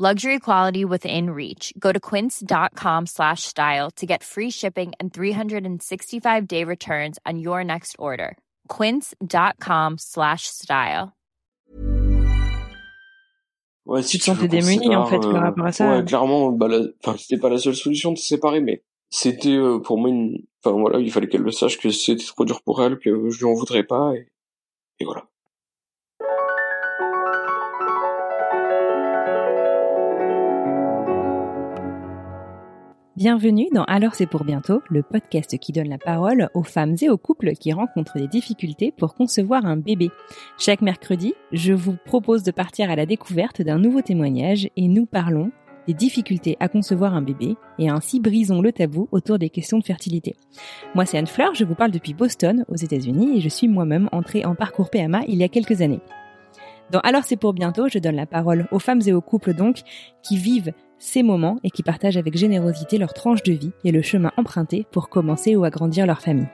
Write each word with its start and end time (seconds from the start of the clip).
Luxury 0.00 0.38
quality 0.38 0.84
within 0.84 1.30
reach. 1.30 1.72
Go 1.76 1.90
to 1.90 1.98
quince.com 1.98 3.06
slash 3.06 3.42
style 3.42 3.90
to 3.96 4.06
get 4.06 4.22
free 4.22 4.48
shipping 4.48 4.92
and 5.00 5.12
365 5.12 6.46
day 6.46 6.62
returns 6.62 7.18
on 7.26 7.40
your 7.40 7.64
next 7.64 7.96
order. 7.98 8.36
Quince.com 8.68 9.96
slash 9.98 10.42
style. 10.46 11.08
Ouais, 13.86 14.02
si 14.04 14.18
Tu 14.18 14.30
te 14.30 14.36
sentais 14.36 14.46
démuni, 14.46 14.94
en 14.94 15.06
fait, 15.06 15.18
par 15.18 15.42
rapport 15.42 15.64
à 15.66 15.72
ça. 15.72 15.90
Ouais, 15.90 16.04
clairement, 16.04 16.52
bah, 16.52 16.68
la- 16.68 16.86
enfin, 17.02 17.16
c'était 17.18 17.40
pas 17.40 17.48
la 17.48 17.58
seule 17.58 17.74
solution 17.74 18.12
de 18.12 18.18
se 18.18 18.26
séparer, 18.28 18.60
mais 18.60 18.84
c'était 19.10 19.56
euh, 19.56 19.80
pour 19.80 19.98
moi 19.98 20.10
une, 20.10 20.44
enfin 20.62 20.78
voilà, 20.78 21.00
il 21.00 21.10
fallait 21.10 21.26
qu'elle 21.26 21.40
le 21.40 21.50
sache 21.50 21.76
que 21.78 21.90
c'était 21.90 22.22
trop 22.22 22.44
dur 22.44 22.62
pour 22.62 22.80
elle, 22.84 22.98
que 23.00 23.30
je 23.30 23.38
lui 23.38 23.46
en 23.46 23.54
voudrais 23.54 23.82
pas, 23.82 24.12
et, 24.14 24.28
et 25.00 25.04
voilà. 25.04 25.26
Bienvenue 33.18 33.66
dans 33.74 33.82
Alors 33.82 34.14
c'est 34.14 34.28
pour 34.28 34.44
bientôt, 34.44 34.80
le 34.90 35.02
podcast 35.02 35.58
qui 35.58 35.72
donne 35.72 35.88
la 35.88 35.98
parole 35.98 36.50
aux 36.54 36.62
femmes 36.62 36.94
et 37.02 37.10
aux 37.10 37.18
couples 37.18 37.54
qui 37.54 37.72
rencontrent 37.72 38.16
des 38.16 38.28
difficultés 38.28 38.94
pour 38.96 39.16
concevoir 39.16 39.66
un 39.66 39.76
bébé. 39.76 40.12
Chaque 40.56 40.82
mercredi, 40.82 41.34
je 41.50 41.72
vous 41.72 41.96
propose 42.04 42.44
de 42.44 42.52
partir 42.52 42.92
à 42.92 42.94
la 42.94 43.06
découverte 43.06 43.60
d'un 43.60 43.80
nouveau 43.80 44.02
témoignage 44.02 44.68
et 44.76 44.86
nous 44.86 45.04
parlons 45.04 45.50
des 45.88 45.94
difficultés 45.94 46.56
à 46.60 46.68
concevoir 46.68 47.12
un 47.12 47.22
bébé 47.22 47.56
et 47.80 47.88
ainsi 47.88 48.20
brisons 48.20 48.62
le 48.62 48.70
tabou 48.70 49.08
autour 49.10 49.40
des 49.40 49.50
questions 49.50 49.80
de 49.80 49.84
fertilité. 49.84 50.36
Moi 50.94 51.04
c'est 51.04 51.18
Anne 51.18 51.26
Fleur, 51.26 51.56
je 51.56 51.64
vous 51.64 51.74
parle 51.74 51.90
depuis 51.90 52.14
Boston 52.14 52.64
aux 52.68 52.76
États-Unis 52.76 53.38
et 53.38 53.40
je 53.40 53.48
suis 53.48 53.66
moi-même 53.66 54.08
entrée 54.12 54.44
en 54.44 54.54
parcours 54.54 54.90
PMA 54.90 55.22
il 55.26 55.38
y 55.38 55.42
a 55.42 55.48
quelques 55.48 55.82
années. 55.82 56.02
Dans 56.92 57.00
Alors 57.00 57.24
c'est 57.24 57.36
pour 57.36 57.52
bientôt, 57.52 57.88
je 57.88 57.98
donne 57.98 58.14
la 58.14 58.26
parole 58.26 58.68
aux 58.70 58.78
femmes 58.78 59.02
et 59.04 59.12
aux 59.12 59.20
couples 59.20 59.54
donc 59.54 59.80
qui 60.22 60.36
vivent 60.36 60.72
ces 60.98 61.22
moments 61.22 61.58
et 61.64 61.70
qui 61.70 61.82
partagent 61.82 62.16
avec 62.16 62.36
générosité 62.36 62.98
leur 62.98 63.14
tranche 63.14 63.42
de 63.42 63.52
vie 63.52 63.72
et 63.84 63.92
le 63.92 64.02
chemin 64.02 64.32
emprunté 64.36 64.86
pour 64.90 65.08
commencer 65.08 65.56
ou 65.56 65.64
agrandir 65.64 66.06
leur 66.06 66.20
famille. 66.20 66.48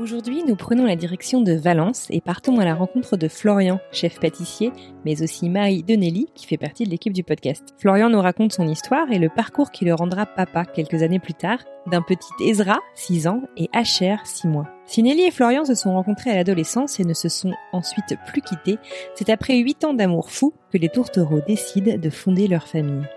Aujourd'hui, 0.00 0.44
nous 0.46 0.54
prenons 0.54 0.86
la 0.86 0.94
direction 0.94 1.40
de 1.40 1.54
Valence 1.54 2.06
et 2.10 2.20
partons 2.20 2.60
à 2.60 2.64
la 2.64 2.76
rencontre 2.76 3.16
de 3.16 3.26
Florian, 3.26 3.80
chef 3.90 4.20
pâtissier, 4.20 4.70
mais 5.04 5.22
aussi 5.22 5.48
Marie 5.48 5.82
Denelli, 5.82 6.28
qui 6.36 6.46
fait 6.46 6.56
partie 6.56 6.84
de 6.84 6.90
l'équipe 6.90 7.12
du 7.12 7.24
podcast. 7.24 7.74
Florian 7.78 8.08
nous 8.08 8.20
raconte 8.20 8.52
son 8.52 8.68
histoire 8.68 9.10
et 9.10 9.18
le 9.18 9.28
parcours 9.28 9.72
qui 9.72 9.84
le 9.84 9.94
rendra 9.94 10.24
papa 10.24 10.64
quelques 10.66 11.02
années 11.02 11.18
plus 11.18 11.34
tard, 11.34 11.58
d'un 11.90 12.00
petit 12.00 12.30
Ezra, 12.40 12.78
6 12.94 13.26
ans, 13.26 13.42
et 13.56 13.68
Asher, 13.72 14.14
6 14.22 14.46
mois. 14.46 14.68
Si 14.86 15.02
Nelly 15.02 15.22
et 15.22 15.30
Florian 15.32 15.64
se 15.64 15.74
sont 15.74 15.92
rencontrés 15.92 16.30
à 16.30 16.36
l'adolescence 16.36 17.00
et 17.00 17.04
ne 17.04 17.14
se 17.14 17.28
sont 17.28 17.52
ensuite 17.72 18.14
plus 18.24 18.42
quittés, 18.42 18.78
c'est 19.16 19.30
après 19.30 19.56
8 19.56 19.84
ans 19.84 19.94
d'amour 19.94 20.30
fou 20.30 20.54
que 20.70 20.78
les 20.78 20.90
tourtereaux 20.90 21.40
décident 21.44 21.98
de 21.98 22.10
fonder 22.10 22.46
leur 22.46 22.68
famille. 22.68 23.08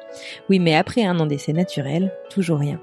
Oui, 0.49 0.57
mais 0.57 0.75
après 0.75 1.03
un 1.03 1.19
an 1.19 1.27
d'essai 1.27 1.53
naturel, 1.53 2.11
toujours 2.31 2.57
rien. 2.57 2.81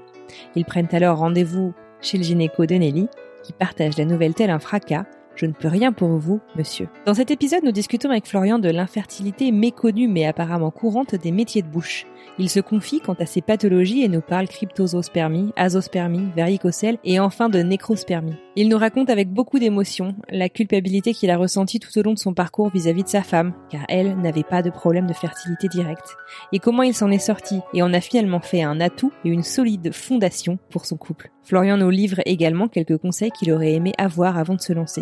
Ils 0.55 0.63
prennent 0.63 0.87
alors 0.93 1.17
rendez-vous 1.17 1.73
chez 2.01 2.17
le 2.17 2.23
gynéco 2.23 2.65
de 2.65 2.75
Nelly, 2.75 3.09
qui 3.43 3.53
partage 3.53 3.97
la 3.97 4.05
nouvelle 4.05 4.33
telle 4.33 4.49
un 4.49 4.59
fracas. 4.59 5.05
Je 5.35 5.45
ne 5.45 5.53
peux 5.53 5.69
rien 5.69 5.93
pour 5.93 6.09
vous, 6.09 6.41
monsieur. 6.57 6.89
Dans 7.05 7.13
cet 7.13 7.31
épisode, 7.31 7.63
nous 7.63 7.71
discutons 7.71 8.09
avec 8.09 8.27
Florian 8.27 8.59
de 8.59 8.69
l'infertilité 8.69 9.53
méconnue 9.53 10.09
mais 10.09 10.25
apparemment 10.25 10.69
courante 10.69 11.15
des 11.15 11.31
métiers 11.31 11.61
de 11.61 11.69
bouche. 11.69 12.05
Il 12.37 12.49
se 12.49 12.59
confie 12.59 12.99
quant 12.99 13.13
à 13.13 13.25
ses 13.25 13.41
pathologies 13.41 14.03
et 14.03 14.09
nous 14.09 14.21
parle 14.21 14.47
cryptosospermie, 14.47 15.53
azospermie, 15.55 16.29
varicocèle 16.35 16.97
et 17.05 17.19
enfin 17.19 17.47
de 17.47 17.59
nécrospermie. 17.59 18.35
Il 18.57 18.67
nous 18.67 18.77
raconte 18.77 19.09
avec 19.09 19.29
beaucoup 19.29 19.59
d'émotion 19.59 20.15
la 20.29 20.49
culpabilité 20.49 21.13
qu'il 21.13 21.29
a 21.29 21.37
ressentie 21.37 21.79
tout 21.79 21.97
au 21.97 22.01
long 22.01 22.13
de 22.13 22.19
son 22.19 22.33
parcours 22.33 22.69
vis-à-vis 22.69 23.03
de 23.03 23.09
sa 23.09 23.23
femme, 23.23 23.53
car 23.69 23.81
elle 23.87 24.17
n'avait 24.17 24.43
pas 24.43 24.61
de 24.61 24.69
problème 24.69 25.07
de 25.07 25.13
fertilité 25.13 25.69
directe, 25.69 26.17
et 26.51 26.59
comment 26.59 26.83
il 26.83 26.93
s'en 26.93 27.11
est 27.11 27.19
sorti 27.19 27.61
et 27.73 27.81
en 27.81 27.93
a 27.93 28.01
finalement 28.01 28.41
fait 28.41 28.63
un 28.63 28.81
atout 28.81 29.13
et 29.23 29.29
une 29.29 29.43
solide 29.43 29.93
fondation 29.93 30.59
pour 30.69 30.85
son 30.85 30.97
couple. 30.97 31.31
Florian 31.49 31.77
nous 31.77 31.89
livre 31.89 32.21
également 32.27 32.67
quelques 32.67 32.99
conseils 32.99 33.31
qu'il 33.31 33.51
aurait 33.51 33.71
aimé 33.71 33.91
avoir 33.97 34.37
avant 34.37 34.53
de 34.53 34.61
se 34.61 34.71
lancer. 34.71 35.01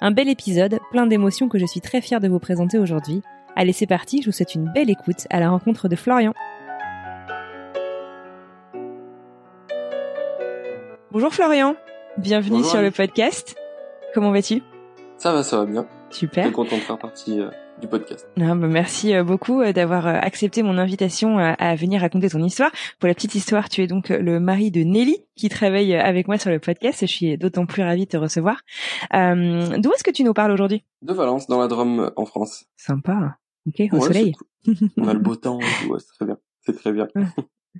Un 0.00 0.10
bel 0.10 0.28
épisode, 0.28 0.80
plein 0.90 1.06
d'émotions 1.06 1.48
que 1.48 1.56
je 1.56 1.66
suis 1.66 1.80
très 1.80 2.00
fière 2.00 2.18
de 2.18 2.26
vous 2.26 2.40
présenter 2.40 2.78
aujourd'hui. 2.78 3.22
Allez, 3.54 3.72
c'est 3.72 3.86
parti, 3.86 4.22
je 4.22 4.26
vous 4.26 4.32
souhaite 4.32 4.56
une 4.56 4.72
belle 4.72 4.90
écoute 4.90 5.28
à 5.30 5.38
la 5.38 5.50
rencontre 5.50 5.86
de 5.86 5.94
Florian. 5.94 6.34
Bonjour 11.12 11.32
Florian, 11.32 11.76
bienvenue 12.18 12.56
Bonjour, 12.56 12.70
sur 12.72 12.82
le 12.82 12.90
podcast. 12.90 13.54
Comment 14.14 14.32
vas-tu? 14.32 14.64
Ça 15.16 15.32
va, 15.32 15.44
ça 15.44 15.58
va 15.58 15.66
bien. 15.66 15.86
Super. 16.10 16.42
Très 16.42 16.52
content 16.52 16.74
de 16.74 16.80
faire 16.80 16.98
partie 16.98 17.38
euh, 17.38 17.50
du 17.80 17.88
podcast. 17.88 18.28
Ah, 18.40 18.54
bah, 18.54 18.68
merci 18.68 19.14
euh, 19.14 19.24
beaucoup 19.24 19.60
euh, 19.60 19.72
d'avoir 19.72 20.06
euh, 20.06 20.12
accepté 20.20 20.62
mon 20.62 20.78
invitation 20.78 21.38
à 21.38 21.74
venir 21.74 22.00
raconter 22.00 22.28
ton 22.30 22.42
histoire. 22.44 22.70
Pour 23.00 23.08
la 23.08 23.14
petite 23.14 23.34
histoire, 23.34 23.68
tu 23.68 23.82
es 23.82 23.86
donc 23.86 24.08
le 24.10 24.38
mari 24.40 24.70
de 24.70 24.82
Nelly 24.82 25.16
qui 25.36 25.48
travaille 25.48 25.94
avec 25.94 26.28
moi 26.28 26.38
sur 26.38 26.50
le 26.50 26.58
podcast. 26.60 26.98
Je 27.00 27.06
suis 27.06 27.36
d'autant 27.38 27.66
plus 27.66 27.82
ravie 27.82 28.04
de 28.04 28.10
te 28.10 28.16
recevoir. 28.16 28.60
Euh, 29.14 29.78
D'où 29.78 29.92
est-ce 29.92 30.04
que 30.04 30.10
tu 30.12 30.22
nous 30.24 30.34
parles 30.34 30.52
aujourd'hui? 30.52 30.84
De 31.02 31.12
Valence, 31.12 31.46
dans 31.48 31.60
la 31.60 31.68
Drôme, 31.68 32.12
en 32.16 32.24
France. 32.24 32.64
Sympa. 32.76 33.36
Ok, 33.66 33.80
au 33.92 33.96
Ouais, 33.96 34.00
soleil. 34.00 34.32
cool. 34.64 34.74
On 34.98 35.08
a 35.08 35.14
le 35.14 35.20
beau 35.20 35.34
temps, 35.36 35.58
et 35.60 35.86
ouais, 35.88 35.98
c'est 35.98 36.12
très 36.16 36.26
bien. 36.26 36.38
C'est 36.60 36.76
très 36.76 36.92
bien. 36.92 37.08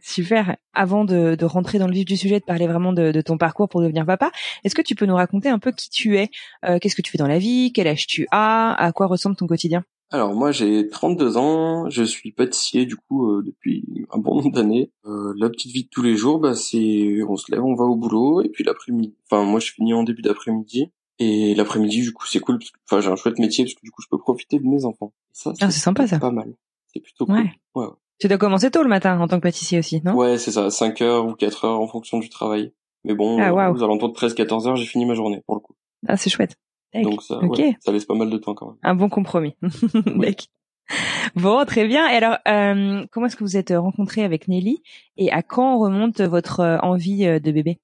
Super. 0.01 0.57
Avant 0.73 1.05
de, 1.05 1.35
de 1.35 1.45
rentrer 1.45 1.79
dans 1.79 1.87
le 1.87 1.93
vif 1.93 2.05
du 2.07 2.17
sujet, 2.17 2.41
de 2.41 2.45
parler 2.45 2.67
vraiment 2.67 2.93
de, 2.93 3.13
de 3.13 3.21
ton 3.21 3.37
parcours 3.37 3.69
pour 3.69 3.83
devenir 3.83 4.07
papa, 4.07 4.31
est-ce 4.65 4.75
que 4.75 4.83
tu 4.83 4.95
peux 4.95 5.05
nous 5.07 5.15
raconter 5.17 5.49
un 5.51 5.59
peu 5.59 5.71
qui 5.73 5.91
tu 5.91 6.17
es 6.17 6.31
Euh, 6.65 6.79
Qu'est-ce 6.79 6.97
que 6.97 7.03
tu 7.03 7.11
fais 7.11 7.19
dans 7.19 7.27
la 7.29 7.39
vie 7.39 7.73
Quel 7.75 7.87
âge 7.87 8.07
tu 8.07 8.27
as 8.31 8.73
À 8.73 8.93
quoi 8.93 9.07
ressemble 9.07 9.37
ton 9.37 9.47
quotidien? 9.47 9.85
Alors 10.11 10.35
moi 10.35 10.53
j'ai 10.53 10.89
32 10.91 11.39
ans, 11.39 11.89
je 11.89 12.03
suis 12.03 12.33
pâtissier 12.33 12.85
du 12.85 12.97
coup 12.97 13.31
euh, 13.31 13.43
depuis 13.47 13.83
un 14.13 14.19
bon 14.19 14.35
nombre 14.37 14.53
d'années. 14.53 14.91
Euh, 15.07 15.33
la 15.39 15.49
petite 15.49 15.73
vie 15.73 15.85
de 15.85 15.89
tous 15.89 16.03
les 16.03 16.17
jours, 16.17 16.39
bah 16.39 16.55
c'est 16.55 17.23
on 17.27 17.37
se 17.37 17.51
lève, 17.51 17.65
on 17.65 17.75
va 17.75 17.85
au 17.85 17.97
boulot 17.97 18.43
et 18.43 18.51
puis 18.51 18.63
l'après-midi. 18.63 19.15
Enfin 19.31 19.45
moi 19.45 19.59
je 19.59 19.73
finis 19.73 19.95
en 19.95 20.03
début 20.03 20.21
d'après-midi 20.21 20.91
et 21.19 21.55
l'après-midi 21.55 22.03
du 22.03 22.13
coup 22.13 22.27
c'est 22.27 22.41
cool 22.41 22.59
parce 22.59 22.71
que 22.71 22.79
enfin 22.91 23.01
j'ai 23.01 23.09
un 23.09 23.17
chouette 23.17 23.39
métier 23.39 23.65
parce 23.65 23.73
que 23.75 23.81
du 23.83 23.91
coup 23.91 24.03
je 24.03 24.09
peux 24.11 24.19
profiter 24.19 24.59
de 24.59 24.67
mes 24.67 24.85
enfants. 24.85 25.15
Ça 25.33 25.53
Ah, 25.63 25.71
c'est 25.71 25.81
sympa, 25.81 26.07
ça. 26.07 26.19
Pas 26.19 26.31
mal. 26.31 26.53
C'est 26.93 27.01
plutôt 27.01 27.25
cool. 27.25 27.37
Ouais. 27.37 27.53
Ouais. 27.75 27.87
Tu 28.23 28.29
dois 28.29 28.39
commencer 28.39 28.71
tôt 28.71 28.85
le 28.85 28.89
matin 28.89 29.19
en 29.19 29.27
tant 29.27 29.39
que 29.39 29.43
pâtissier 29.43 29.81
aussi, 29.81 30.01
non? 30.05 30.15
Ouais, 30.15 30.39
c'est 30.39 30.53
ça, 30.53 30.71
5 30.71 31.01
heures 31.01 31.27
ou 31.27 31.35
4 31.35 31.65
heures 31.65 31.81
en 31.81 31.89
fonction 31.89 32.21
du 32.21 32.29
travail. 32.29 32.73
Mais 33.03 33.15
bon, 33.15 33.37
Ah, 33.43 33.53
waouh. 33.53 33.75
aux 33.75 33.83
alentours 33.83 34.11
de 34.11 34.15
13-14 34.15 34.69
heures, 34.69 34.77
j'ai 34.77 34.87
fini 34.87 35.05
ma 35.07 35.15
journée 35.15 35.43
pour 35.45 35.57
le 35.57 35.61
coup. 35.61 35.75
Ah, 36.07 36.17
c'est 36.17 36.31
chouette. 36.31 36.55
Donc 36.95 37.21
ça, 37.21 37.39
Ok. 37.39 37.59
ouais, 37.59 37.77
ça 37.81 37.91
laisse 37.91 38.05
pas 38.05 38.15
mal 38.15 38.31
de 38.31 38.39
temps 38.39 38.55
quand 38.55 38.67
même. 38.67 38.77
Un 38.85 38.95
bon 38.95 39.09
compromis. 39.09 39.57
Bon, 41.35 41.65
très 41.65 41.89
bien. 41.89 42.09
Et 42.11 42.15
alors, 42.15 42.37
euh, 42.47 43.05
comment 43.11 43.27
est-ce 43.27 43.35
que 43.35 43.43
vous 43.43 43.57
êtes 43.57 43.73
rencontrés 43.75 44.23
avec 44.23 44.47
Nelly? 44.47 44.85
Et 45.17 45.33
à 45.33 45.43
quand 45.43 45.79
remonte 45.79 46.21
votre 46.21 46.61
euh, 46.61 46.79
envie 46.79 47.27
euh, 47.27 47.41
de 47.41 47.51
bébé? 47.51 47.81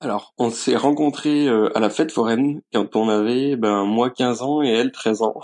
Alors, 0.00 0.34
on 0.38 0.50
s'est 0.50 0.76
rencontrés 0.76 1.48
à 1.48 1.78
la 1.78 1.90
fête 1.90 2.10
foraine 2.10 2.60
quand 2.72 2.96
on 2.96 3.08
avait 3.08 3.54
ben 3.56 3.84
moi 3.84 4.10
15 4.10 4.42
ans 4.42 4.62
et 4.62 4.68
elle 4.68 4.90
13 4.90 5.22
ans. 5.22 5.34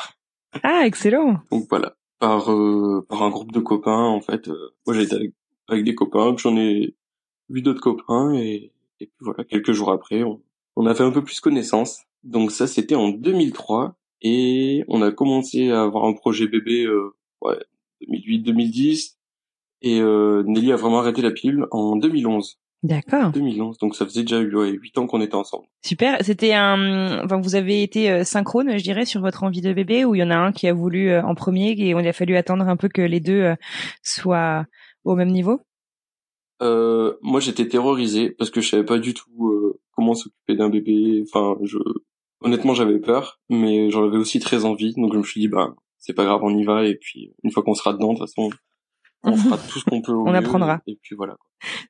Ah, 0.64 0.82
excellent. 0.84 1.36
Donc 1.50 1.66
voilà, 1.70 1.94
par 2.22 2.52
euh, 2.52 3.04
par 3.08 3.24
un 3.24 3.30
groupe 3.30 3.50
de 3.50 3.58
copains 3.58 4.06
en 4.06 4.20
fait. 4.20 4.46
euh, 4.48 4.70
moi 4.86 4.94
j'étais 4.94 5.16
avec, 5.16 5.32
avec 5.66 5.84
des 5.84 5.96
copains, 5.96 6.36
j'en 6.38 6.56
ai 6.56 6.94
vu 7.50 7.62
d'autres 7.62 7.80
copains 7.80 8.32
et, 8.34 8.72
puis 9.00 9.10
voilà, 9.20 9.42
quelques 9.42 9.72
jours 9.72 9.90
après, 9.90 10.22
on, 10.22 10.40
on 10.76 10.86
a 10.86 10.94
fait 10.94 11.02
un 11.02 11.10
peu 11.10 11.24
plus 11.24 11.40
connaissance. 11.40 12.02
Donc 12.22 12.52
ça 12.52 12.68
c'était 12.68 12.94
en 12.94 13.08
2003 13.08 13.96
et 14.22 14.84
on 14.86 15.02
a 15.02 15.10
commencé 15.10 15.70
à 15.70 15.82
avoir 15.82 16.04
un 16.04 16.12
projet 16.12 16.46
bébé 16.46 16.84
euh, 16.84 17.12
ouais 17.40 17.58
2008-2010 18.08 19.16
et 19.82 20.00
euh, 20.00 20.44
Nelly 20.46 20.70
a 20.72 20.76
vraiment 20.76 21.00
arrêté 21.00 21.22
la 21.22 21.32
pilule 21.32 21.66
en 21.72 21.96
2011. 21.96 22.60
D'accord. 22.82 23.30
2011, 23.30 23.78
donc 23.78 23.94
ça 23.94 24.04
faisait 24.04 24.22
déjà 24.22 24.40
ouais, 24.40 24.70
8 24.70 24.98
ans 24.98 25.06
qu'on 25.06 25.20
était 25.20 25.36
ensemble. 25.36 25.66
Super. 25.84 26.18
C'était 26.22 26.52
un. 26.52 27.24
Enfin, 27.24 27.40
vous 27.40 27.54
avez 27.54 27.84
été 27.84 28.10
euh, 28.10 28.24
synchrone, 28.24 28.76
je 28.76 28.82
dirais, 28.82 29.04
sur 29.04 29.20
votre 29.20 29.44
envie 29.44 29.60
de 29.60 29.72
bébé, 29.72 30.04
ou 30.04 30.16
il 30.16 30.18
y 30.18 30.22
en 30.24 30.30
a 30.30 30.36
un 30.36 30.50
qui 30.50 30.66
a 30.66 30.72
voulu 30.72 31.10
euh, 31.10 31.22
en 31.22 31.36
premier 31.36 31.76
et 31.78 31.94
on 31.94 31.98
a 31.98 32.12
fallu 32.12 32.36
attendre 32.36 32.66
un 32.68 32.76
peu 32.76 32.88
que 32.88 33.02
les 33.02 33.20
deux 33.20 33.42
euh, 33.42 33.54
soient 34.02 34.66
au 35.04 35.14
même 35.14 35.30
niveau? 35.30 35.60
Euh, 36.60 37.14
moi, 37.22 37.40
j'étais 37.40 37.68
terrorisé 37.68 38.30
parce 38.30 38.50
que 38.50 38.60
je 38.60 38.68
savais 38.68 38.84
pas 38.84 38.98
du 38.98 39.14
tout 39.14 39.48
euh, 39.48 39.80
comment 39.92 40.14
s'occuper 40.14 40.56
d'un 40.56 40.68
bébé. 40.68 41.24
Enfin, 41.26 41.56
je 41.62 41.78
honnêtement, 42.40 42.74
j'avais 42.74 42.98
peur, 42.98 43.40
mais 43.48 43.90
j'en 43.90 44.04
avais 44.04 44.16
aussi 44.16 44.40
très 44.40 44.64
envie. 44.64 44.94
Donc, 44.96 45.12
je 45.12 45.18
me 45.18 45.24
suis 45.24 45.40
dit, 45.40 45.48
bah, 45.48 45.74
c'est 45.98 46.14
pas 46.14 46.24
grave, 46.24 46.40
on 46.42 46.56
y 46.56 46.64
va. 46.64 46.84
Et 46.84 46.96
puis, 46.96 47.32
une 47.42 47.50
fois 47.52 47.62
qu'on 47.62 47.74
sera 47.74 47.92
dedans, 47.92 48.12
de 48.12 48.18
toute 48.18 48.28
façon, 48.28 48.50
on 49.24 49.36
fera 49.36 49.58
tout 49.58 49.78
ce 49.78 49.84
qu'on 49.84 50.02
peut. 50.02 50.12
Au 50.12 50.22
on 50.26 50.30
mieux, 50.30 50.36
apprendra. 50.36 50.80
Et, 50.86 50.98
puis 51.00 51.14
voilà. 51.14 51.36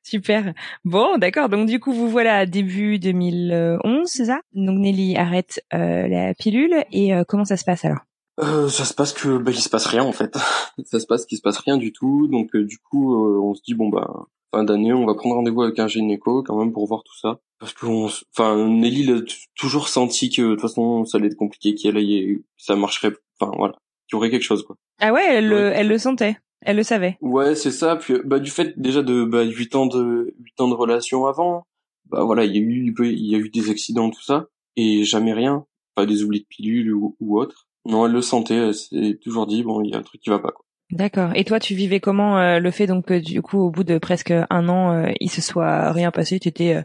Super. 0.03 0.53
Bon, 0.85 1.17
d'accord. 1.17 1.49
Donc 1.49 1.67
du 1.67 1.79
coup, 1.79 1.93
vous 1.93 2.09
voilà 2.09 2.45
début 2.45 2.99
2011, 2.99 4.07
c'est 4.07 4.25
ça? 4.25 4.41
Donc 4.53 4.79
Nelly 4.79 5.15
arrête 5.17 5.63
euh, 5.73 6.07
la 6.07 6.33
pilule 6.33 6.83
et 6.91 7.13
euh, 7.13 7.23
comment 7.27 7.45
ça 7.45 7.57
se 7.57 7.63
passe 7.65 7.85
alors? 7.85 7.99
Euh, 8.39 8.67
Ça 8.67 8.85
se 8.85 8.93
passe 8.93 9.13
que 9.13 9.37
bah 9.37 9.51
il 9.51 9.59
se 9.59 9.69
passe 9.69 9.85
rien 9.85 10.03
en 10.03 10.11
fait. 10.11 10.35
ça 10.85 10.99
se 10.99 11.05
passe 11.05 11.25
qu'il 11.25 11.37
se 11.37 11.41
passe 11.43 11.57
rien 11.57 11.77
du 11.77 11.91
tout. 11.93 12.27
Donc 12.27 12.55
euh, 12.55 12.63
du 12.63 12.77
coup, 12.77 13.13
euh, 13.15 13.39
on 13.39 13.53
se 13.53 13.61
dit 13.61 13.73
bon 13.73 13.89
bah 13.89 14.25
fin 14.51 14.63
d'année, 14.63 14.93
on 14.93 15.05
va 15.05 15.15
prendre 15.15 15.35
rendez-vous 15.35 15.63
avec 15.63 15.79
un 15.79 15.87
gynéco 15.87 16.43
quand 16.43 16.57
même 16.57 16.71
pour 16.71 16.87
voir 16.87 17.03
tout 17.03 17.17
ça. 17.17 17.39
Parce 17.59 17.73
que 17.73 17.85
enfin 17.85 18.67
Nelly 18.67 19.11
a 19.11 19.21
toujours 19.55 19.87
senti 19.87 20.29
que 20.29 20.41
de 20.41 20.49
toute 20.51 20.61
façon 20.61 21.05
ça 21.05 21.17
allait 21.17 21.27
être 21.27 21.35
compliqué, 21.35 21.75
qu'elle 21.75 21.97
aille, 21.97 22.43
ça 22.57 22.75
marcherait. 22.75 23.13
Enfin 23.39 23.51
voilà, 23.57 23.73
qu'il 24.07 24.15
y 24.15 24.17
aurait 24.17 24.29
quelque 24.29 24.43
chose 24.43 24.63
quoi. 24.63 24.75
Ah 24.99 25.13
ouais, 25.13 25.25
elle, 25.27 25.47
le, 25.47 25.71
elle 25.73 25.87
le 25.87 25.97
sentait. 25.97 26.37
Elle 26.65 26.77
le 26.77 26.83
savait. 26.83 27.17
Ouais, 27.21 27.55
c'est 27.55 27.71
ça. 27.71 27.95
Puis 27.95 28.15
bah 28.25 28.39
du 28.39 28.51
fait 28.51 28.79
déjà 28.79 29.01
de 29.01 29.25
bah 29.25 29.43
huit 29.43 29.75
ans 29.75 29.85
de 29.85 30.33
huit 30.39 30.59
ans 30.59 30.67
de 30.67 30.73
relation 30.73 31.25
avant, 31.25 31.65
bah 32.05 32.23
voilà, 32.23 32.45
il 32.45 32.55
y 32.55 32.57
a 32.57 32.61
eu 32.61 32.93
il 32.99 33.31
y 33.31 33.35
a 33.35 33.37
eu 33.37 33.49
des 33.49 33.69
accidents 33.69 34.09
tout 34.09 34.21
ça 34.21 34.47
et 34.75 35.03
jamais 35.03 35.33
rien, 35.33 35.65
pas 35.95 36.05
des 36.05 36.23
oublis 36.23 36.41
de 36.41 36.47
pilules 36.47 36.93
ou, 36.93 37.15
ou 37.19 37.39
autre. 37.39 37.67
Non, 37.85 38.05
elle 38.05 38.13
le 38.13 38.21
sentait, 38.21 38.55
elle 38.55 38.75
s'est 38.75 39.19
toujours 39.21 39.45
dit 39.45 39.63
bon, 39.63 39.81
il 39.81 39.91
y 39.91 39.93
a 39.93 39.97
un 39.97 40.03
truc 40.03 40.21
qui 40.21 40.29
va 40.29 40.39
pas 40.39 40.51
quoi. 40.51 40.65
D'accord. 40.91 41.31
Et 41.35 41.43
toi, 41.43 41.59
tu 41.59 41.73
vivais 41.73 41.99
comment 41.99 42.37
euh, 42.37 42.59
le 42.59 42.71
fait 42.71 42.85
donc 42.85 43.05
que 43.05 43.19
du 43.19 43.41
coup 43.41 43.59
au 43.59 43.71
bout 43.71 43.83
de 43.83 43.97
presque 43.97 44.31
un 44.31 44.69
an, 44.69 44.91
euh, 44.91 45.11
il 45.19 45.29
se 45.29 45.41
soit 45.41 45.91
rien 45.91 46.11
passé, 46.11 46.39
tu 46.39 46.47
étais 46.47 46.75
euh, 46.75 46.83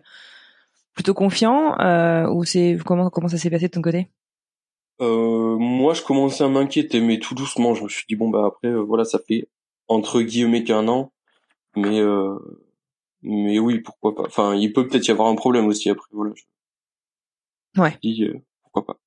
plutôt 0.94 1.14
confiant 1.14 1.78
euh, 1.78 2.26
ou 2.28 2.44
c'est 2.44 2.78
comment 2.86 3.10
comment 3.10 3.28
ça 3.28 3.36
s'est 3.36 3.50
passé 3.50 3.66
de 3.66 3.72
ton 3.72 3.82
côté? 3.82 4.08
Moi, 5.00 5.94
je 5.94 6.02
commençais 6.02 6.42
à 6.42 6.48
m'inquiéter, 6.48 7.00
mais 7.00 7.18
tout 7.18 7.34
doucement. 7.34 7.74
Je 7.74 7.84
me 7.84 7.88
suis 7.88 8.04
dit 8.08 8.16
bon 8.16 8.30
bah 8.30 8.46
après 8.46 8.72
voilà, 8.74 9.04
ça 9.04 9.18
fait 9.18 9.48
entre 9.88 10.22
guillemets 10.22 10.64
qu'un 10.64 10.86
an, 10.88 11.12
mais 11.76 12.00
euh, 12.00 12.38
mais 13.22 13.58
oui, 13.58 13.80
pourquoi 13.80 14.14
pas. 14.14 14.22
Enfin, 14.26 14.54
il 14.54 14.72
peut 14.72 14.86
peut-être 14.86 15.06
y 15.08 15.10
avoir 15.10 15.28
un 15.28 15.34
problème 15.34 15.66
aussi 15.66 15.90
après. 15.90 16.08
Voilà. 16.12 16.32
Ouais. 17.76 17.98
Dis, 18.02 18.24
euh, 18.24 18.40
pourquoi 18.62 18.86
pas. 18.86 19.00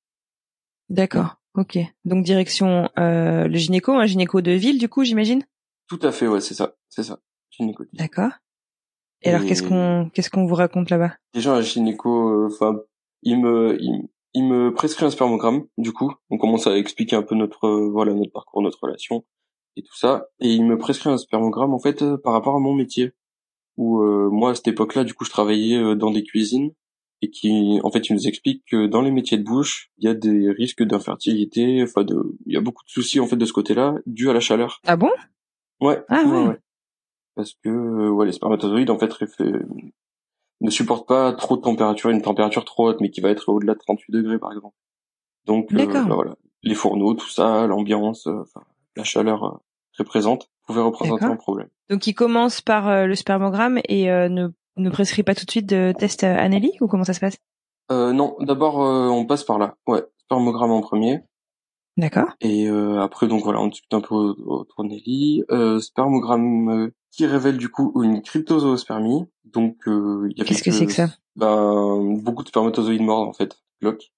D'accord. 0.88 1.36
Ok. 1.54 1.78
Donc 2.04 2.24
direction 2.24 2.88
euh, 2.98 3.46
le 3.46 3.56
gynéco, 3.56 3.92
un 3.92 4.06
gynéco 4.06 4.40
de 4.40 4.52
ville, 4.52 4.78
du 4.78 4.88
coup, 4.88 5.04
j'imagine? 5.04 5.44
Tout 5.88 6.00
à 6.02 6.12
fait, 6.12 6.26
ouais, 6.26 6.40
c'est 6.40 6.54
ça, 6.54 6.74
c'est 6.88 7.02
ça, 7.02 7.20
gynéco. 7.50 7.84
D'accord. 7.92 8.32
Et, 9.22 9.28
Et, 9.28 9.32
alors, 9.32 9.46
qu'est-ce 9.46 9.62
qu'on 9.62 10.10
qu'est-ce 10.12 10.30
qu'on 10.30 10.46
vous 10.46 10.54
raconte 10.54 10.90
là-bas? 10.90 11.14
Déjà, 11.34 11.54
un 11.54 11.60
gynéco, 11.60 12.46
enfin, 12.46 12.80
il 13.22 13.40
me 13.40 13.76
il, 13.80 14.08
il, 14.34 14.48
me 14.48 14.72
prescrit 14.72 15.04
un 15.04 15.10
spermogramme. 15.10 15.64
Du 15.76 15.92
coup, 15.92 16.14
on 16.30 16.38
commence 16.38 16.66
à 16.66 16.76
expliquer 16.76 17.16
un 17.16 17.22
peu 17.22 17.34
notre 17.34 17.68
voilà 17.90 18.14
notre 18.14 18.32
parcours, 18.32 18.62
notre 18.62 18.82
relation 18.82 19.24
et 19.76 19.82
tout 19.82 19.96
ça. 19.96 20.26
Et 20.40 20.52
il 20.52 20.64
me 20.64 20.78
prescrit 20.78 21.10
un 21.10 21.18
spermogramme 21.18 21.74
en 21.74 21.78
fait 21.78 22.02
euh, 22.02 22.16
par 22.16 22.32
rapport 22.32 22.56
à 22.56 22.60
mon 22.60 22.74
métier. 22.74 23.12
Où 23.78 24.02
euh, 24.02 24.28
moi 24.30 24.50
à 24.50 24.54
cette 24.54 24.68
époque-là, 24.68 25.04
du 25.04 25.14
coup, 25.14 25.24
je 25.24 25.30
travaillais 25.30 25.78
euh, 25.78 25.94
dans 25.94 26.10
des 26.10 26.22
cuisines 26.22 26.72
et 27.22 27.30
qui, 27.30 27.80
en 27.84 27.90
fait, 27.90 28.08
il 28.08 28.14
nous 28.14 28.26
explique 28.26 28.64
que 28.66 28.86
dans 28.86 29.00
les 29.00 29.12
métiers 29.12 29.38
de 29.38 29.44
bouche, 29.44 29.90
il 29.98 30.04
y 30.04 30.08
a 30.08 30.14
des 30.14 30.50
risques 30.50 30.82
d'infertilité. 30.82 31.82
Enfin, 31.82 32.04
de, 32.04 32.36
il 32.46 32.52
y 32.52 32.56
a 32.56 32.60
beaucoup 32.60 32.84
de 32.84 32.90
soucis 32.90 33.20
en 33.20 33.26
fait 33.26 33.36
de 33.36 33.44
ce 33.44 33.52
côté-là, 33.52 33.94
dû 34.06 34.28
à 34.28 34.32
la 34.32 34.40
chaleur. 34.40 34.80
Ah 34.86 34.96
bon? 34.96 35.10
Ouais. 35.80 36.02
Ah 36.08 36.24
ouais. 36.24 36.48
ouais. 36.48 36.58
Parce 37.34 37.54
que 37.64 38.10
ouais, 38.10 38.26
les 38.26 38.32
spermatozoïdes 38.32 38.90
en 38.90 38.98
fait 38.98 39.10
ne 40.60 40.70
supportent 40.70 41.08
pas 41.08 41.32
trop 41.32 41.56
de 41.56 41.62
température, 41.62 42.10
une 42.10 42.22
température 42.22 42.64
trop 42.64 42.88
haute, 42.88 43.00
mais 43.00 43.10
qui 43.10 43.20
va 43.20 43.30
être 43.30 43.48
au-delà 43.48 43.74
de 43.74 43.78
38 43.78 44.12
degrés 44.12 44.38
par 44.38 44.52
exemple. 44.52 44.76
Donc 45.46 45.72
euh, 45.72 45.86
bah, 45.86 46.14
voilà, 46.14 46.36
les 46.62 46.74
fourneaux, 46.74 47.14
tout 47.14 47.30
ça, 47.30 47.66
l'ambiance, 47.66 48.26
enfin 48.26 48.62
la 48.96 49.04
chaleur 49.04 49.60
très 49.92 50.04
présente 50.04 50.48
pouvait 50.66 50.80
représenter 50.80 51.24
un 51.24 51.36
problème. 51.36 51.68
Donc 51.90 52.06
il 52.06 52.14
commence 52.14 52.60
par 52.60 52.88
euh, 52.88 53.06
le 53.06 53.14
spermogramme 53.14 53.80
et 53.88 54.10
euh, 54.10 54.28
ne, 54.28 54.48
ne 54.76 54.90
prescrit 54.90 55.22
pas 55.22 55.34
tout 55.34 55.44
de 55.44 55.50
suite 55.50 55.68
de 55.68 55.92
test 55.98 56.24
Anneli 56.24 56.72
ou 56.80 56.86
comment 56.88 57.04
ça 57.04 57.12
se 57.12 57.20
passe? 57.20 57.36
Euh, 57.90 58.12
Non, 58.12 58.36
d'abord 58.40 58.76
on 58.78 59.26
passe 59.26 59.44
par 59.44 59.58
là. 59.58 59.76
Ouais, 59.86 60.02
spermogramme 60.18 60.70
en 60.70 60.80
premier. 60.80 61.20
D'accord. 61.98 62.30
Et 62.40 62.68
après 62.68 63.26
donc 63.28 63.44
voilà, 63.44 63.60
on 63.60 63.66
discute 63.68 63.92
un 63.92 64.00
peu 64.00 64.14
autour 64.14 64.84
de 64.84 64.88
Nelly. 64.88 65.42
spermogramme 65.80 66.90
qui 67.10 67.26
révèle 67.26 67.58
du 67.58 67.68
coup 67.68 67.92
une 68.02 68.22
cryptozoospermie. 68.22 69.26
Donc 69.44 69.76
il 69.86 70.32
y 70.36 70.40
avait 70.40 70.48
Qu'est-ce 70.48 70.62
que, 70.62 70.70
c'est 70.70 70.86
que 70.86 70.92
ça? 70.92 71.08
Ben 71.36 72.18
beaucoup 72.22 72.42
de 72.42 72.48
spermatozoïdes 72.48 73.02
morts 73.02 73.28
en 73.28 73.32
fait, 73.34 73.58
bloc. 73.80 74.10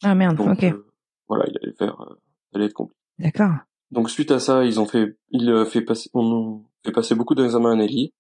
ah 0.09 0.15
merde 0.21 0.37
donc, 0.39 0.49
ok 0.57 0.65
euh, 0.65 0.93
voilà, 1.33 1.47
il 1.49 1.57
allait 1.63 1.73
faire, 1.73 1.99
euh, 2.03 2.15
il 2.53 2.57
allait 2.57 2.67
être 2.67 2.75
compliqué. 2.75 3.01
D'accord. 3.19 3.55
Donc 3.91 4.11
suite 4.11 4.31
à 4.31 4.39
ça, 4.39 4.65
ils 4.65 4.79
ont 4.81 4.87
fait, 4.87 5.17
il 5.31 5.51
a 5.51 5.65
fait 5.65 5.81
passer, 5.81 6.11
on 6.13 6.63
fait 6.85 6.93
passer 6.93 7.15
beaucoup 7.15 7.35
d'examens 7.35 7.73
à 7.73 7.77
Nelly. 7.77 8.13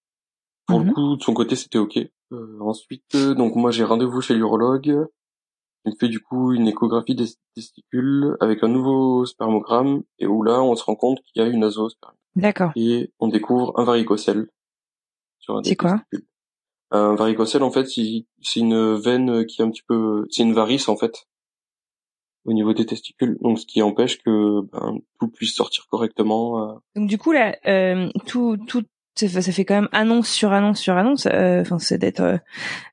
Pour 0.67 0.81
mm 0.81 0.83
-hmm. 0.83 0.87
le 0.87 0.93
coup, 0.95 1.17
de 1.17 1.23
son 1.23 1.35
côté, 1.35 1.55
c'était 1.57 1.79
ok. 1.79 1.97
Euh, 2.33 2.59
ensuite, 2.61 3.15
euh, 3.15 3.35
donc 3.35 3.55
moi 3.57 3.71
j'ai 3.71 3.85
rendez-vous 3.85 4.23
chez 4.23 4.35
l'urologue. 4.35 4.91
Il 5.85 5.95
fait 6.01 6.09
du 6.09 6.21
coup 6.21 6.53
une 6.53 6.69
échographie 6.69 7.17
des 7.23 7.29
testicules 7.55 8.37
avec 8.41 8.63
un 8.63 8.69
nouveau 8.77 9.27
spermogramme 9.27 10.05
et 10.21 10.27
où 10.33 10.43
là 10.49 10.57
on 10.63 10.75
se 10.77 10.85
rend 10.85 10.95
compte 11.05 11.19
qu'il 11.25 11.43
y 11.43 11.45
a 11.45 11.49
une 11.49 11.65
azoospermie. 11.65 12.25
D'accord. 12.37 12.73
Et 12.77 13.13
on 13.19 13.29
découvre 13.37 13.69
un 13.81 13.85
varicocèle 13.85 14.43
sur 15.43 15.57
un 15.57 15.63
C'est 15.65 15.81
quoi? 15.85 15.97
Un 16.95 17.15
varicocèle 17.15 17.63
en 17.63 17.71
fait, 17.71 17.87
c'est 17.89 18.61
une 18.61 18.95
veine 18.95 19.47
qui 19.47 19.61
est 19.61 19.65
un 19.65 19.71
petit 19.71 19.83
peu, 19.87 20.27
c'est 20.31 20.43
une 20.43 20.53
varice 20.53 20.89
en 20.89 20.97
fait 20.97 21.27
au 22.45 22.53
niveau 22.53 22.73
des 22.73 22.87
testicules, 22.87 23.39
donc 23.41 23.59
ce 23.59 23.67
qui 23.67 23.83
empêche 23.83 24.19
que 24.23 24.63
ben, 24.73 24.99
tout 25.21 25.29
puisse 25.29 25.55
sortir 25.55 25.87
correctement. 25.89 26.71
Euh. 26.71 26.75
Donc 26.97 27.09
du 27.09 27.17
coup 27.17 27.33
là, 27.33 27.57
euh, 27.67 28.09
tout 28.27 28.57
tout 28.67 28.85
ça 29.15 29.43
fait 29.43 29.65
quand 29.65 29.75
même 29.75 29.89
annonce 29.93 30.29
sur 30.29 30.53
annonce 30.53 30.81
sur 30.81 30.97
annonce. 30.97 31.27
Enfin, 31.27 31.79
c'est 31.79 31.99
d'être 31.99 32.41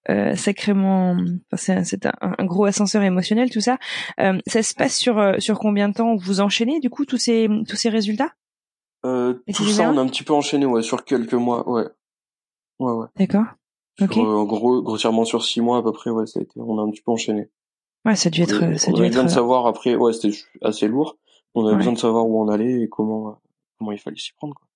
euh, 0.09 0.35
sacrément. 0.35 1.17
Enfin, 1.51 1.83
c'est 1.83 2.05
un, 2.05 2.11
un, 2.37 2.45
gros 2.45 2.65
ascenseur 2.65 3.03
émotionnel 3.03 3.49
tout 3.49 3.61
ça. 3.61 3.77
Euh, 4.19 4.37
ça 4.45 4.61
se 4.61 4.75
passe 4.75 4.97
sur 4.97 5.35
sur 5.39 5.59
combien 5.59 5.89
de 5.89 5.93
temps 5.93 6.15
Vous 6.15 6.41
enchaînez 6.41 6.79
du 6.79 6.89
coup 6.89 7.05
tous 7.05 7.17
ces 7.17 7.49
tous 7.67 7.77
ces 7.77 7.89
résultats? 7.89 8.33
Euh, 9.05 9.35
Tout 9.55 9.65
ça, 9.65 9.91
on 9.91 9.97
a 9.97 10.01
un 10.01 10.07
petit 10.07 10.23
peu 10.23 10.33
enchaîné, 10.33 10.65
ouais, 10.65 10.81
sur 10.81 11.05
quelques 11.05 11.33
mois, 11.33 11.67
ouais, 11.69 11.87
ouais, 12.79 12.91
ouais. 12.91 13.07
D'accord. 13.15 13.45
En 14.01 14.43
gros, 14.45 14.81
grossièrement 14.81 15.25
sur 15.25 15.43
six 15.43 15.61
mois 15.61 15.77
à 15.79 15.81
peu 15.83 15.91
près, 15.91 16.09
ouais, 16.09 16.25
ça 16.27 16.39
a 16.39 16.43
été. 16.43 16.59
On 16.59 16.77
a 16.79 16.81
un 16.81 16.89
petit 16.89 17.01
peu 17.01 17.11
enchaîné. 17.11 17.49
Ouais, 18.05 18.15
ça 18.15 18.27
a 18.27 18.29
dû 18.29 18.41
être. 18.41 18.77
Ça 18.77 18.91
on 18.91 18.93
dû 18.93 18.99
avait 18.99 19.07
être... 19.07 19.13
besoin 19.13 19.23
de 19.25 19.29
savoir 19.29 19.67
après. 19.67 19.95
Ouais, 19.95 20.13
c'était 20.13 20.35
assez 20.61 20.87
lourd. 20.87 21.17
On 21.55 21.63
avait 21.65 21.71
Ouais. 21.71 21.77
besoin 21.77 21.93
de 21.93 21.97
savoir 21.97 22.27
où 22.27 22.41
on 22.41 22.47
allait 22.49 22.83
et 22.83 22.87
comment 22.89 23.41
comment 23.77 23.91
il 23.91 23.97
fallait 23.99 24.17
s'y 24.17 24.33
prendre. 24.33 24.53
Quoi. 24.55 24.67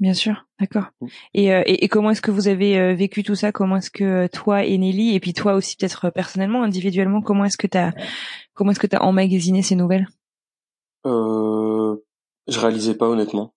Bien 0.00 0.12
sûr, 0.12 0.44
d'accord. 0.58 0.86
Mm. 1.00 1.06
Et, 1.34 1.54
euh, 1.54 1.62
et, 1.66 1.84
et 1.84 1.88
comment 1.88 2.10
est-ce 2.10 2.20
que 2.20 2.32
vous 2.32 2.48
avez 2.48 2.78
euh, 2.78 2.94
vécu 2.94 3.22
tout 3.22 3.36
ça? 3.36 3.52
Comment 3.52 3.76
est-ce 3.76 3.92
que 3.92 4.04
euh, 4.04 4.28
toi 4.28 4.64
et 4.64 4.76
Nelly, 4.76 5.14
et 5.14 5.20
puis 5.20 5.32
toi 5.32 5.54
aussi 5.54 5.76
peut-être 5.76 6.06
euh, 6.06 6.10
personnellement, 6.10 6.64
individuellement, 6.64 7.22
comment 7.22 7.44
est-ce 7.44 7.56
que 7.56 7.68
t'as 7.68 7.92
comment 8.54 8.72
est-ce 8.72 8.80
que 8.80 8.88
t'as 8.88 9.00
emmagasiné 9.00 9.62
ces 9.62 9.76
nouvelles? 9.76 10.08
Euh, 11.06 11.96
je 12.48 12.58
réalisais 12.58 12.96
pas 12.96 13.08
honnêtement. 13.08 13.54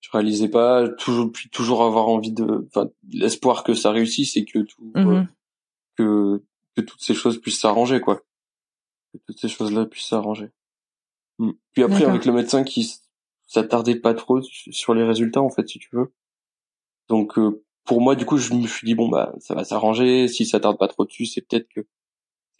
Je 0.00 0.08
réalisais 0.12 0.48
pas 0.48 0.88
toujours 0.88 1.30
puis 1.30 1.50
toujours 1.50 1.82
avoir 1.82 2.08
envie 2.08 2.32
de, 2.32 2.66
enfin 2.68 2.88
l'espoir 3.12 3.64
que 3.64 3.74
ça 3.74 3.90
réussisse 3.90 4.36
et 4.36 4.44
que 4.44 4.60
tout 4.60 4.92
euh, 4.96 5.22
que 5.96 6.42
que 6.76 6.80
toutes 6.80 7.02
ces 7.02 7.14
choses 7.14 7.40
puissent 7.40 7.60
s'arranger 7.60 8.00
quoi. 8.00 8.22
Que 9.12 9.18
toutes 9.26 9.38
ces 9.38 9.48
choses 9.48 9.72
là 9.72 9.86
puissent 9.86 10.08
s'arranger. 10.08 10.50
Mm. 11.40 11.52
Puis 11.72 11.82
après, 11.82 12.04
avec 12.04 12.24
le 12.26 12.32
médecin 12.32 12.62
qui 12.62 13.00
s'attardait 13.46 13.98
pas 13.98 14.14
trop 14.14 14.40
sur 14.42 14.94
les 14.94 15.02
résultats, 15.02 15.42
en 15.42 15.50
fait, 15.50 15.68
si 15.68 15.78
tu 15.78 15.88
veux. 15.92 16.12
Donc, 17.08 17.38
euh, 17.38 17.64
pour 17.84 18.00
moi, 18.00 18.14
du 18.14 18.24
coup, 18.24 18.36
je 18.36 18.54
me 18.54 18.66
suis 18.66 18.86
dit, 18.86 18.94
bon, 18.94 19.08
bah, 19.08 19.34
ça 19.40 19.54
va 19.54 19.64
s'arranger. 19.64 20.28
Si 20.28 20.46
ça 20.46 20.60
tarde 20.60 20.78
pas 20.78 20.86
trop 20.86 21.04
dessus, 21.04 21.26
c'est 21.26 21.40
peut-être 21.40 21.68
que 21.68 21.80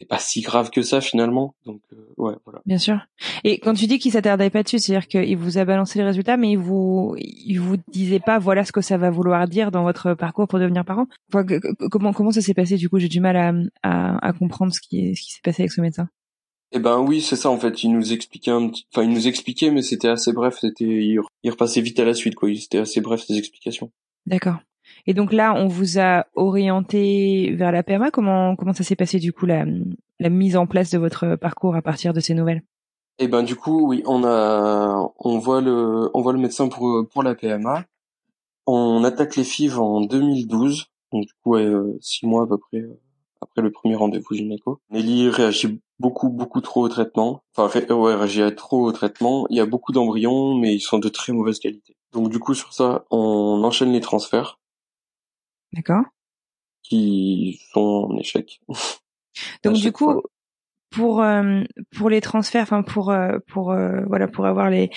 c'est 0.01 0.09
pas 0.09 0.19
si 0.19 0.41
grave 0.41 0.71
que 0.71 0.81
ça, 0.81 1.03
finalement. 1.03 1.55
Donc, 1.67 1.83
euh, 1.93 1.97
ouais, 2.17 2.35
voilà. 2.45 2.63
Bien 2.65 2.79
sûr. 2.79 2.99
Et 3.45 3.59
quand 3.59 3.75
tu 3.75 3.87
dis 3.87 3.99
qu'il 3.99 4.13
s'attardait 4.13 4.49
pas 4.49 4.63
dessus, 4.63 4.79
c'est-à-dire 4.79 5.07
qu'il 5.07 5.37
vous 5.37 5.59
a 5.59 5.65
balancé 5.67 5.99
les 5.99 6.07
résultats, 6.07 6.39
mais 6.39 6.53
il 6.53 6.59
vous, 6.59 7.15
il 7.19 7.59
vous 7.61 7.77
disait 7.93 8.19
pas, 8.19 8.39
voilà 8.39 8.65
ce 8.65 8.73
que 8.73 8.81
ça 8.81 8.97
va 8.97 9.11
vouloir 9.11 9.47
dire 9.47 9.71
dans 9.71 9.83
votre 9.83 10.15
parcours 10.15 10.49
pour 10.49 10.59
devenir 10.59 10.87
parent. 10.87 11.07
comment, 11.91 12.15
comment 12.15 12.31
ça 12.31 12.41
s'est 12.41 12.55
passé, 12.55 12.77
du 12.77 12.89
coup? 12.89 12.99
J'ai 12.99 13.09
du 13.09 13.21
mal 13.21 13.37
à, 13.37 13.53
à, 13.83 14.27
à 14.27 14.33
comprendre 14.33 14.73
ce 14.73 14.81
qui 14.81 15.01
est, 15.01 15.15
ce 15.15 15.21
qui 15.21 15.33
s'est 15.33 15.43
passé 15.45 15.63
avec 15.63 15.73
ce 15.73 15.83
médecin. 15.83 16.09
Eh 16.73 16.79
ben 16.79 17.01
oui, 17.01 17.21
c'est 17.21 17.37
ça 17.37 17.51
en 17.51 17.59
fait. 17.59 17.83
Il 17.83 17.93
nous 17.93 18.13
expliquait 18.13 18.53
un 18.53 18.69
petit, 18.69 18.87
enfin 18.93 19.03
il 19.03 19.11
nous 19.11 19.27
expliquait, 19.27 19.71
mais 19.71 19.83
c'était 19.83 20.09
assez 20.09 20.33
bref. 20.33 20.59
C'était, 20.61 20.85
il, 20.85 21.21
repassait 21.51 21.81
vite 21.81 21.99
à 21.99 22.05
la 22.05 22.15
suite 22.15 22.37
quoi. 22.37 22.49
C'était 22.55 22.79
assez 22.79 23.01
bref 23.01 23.23
ses 23.23 23.37
explications. 23.37 23.91
D'accord. 24.27 24.59
Et 25.07 25.15
donc 25.15 25.33
là, 25.33 25.55
on 25.55 25.67
vous 25.67 25.99
a 25.99 26.27
orienté 26.35 27.55
vers 27.55 27.73
la 27.73 27.83
PMA. 27.83 28.11
Comment 28.11 28.57
comment 28.57 28.73
ça 28.73 28.85
s'est 28.85 28.97
passé 28.97 29.19
du 29.19 29.33
coup 29.33 29.47
la 29.47 29.65
la 30.19 30.29
mise 30.29 30.57
en 30.57 30.67
place 30.67 30.91
de 30.91 30.99
votre 30.99 31.37
parcours 31.37 31.75
à 31.75 31.83
partir 31.83 32.13
de 32.13 32.21
ces 32.21 32.35
nouvelles? 32.35 32.63
Eh 33.19 33.29
ben 33.29 33.43
du 33.43 33.57
coup, 33.57 33.87
oui, 33.87 34.03
on 34.07 34.25
a 34.25 35.13
on 35.19 35.39
voit 35.39 35.61
le 35.61 36.11
on 36.15 36.23
voit 36.23 36.33
le 36.33 36.39
médecin 36.39 36.69
pour 36.69 37.07
pour 37.13 37.23
la 37.23 37.35
PMA. 37.35 37.85
On 38.67 39.05
attaque 39.05 39.37
les 39.37 39.45
FIV 39.45 39.79
en 39.79 40.01
2012, 40.03 40.87
donc 41.13 41.27
du 41.27 41.33
coup 41.43 41.57
euh, 41.57 41.99
six 42.01 42.27
mois 42.27 42.45
à 42.45 42.47
peu 42.47 42.59
près 42.59 42.79
euh, 42.79 43.01
après 43.41 43.63
le 43.63 43.71
premier 43.71 43.97
rendez-vous 43.97 44.35
gynéco. 44.35 44.81
Nelly 44.91 45.29
réagit 45.29 45.81
beaucoup, 45.99 46.29
beaucoup 46.29 46.61
trop 46.61 46.83
au 46.83 46.89
traitement. 46.89 47.43
Enfin, 47.57 47.81
ouais, 47.91 48.15
réagit 48.15 48.55
trop 48.55 48.87
au 48.87 48.93
traitement. 48.93 49.47
Il 49.51 49.57
y 49.57 49.61
a 49.61 49.67
beaucoup 49.67 49.93
d'embryons, 49.93 50.55
mais 50.55 50.75
ils 50.75 50.81
sont 50.81 50.99
de 50.99 51.09
très 51.09 51.33
mauvaise 51.33 51.59
qualité. 51.59 51.97
Donc 52.13 52.31
du 52.31 52.39
coup, 52.39 52.55
sur 52.55 52.73
ça, 52.73 53.05
on 53.11 53.63
enchaîne 53.65 53.93
les 53.93 54.01
transferts. 54.01 54.60
D'accord. 55.73 56.05
Qui 56.83 57.61
sont 57.73 58.09
en 58.11 58.19
échec. 58.19 58.61
Donc 59.65 59.77
du 59.77 59.93
coup, 59.93 60.23
pour 60.91 61.23
euh, 61.23 61.63
pour 61.97 62.11
les 62.11 62.21
transferts, 62.21 62.63
enfin 62.63 62.83
pour 62.83 63.11
euh, 63.11 63.39
pour 63.47 63.71
euh, 63.71 64.01
voilà 64.07 64.29
pour 64.29 64.47
avoir 64.47 64.71
les 64.71 64.91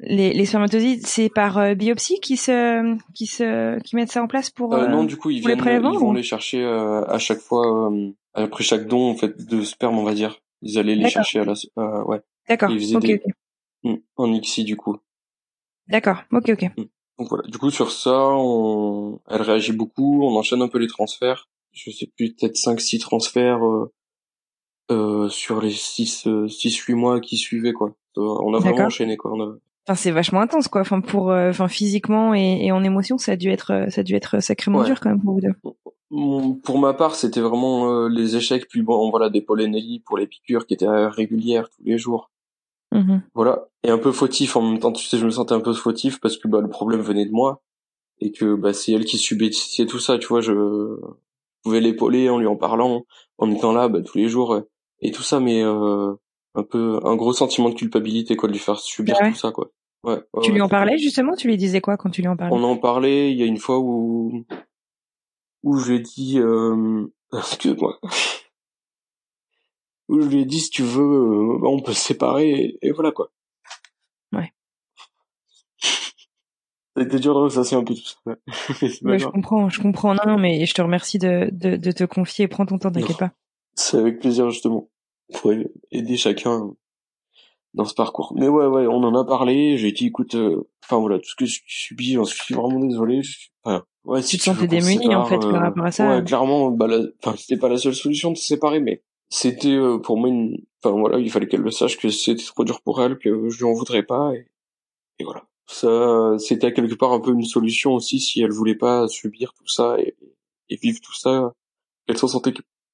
les, 0.00 0.32
les 0.32 0.46
c'est 0.46 1.28
par 1.28 1.74
biopsie 1.74 2.20
qui 2.20 2.36
se 2.36 2.96
qui 3.14 3.26
se 3.26 3.80
qui 3.80 3.96
mettent 3.96 4.12
ça 4.12 4.22
en 4.22 4.26
place 4.26 4.50
pour 4.50 4.76
non 4.76 5.04
du 5.04 5.16
coup 5.16 5.30
ils 5.30 5.40
viennent 5.40 5.62
les 5.62 5.74
ils 5.74 5.98
vont 5.98 6.12
les 6.12 6.22
chercher 6.22 6.64
à 6.64 7.18
chaque 7.18 7.38
fois 7.38 7.92
après 8.34 8.64
chaque 8.64 8.86
don 8.86 9.10
en 9.10 9.14
fait 9.14 9.46
de 9.46 9.62
sperme 9.62 9.98
on 9.98 10.04
va 10.04 10.14
dire. 10.14 10.40
Ils 10.62 10.78
allaient 10.78 10.94
les 10.94 11.10
chercher 11.10 11.40
à 11.40 11.44
la 11.44 12.04
ouais. 12.04 12.20
D'accord. 12.48 12.70
Ok, 12.70 13.10
hmm, 13.82 13.96
en 14.16 14.32
ICSI 14.32 14.64
du 14.64 14.76
coup. 14.76 14.98
D'accord. 15.88 16.22
Ok 16.32 16.48
ok. 16.50 16.70
Hmm. 16.76 16.84
Donc 17.18 17.28
voilà 17.28 17.46
du 17.48 17.58
coup 17.58 17.70
sur 17.70 17.90
ça 17.90 18.30
on 18.30 19.20
elle 19.28 19.42
réagit 19.42 19.72
beaucoup 19.72 20.24
on 20.24 20.36
enchaîne 20.36 20.62
un 20.62 20.68
peu 20.68 20.78
les 20.78 20.88
transferts 20.88 21.48
je 21.72 21.90
sais 21.90 22.06
plus 22.06 22.34
peut-être 22.34 22.56
cinq 22.56 22.80
six 22.80 22.98
transferts 22.98 23.60
euh, 24.90 25.28
sur 25.28 25.60
les 25.60 25.70
6 25.70 26.28
six 26.48 26.76
huit 26.78 26.94
mois 26.94 27.20
qui 27.20 27.36
suivaient 27.36 27.72
quoi 27.72 27.94
on 28.16 28.54
a 28.54 28.58
vraiment 28.58 28.86
enchaîné 28.86 29.16
quoi 29.16 29.32
on 29.32 29.42
a 29.42 29.54
Enfin, 29.86 29.96
c'est 29.96 30.10
vachement 30.12 30.40
intense, 30.40 30.68
quoi. 30.68 30.80
Enfin, 30.80 31.00
pour, 31.02 31.30
euh, 31.30 31.50
enfin, 31.50 31.68
physiquement 31.68 32.34
et, 32.34 32.64
et, 32.64 32.72
en 32.72 32.82
émotion, 32.82 33.18
ça 33.18 33.32
a 33.32 33.36
dû 33.36 33.50
être, 33.50 33.86
ça 33.90 34.00
a 34.00 34.02
dû 34.02 34.14
être 34.14 34.40
sacrément 34.40 34.82
dur 34.82 34.98
quand 34.98 35.10
même 35.10 35.20
pour 35.20 35.34
vous 35.34 35.42
deux. 35.42 35.54
Pour 36.62 36.78
ma 36.78 36.94
part, 36.94 37.16
c'était 37.16 37.40
vraiment 37.40 37.90
euh, 37.90 38.08
les 38.08 38.36
échecs, 38.36 38.66
puis 38.68 38.82
bon, 38.82 39.10
voilà, 39.10 39.28
des 39.28 39.42
Polenelli 39.42 40.00
pour 40.00 40.16
les 40.16 40.26
piqûres 40.26 40.66
qui 40.66 40.74
étaient 40.74 40.88
régulières 40.88 41.68
tous 41.68 41.82
les 41.84 41.98
jours. 41.98 42.30
Mmh 42.94 43.22
voilà, 43.34 43.66
et 43.82 43.90
un 43.90 43.98
peu 43.98 44.12
fautif 44.12 44.56
en 44.56 44.62
même 44.62 44.78
temps. 44.78 44.92
Tu 44.92 45.04
sais, 45.04 45.18
je 45.18 45.24
me 45.24 45.30
sentais 45.30 45.54
un 45.54 45.60
peu 45.60 45.72
fautif 45.72 46.20
parce 46.20 46.36
que 46.36 46.46
bah, 46.46 46.60
le 46.60 46.68
problème 46.68 47.00
venait 47.00 47.26
de 47.26 47.32
moi 47.32 47.60
et 48.20 48.30
que 48.30 48.54
bah, 48.54 48.72
c'est 48.72 48.92
elle 48.92 49.04
qui 49.04 49.18
subissait 49.18 49.86
tout 49.86 49.98
ça. 49.98 50.16
Tu 50.16 50.28
vois, 50.28 50.40
je 50.40 50.52
pouvais 51.64 51.80
l'épauler 51.80 52.28
en 52.30 52.38
lui 52.38 52.46
en 52.46 52.56
parlant, 52.56 53.04
en 53.38 53.50
étant 53.50 53.72
là 53.72 53.88
bah, 53.88 54.00
tous 54.00 54.16
les 54.16 54.28
jours 54.28 54.62
et 55.00 55.10
tout 55.10 55.24
ça, 55.24 55.40
mais 55.40 55.64
euh, 55.64 56.14
un 56.54 56.62
peu 56.62 57.00
un 57.02 57.16
gros 57.16 57.32
sentiment 57.32 57.68
de 57.68 57.74
culpabilité 57.74 58.36
quoi 58.36 58.48
de 58.48 58.52
lui 58.52 58.60
faire 58.60 58.78
subir 58.78 59.18
tout 59.18 59.34
ça 59.34 59.50
quoi. 59.50 59.72
Ouais, 60.04 60.20
tu 60.42 60.52
lui 60.52 60.60
en 60.60 60.68
parlais 60.68 60.98
justement? 60.98 61.34
Tu 61.34 61.48
lui 61.48 61.56
disais 61.56 61.80
quoi 61.80 61.96
quand 61.96 62.10
tu 62.10 62.20
lui 62.20 62.28
en 62.28 62.36
parlais? 62.36 62.54
On 62.54 62.62
en 62.62 62.76
parlait. 62.76 63.32
Il 63.32 63.38
y 63.38 63.42
a 63.42 63.46
une 63.46 63.56
fois 63.56 63.78
où 63.80 64.44
où 65.62 65.78
je 65.78 65.90
lui 65.90 65.96
ai 65.96 66.00
dit 66.00 66.38
euh... 66.38 67.06
excuse-moi 67.32 67.98
où 70.08 70.20
je 70.20 70.28
lui 70.28 70.42
ai 70.42 70.44
dit 70.44 70.60
si 70.60 70.70
tu 70.70 70.82
veux 70.82 71.02
euh, 71.02 71.66
on 71.66 71.80
peut 71.80 71.92
se 71.92 72.00
séparer 72.00 72.76
et, 72.82 72.92
voilà 72.92 73.12
quoi. 73.12 73.30
Ouais. 74.32 74.52
Été 76.98 77.18
dur 77.18 77.34
de 77.34 77.40
ressasser 77.40 77.74
un 77.74 77.84
peu 77.84 77.94
tout 77.94 78.02
ça. 78.02 78.18
ouais, 79.02 79.18
je 79.18 79.26
comprends, 79.26 79.68
je 79.68 79.80
comprends. 79.80 80.14
Non, 80.14 80.22
non, 80.26 80.38
mais 80.38 80.64
je 80.66 80.74
te 80.74 80.82
remercie 80.82 81.18
de, 81.18 81.48
de, 81.52 81.76
de 81.76 81.92
te 81.92 82.04
confier. 82.04 82.46
Prends 82.46 82.66
ton 82.66 82.78
temps, 82.78 82.92
t'inquiète 82.92 83.18
pas. 83.18 83.32
C'est 83.74 83.98
avec 83.98 84.20
plaisir 84.20 84.48
justement 84.50 84.88
pour 85.32 85.52
aider 85.90 86.16
chacun 86.16 86.70
dans 87.74 87.84
ce 87.84 87.94
parcours. 87.94 88.32
Mais 88.36 88.48
ouais, 88.48 88.66
ouais, 88.66 88.86
on 88.86 89.02
en 89.02 89.14
a 89.14 89.24
parlé. 89.24 89.76
J'ai 89.76 89.92
dit, 89.92 90.06
écoute, 90.06 90.34
euh, 90.36 90.68
enfin 90.84 90.98
voilà, 90.98 91.18
tout 91.18 91.28
ce 91.28 91.34
que 91.34 91.46
je 91.46 91.60
subis, 91.66 92.12
j'en 92.12 92.24
suis 92.24 92.54
vraiment 92.54 92.78
désolé. 92.78 93.22
Ouais, 94.04 94.22
si 94.22 94.36
tu 94.36 94.38
te 94.38 94.42
sentais 94.44 94.66
démuni 94.66 95.14
en 95.14 95.24
fait 95.24 95.38
par 95.38 95.60
rapport 95.60 95.86
à 95.86 95.90
ça. 95.90 96.08
Ouais, 96.08 96.24
clairement, 96.24 96.70
bah, 96.70 96.86
enfin, 97.22 97.36
c'était 97.38 97.58
pas 97.58 97.68
la 97.68 97.78
seule 97.78 97.94
solution 97.94 98.30
de 98.30 98.36
se 98.36 98.46
séparer, 98.46 98.80
mais 98.80 99.02
c'était 99.30 99.74
euh, 99.74 99.98
pour 99.98 100.18
moi 100.18 100.28
une, 100.28 100.58
enfin 100.82 100.98
voilà, 100.98 101.18
il 101.18 101.30
fallait 101.30 101.46
qu'elle 101.46 101.60
le 101.60 101.70
sache 101.70 101.98
que 101.98 102.08
c'était 102.08 102.44
trop 102.44 102.64
dur 102.64 102.80
pour 102.82 103.02
elle, 103.02 103.18
que 103.18 103.48
je 103.48 103.58
lui 103.58 103.64
en 103.64 103.72
voudrais 103.72 104.02
pas, 104.02 104.32
et, 104.34 104.48
et 105.18 105.24
voilà. 105.24 105.46
Ça, 105.66 106.36
c'était 106.38 106.72
quelque 106.74 106.94
part 106.94 107.12
un 107.12 107.20
peu 107.20 107.32
une 107.32 107.44
solution 107.44 107.94
aussi 107.94 108.20
si 108.20 108.42
elle 108.42 108.52
voulait 108.52 108.74
pas 108.74 109.08
subir 109.08 109.54
tout 109.54 109.66
ça 109.66 109.96
et, 109.98 110.14
et 110.68 110.76
vivre 110.76 111.00
tout 111.00 111.14
ça, 111.14 111.54
qu'elle 112.06 112.18
s'en 112.18 112.28
sentait 112.28 112.52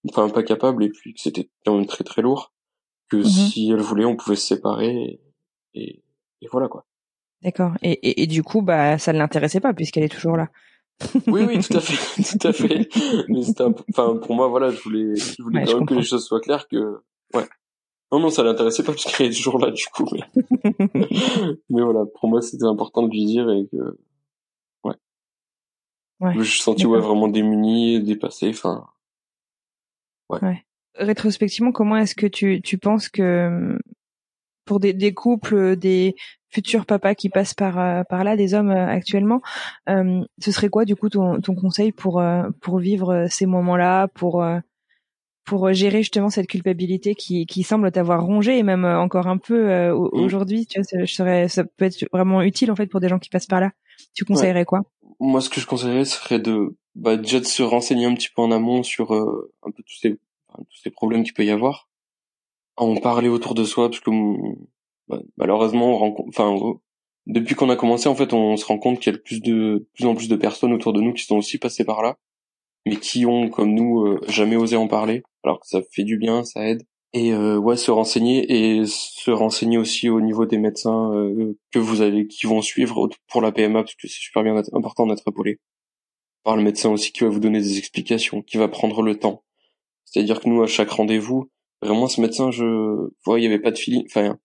enfin 0.09 0.29
pas 0.29 0.43
capable 0.43 0.85
et 0.85 0.91
puis 0.91 1.15
que 1.15 1.21
c'était 1.21 1.49
quand 1.65 1.77
même 1.77 1.87
très 1.87 2.05
très 2.05 2.23
lourd 2.23 2.53
que 3.09 3.19
mmh 3.19 3.25
si 3.25 3.71
elle 3.71 3.81
voulait 3.81 4.05
on 4.05 4.17
pouvait 4.17 4.37
se 4.37 4.47
séparer 4.47 5.21
et, 5.75 6.03
et, 6.41 6.49
voilà 6.51 6.69
quoi. 6.69 6.87
D'accord. 7.43 7.73
Et, 7.83 7.93
et, 7.93 8.23
et, 8.23 8.27
du 8.27 8.43
coup 8.43 8.63
bah 8.63 8.99
ça 8.99 9.13
ne 9.13 9.19
l'intéressait 9.19 9.61
pas 9.61 9.75
puisqu'elle 9.75 10.05
est 10.05 10.09
toujours 10.09 10.37
là 10.37 10.49
oui 11.27 11.43
oui 11.47 11.59
tout 11.61 11.77
à 11.77 11.81
fait 11.81 12.23
tout 12.39 12.49
à 12.49 12.53
fait. 12.53 12.89
Mais 13.29 13.43
c'était 13.43 13.65
enfin 13.91 14.17
pour 14.17 14.35
moi 14.35 14.49
voilà 14.49 14.71
je 14.71 14.81
voulais 14.83 15.17
je 15.17 15.43
voulais 15.43 15.65
quand 15.65 15.79
même 15.79 15.87
que 15.87 15.95
les 15.95 16.03
choses 16.03 16.27
soient 16.27 16.41
claires 16.41 16.69
que 16.69 17.01
ouais. 17.35 17.49
Non 18.13 18.21
non 18.21 18.31
ça 18.31 18.43
l'intéressait 18.43 18.83
pas 18.83 18.93
puisqu'elle 18.93 19.29
est 19.29 19.35
toujours 19.37 19.59
là 19.59 19.71
du 19.71 19.85
coup 19.93 20.07
mais, 20.13 20.45
mais 21.71 21.83
voilà 21.83 22.05
pour 22.19 22.29
moi 22.29 22.43
c'était 22.43 22.65
important 22.65 23.03
de 23.03 23.11
lui 23.11 23.25
dire 23.25 23.51
et 23.51 23.67
que 23.71 23.99
ouais, 24.85 24.95
ouais 26.21 26.33
je 26.35 26.39
me 26.39 26.45
suis 26.45 26.61
senti 26.61 26.87
ouais 26.87 27.01
vraiment 27.01 27.29
démuni 27.29 28.03
dépassé 28.03 28.51
enfin. 28.51 28.87
Ouais. 30.31 30.65
Rétrospectivement, 30.95 31.73
comment 31.73 31.97
est-ce 31.97 32.15
que 32.15 32.27
tu, 32.27 32.63
tu 32.63 32.79
penses 32.79 33.09
que 33.09 33.77
pour 34.65 34.81
des, 34.81 34.93
des 34.93 35.13
couples, 35.15 35.77
des 35.77 36.15
futurs 36.51 36.87
papas 36.87 37.15
qui 37.15 37.29
passent 37.29 37.55
par 37.55 37.79
euh, 37.79 38.03
par 38.09 38.25
là, 38.25 38.37
des 38.37 38.55
hommes 38.55 38.71
euh, 38.71 38.87
actuellement, 38.87 39.41
euh, 39.89 40.23
ce 40.39 40.53
serait 40.53 40.69
quoi 40.69 40.85
du 40.85 40.97
coup 40.97 41.09
ton, 41.09 41.41
ton 41.41 41.55
conseil 41.55 41.93
pour 41.93 42.23
pour 42.61 42.79
vivre 42.79 43.27
ces 43.31 43.47
moments-là, 43.47 44.09
pour 44.09 44.45
pour 45.45 45.73
gérer 45.73 45.99
justement 45.99 46.31
cette 46.31 46.47
culpabilité 46.47 47.15
qui, 47.15 47.47
qui 47.47 47.63
semble 47.63 47.91
t'avoir 47.91 48.25
rongé 48.25 48.59
et 48.59 48.63
même 48.63 48.85
encore 48.85 49.27
un 49.27 49.39
peu 49.39 49.91
mmh. 49.91 49.93
aujourd'hui, 50.13 50.67
tu 50.67 50.79
vois, 50.79 50.85
ça, 50.85 51.07
serais, 51.07 51.49
ça 51.49 51.65
peut 51.65 51.87
être 51.87 52.05
vraiment 52.13 52.43
utile 52.43 52.71
en 52.71 52.77
fait 52.77 52.87
pour 52.87 53.01
des 53.01 53.09
gens 53.09 53.19
qui 53.19 53.31
passent 53.31 53.47
par 53.47 53.61
là. 53.61 53.73
Tu 54.15 54.25
conseillerais 54.25 54.65
quoi? 54.65 54.83
Moi, 55.19 55.41
ce 55.41 55.49
que 55.49 55.61
je 55.61 55.67
conseillerais 55.67 56.05
serait 56.05 56.39
de 56.39 56.77
bah, 56.95 57.17
déjà 57.17 57.41
de 57.41 57.45
se 57.45 57.63
renseigner 57.63 58.07
un 58.07 58.15
petit 58.15 58.29
peu 58.35 58.43
en 58.43 58.51
amont 58.53 58.83
sur 58.83 59.13
un 59.13 59.71
peu 59.71 59.83
tous 59.83 59.99
ces 60.01 60.19
tous 60.59 60.81
ces 60.83 60.91
problèmes 60.91 61.23
qu'il 61.23 61.35
peut 61.35 61.45
y 61.45 61.51
avoir, 61.51 61.89
en 62.77 62.97
parler 62.97 63.29
autour 63.29 63.55
de 63.55 63.65
soi, 63.65 63.89
parce 63.89 64.01
que 64.01 64.11
malheureusement, 65.37 65.95
on 65.95 65.99
rencontre, 65.99 66.29
enfin, 66.29 66.57
depuis 67.27 67.55
qu'on 67.55 67.71
a 67.71 67.77
commencé, 67.77 68.09
en 68.09 68.15
fait, 68.15 68.33
on 68.33 68.57
se 68.57 68.65
rend 68.65 68.79
compte 68.79 68.99
qu'il 68.99 69.13
y 69.13 69.15
a 69.15 69.19
de 69.19 69.23
plus 69.23 69.41
de 69.41 69.87
plus 69.95 70.07
en 70.07 70.15
plus 70.15 70.29
de 70.29 70.37
personnes 70.37 70.73
autour 70.73 70.93
de 70.93 71.01
nous 71.01 71.13
qui 71.13 71.25
sont 71.25 71.37
aussi 71.37 71.59
passées 71.59 71.85
par 71.85 72.03
là, 72.03 72.19
mais 72.87 72.97
qui 72.97 73.27
ont, 73.27 73.49
comme 73.49 73.75
nous, 73.75 74.07
euh, 74.07 74.21
jamais 74.29 74.57
osé 74.57 74.77
en 74.77 74.89
parler, 74.89 75.23
alors 75.45 75.61
que 75.61 75.67
ça 75.67 75.81
fait 75.93 76.05
du 76.05 76.17
bien, 76.19 76.45
ça 76.45 76.67
aide. 76.69 76.83
Et 77.13 77.33
euh, 77.33 77.57
ouais, 77.59 77.77
se 77.77 77.91
renseigner 77.91 78.47
et 78.53 78.87
se 78.87 79.31
renseigner 79.33 79.79
aussi 79.79 80.09
au 80.09 80.21
niveau 80.21 80.47
des 80.47 80.59
médecins 80.59 81.13
euh, 81.13 81.59
que 81.73 81.79
vous 81.81 82.03
allez, 82.03 82.29
qui 82.29 82.47
vont 82.47 82.63
suivre 82.63 83.09
pour 83.29 83.43
la 83.43 83.53
PMA, 83.53 83.83
parce 83.83 83.97
que 83.97 84.07
c'est 84.09 84.21
super 84.21 84.45
bien 84.45 84.57
important 84.73 85.07
d'être 85.07 85.27
épaulé 85.27 85.59
par 86.45 86.57
le 86.57 86.63
médecin 86.63 86.91
aussi 86.91 87.13
qui 87.13 87.25
va 87.25 87.31
vous 87.31 87.41
donner 87.41 87.61
des 87.61 87.79
explications, 87.79 88.43
qui 88.43 88.57
va 88.57 88.69
prendre 88.69 89.03
le 89.03 89.19
temps 89.19 89.43
c'est-à-dire 90.11 90.41
que 90.41 90.49
nous, 90.49 90.63
à 90.63 90.67
chaque 90.67 90.91
rendez-vous, 90.91 91.51
vraiment, 91.83 92.09
ce 92.09 92.21
médecin, 92.21 92.51
je 92.51 93.09
vois, 93.25 93.39
il 93.39 93.45
y 93.45 93.47
avait 93.47 93.61
pas 93.61 93.71
de 93.71 93.79
feeling. 93.79 94.05
Enfin, 94.07 94.39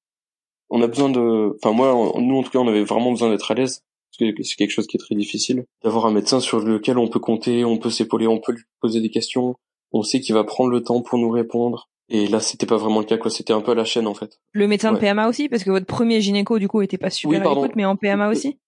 on 0.70 0.82
a 0.82 0.88
besoin 0.88 1.10
de, 1.10 1.56
enfin 1.62 1.74
moi, 1.74 2.14
nous 2.20 2.38
en 2.38 2.44
tout 2.44 2.52
cas, 2.52 2.60
on 2.60 2.68
avait 2.68 2.84
vraiment 2.84 3.12
besoin 3.12 3.30
d'être 3.30 3.52
à 3.52 3.54
l'aise 3.54 3.84
parce 4.18 4.32
que 4.32 4.44
c'est 4.44 4.56
quelque 4.56 4.72
chose 4.72 4.88
qui 4.88 4.98
est 4.98 5.00
très 5.00 5.16
difficile 5.16 5.66
d'avoir 5.84 6.06
un 6.06 6.12
médecin 6.12 6.40
sur 6.40 6.60
lequel 6.60 6.98
on 6.98 7.08
peut 7.08 7.20
compter, 7.20 7.66
on 7.66 7.78
peut 7.78 7.90
s'épauler, 7.90 8.28
on 8.28 8.40
peut 8.40 8.54
lui 8.54 8.64
poser 8.80 9.02
des 9.02 9.10
questions. 9.10 9.56
On 9.92 10.04
sait 10.04 10.20
qu'il 10.20 10.36
va 10.36 10.44
prendre 10.44 10.70
le 10.70 10.82
temps 10.82 11.02
pour 11.02 11.20
nous 11.20 11.30
répondre. 11.30 11.90
Et 12.10 12.28
là, 12.28 12.40
c'était 12.40 12.66
pas 12.66 12.78
vraiment 12.78 13.00
le 13.00 13.06
cas, 13.06 13.18
quoi. 13.18 13.32
C'était 13.32 13.54
un 13.54 13.62
peu 13.62 13.72
à 13.72 13.76
la 13.76 13.86
chaîne, 13.86 14.08
en 14.08 14.14
fait. 14.14 14.40
Le 14.52 14.68
médecin 14.68 14.92
de. 14.92 15.00
PMA 15.00 15.28
aussi, 15.28 15.50
parce 15.50 15.64
que 15.64 15.72
votre 15.72 15.88
premier 15.88 16.22
gynéco 16.22 16.60
du 16.60 16.68
coup 16.68 16.82
était 16.82 16.98
pas 16.98 17.10
super 17.10 17.40
Oui, 17.42 17.46
à 17.46 17.50
l'écoute, 17.50 17.76
mais 17.76 17.86
en 17.86 17.96
PMA 17.96 18.30
aussi. 18.30 18.60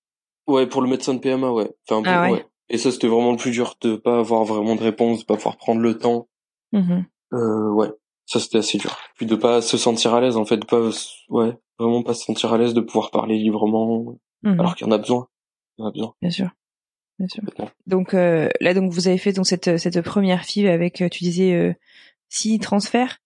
Ouais, 0.48 0.66
pour 0.66 0.82
le 0.82 0.90
médecin 0.90 1.14
de 1.14 1.20
PMA, 1.20 1.52
ouais. 1.52 1.70
Enfin, 1.88 2.02
Ah 2.06 2.24
ouais. 2.24 2.32
ouais. 2.32 2.46
Et 2.70 2.78
ça, 2.78 2.92
c'était 2.92 3.08
vraiment 3.08 3.32
le 3.32 3.38
plus 3.38 3.52
dur 3.52 3.76
de 3.82 3.96
pas 3.96 4.20
avoir 4.20 4.44
vraiment 4.44 4.76
de 4.76 4.82
réponse, 4.82 5.20
de 5.20 5.26
pas 5.26 5.36
pouvoir 5.36 5.58
prendre 5.58 5.82
le 5.82 5.98
temps. 5.98 6.28
Mhm. 6.72 7.06
Euh, 7.34 7.70
ouais. 7.72 7.90
Ça, 8.26 8.40
c'était 8.40 8.58
assez 8.58 8.78
dur. 8.78 8.98
Puis 9.16 9.26
de 9.26 9.36
pas 9.36 9.62
se 9.62 9.78
sentir 9.78 10.14
à 10.14 10.22
l'aise, 10.22 10.36
en 10.36 10.46
fait, 10.46 10.58
de 10.58 10.66
pas, 10.66 10.90
ouais, 11.30 11.54
vraiment 11.80 12.04
pas 12.04 12.14
se 12.14 12.24
sentir 12.24 12.54
à 12.54 12.58
l'aise 12.58 12.74
de 12.74 12.82
pouvoir 12.82 13.12
parler 13.12 13.38
librement, 13.38 14.18
Mhm. 14.44 14.60
alors 14.60 14.76
qu'il 14.76 14.88
y 14.88 14.90
en 14.90 14.94
a 14.94 14.98
besoin. 14.98 15.28
Il 15.78 15.82
y 15.82 15.86
en 15.86 15.88
a 15.88 15.92
besoin. 15.92 16.14
Bien 16.22 16.32
sûr, 16.32 16.50
bien 17.20 17.28
sûr. 17.28 17.44
Donc 17.86 18.14
euh, 18.14 18.50
là, 18.62 18.74
donc 18.74 18.92
vous 18.92 19.08
avez 19.08 19.18
fait 19.18 19.34
donc 19.34 19.48
cette 19.48 19.78
cette 19.78 20.02
première 20.02 20.44
FIV 20.44 20.68
avec, 20.70 21.02
euh, 21.02 21.10
tu 21.10 21.24
disais, 21.24 21.54
euh, 21.54 21.74
six 22.30 22.60
transferts. 22.60 23.20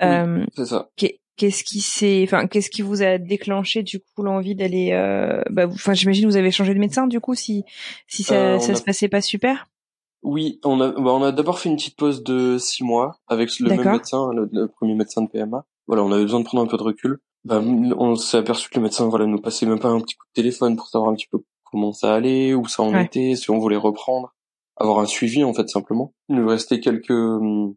Oui. 0.00 0.06
Euh, 0.08 0.44
C'est 0.56 0.66
ça. 0.66 0.90
qu'est- 0.96 1.20
Qu'est-ce 1.36 1.64
qui 1.64 1.80
s'est, 1.80 2.20
enfin, 2.22 2.46
qu'est-ce 2.46 2.70
qui 2.70 2.80
vous 2.82 3.02
a 3.02 3.18
déclenché 3.18 3.82
du 3.82 3.98
coup 3.98 4.22
l'envie 4.22 4.54
d'aller, 4.54 4.92
euh, 4.92 5.42
bah, 5.50 5.66
enfin, 5.66 5.92
j'imagine 5.92 6.22
que 6.26 6.28
vous 6.28 6.36
avez 6.36 6.52
changé 6.52 6.74
de 6.74 6.78
médecin 6.78 7.08
du 7.08 7.18
coup 7.18 7.34
si 7.34 7.64
si 8.06 8.22
ça, 8.22 8.36
Euh, 8.54 8.58
ça 8.60 8.70
a- 8.70 8.74
se 8.76 8.82
passait 8.84 9.08
pas 9.08 9.20
super? 9.20 9.66
Oui, 10.22 10.60
on 10.62 10.80
a, 10.80 10.92
bah, 10.92 11.10
on 11.12 11.24
a 11.24 11.32
d'abord 11.32 11.58
fait 11.58 11.68
une 11.68 11.74
petite 11.74 11.96
pause 11.96 12.22
de 12.22 12.56
six 12.56 12.84
mois 12.84 13.18
avec 13.26 13.50
le 13.58 13.68
même 13.70 13.82
médecin, 13.94 14.30
le, 14.32 14.48
le 14.52 14.68
premier 14.68 14.94
médecin 14.94 15.22
de 15.22 15.28
PMA. 15.28 15.64
Voilà, 15.88 16.04
on 16.04 16.12
avait 16.12 16.22
besoin 16.22 16.38
de 16.38 16.44
prendre 16.44 16.62
un 16.62 16.68
peu 16.68 16.76
de 16.76 16.84
recul. 16.84 17.18
Bah, 17.44 17.60
on 17.60 18.16
s'est 18.16 18.38
aperçu 18.38 18.70
que 18.70 18.76
le 18.76 18.82
médecin, 18.82 19.06
voilà, 19.08 19.26
nous 19.26 19.38
passait 19.40 19.66
même 19.66 19.78
pas 19.80 19.88
un 19.90 20.00
petit 20.00 20.14
coup 20.14 20.24
de 20.26 20.40
téléphone 20.40 20.76
pour 20.76 20.88
savoir 20.88 21.10
un 21.10 21.14
petit 21.14 21.26
peu 21.30 21.38
comment 21.64 21.92
ça 21.92 22.14
allait, 22.14 22.54
où 22.54 22.66
ça 22.68 22.82
en 22.82 22.92
Ouais. 22.92 23.04
était, 23.04 23.34
si 23.36 23.50
on 23.50 23.58
voulait 23.58 23.76
reprendre, 23.76 24.32
avoir 24.76 24.98
un 25.00 25.06
suivi 25.06 25.44
en 25.44 25.52
fait 25.52 25.68
simplement. 25.68 26.12
Il 26.28 26.36
nous 26.36 26.48
restait 26.48 26.80
quelques 26.80 27.10
hum, 27.10 27.74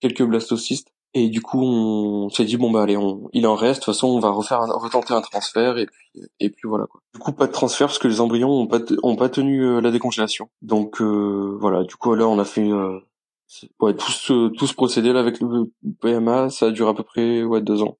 quelques 0.00 0.24
blastocystes 0.24 0.88
et 1.16 1.28
du 1.28 1.40
coup 1.40 1.62
on 1.62 2.28
s'est 2.28 2.44
dit 2.44 2.56
bon 2.56 2.70
bah 2.72 2.82
allez, 2.82 2.96
on, 2.96 3.28
il 3.32 3.46
en 3.46 3.54
reste. 3.54 3.80
De 3.80 3.84
toute 3.84 3.94
façon, 3.94 4.08
on 4.08 4.18
va 4.18 4.30
refaire, 4.30 4.60
un- 4.62 4.72
retenter 4.76 5.14
un 5.14 5.20
transfert 5.20 5.78
et 5.78 5.86
puis 5.86 6.22
et 6.40 6.50
puis 6.50 6.68
voilà 6.68 6.86
quoi. 6.86 7.00
Du 7.14 7.20
coup, 7.20 7.32
pas 7.32 7.46
de 7.46 7.52
transfert 7.52 7.86
parce 7.86 7.98
que 8.00 8.08
les 8.08 8.20
embryons 8.20 8.50
ont 8.50 8.66
pas 8.66 8.80
ont 9.04 9.14
pas 9.16 9.28
tenu 9.28 9.64
euh, 9.64 9.80
la 9.80 9.90
décongélation. 9.92 10.48
Donc 10.62 11.00
euh, 11.00 11.56
voilà, 11.60 11.84
du 11.84 11.94
coup 11.94 12.14
là 12.14 12.26
on 12.26 12.38
a 12.40 12.44
fait 12.44 12.68
euh, 12.68 12.98
ouais 13.80 13.94
tout 13.94 14.10
ce 14.10 14.48
tout 14.48 14.66
ce 14.66 14.74
procédé 14.74 15.12
là 15.12 15.20
avec 15.20 15.38
le 15.40 15.70
PMA, 16.00 16.50
ça 16.50 16.66
a 16.66 16.70
duré 16.72 16.90
à 16.90 16.94
peu 16.94 17.04
près 17.04 17.44
ouais 17.44 17.60
deux 17.60 17.82
ans. 17.82 17.96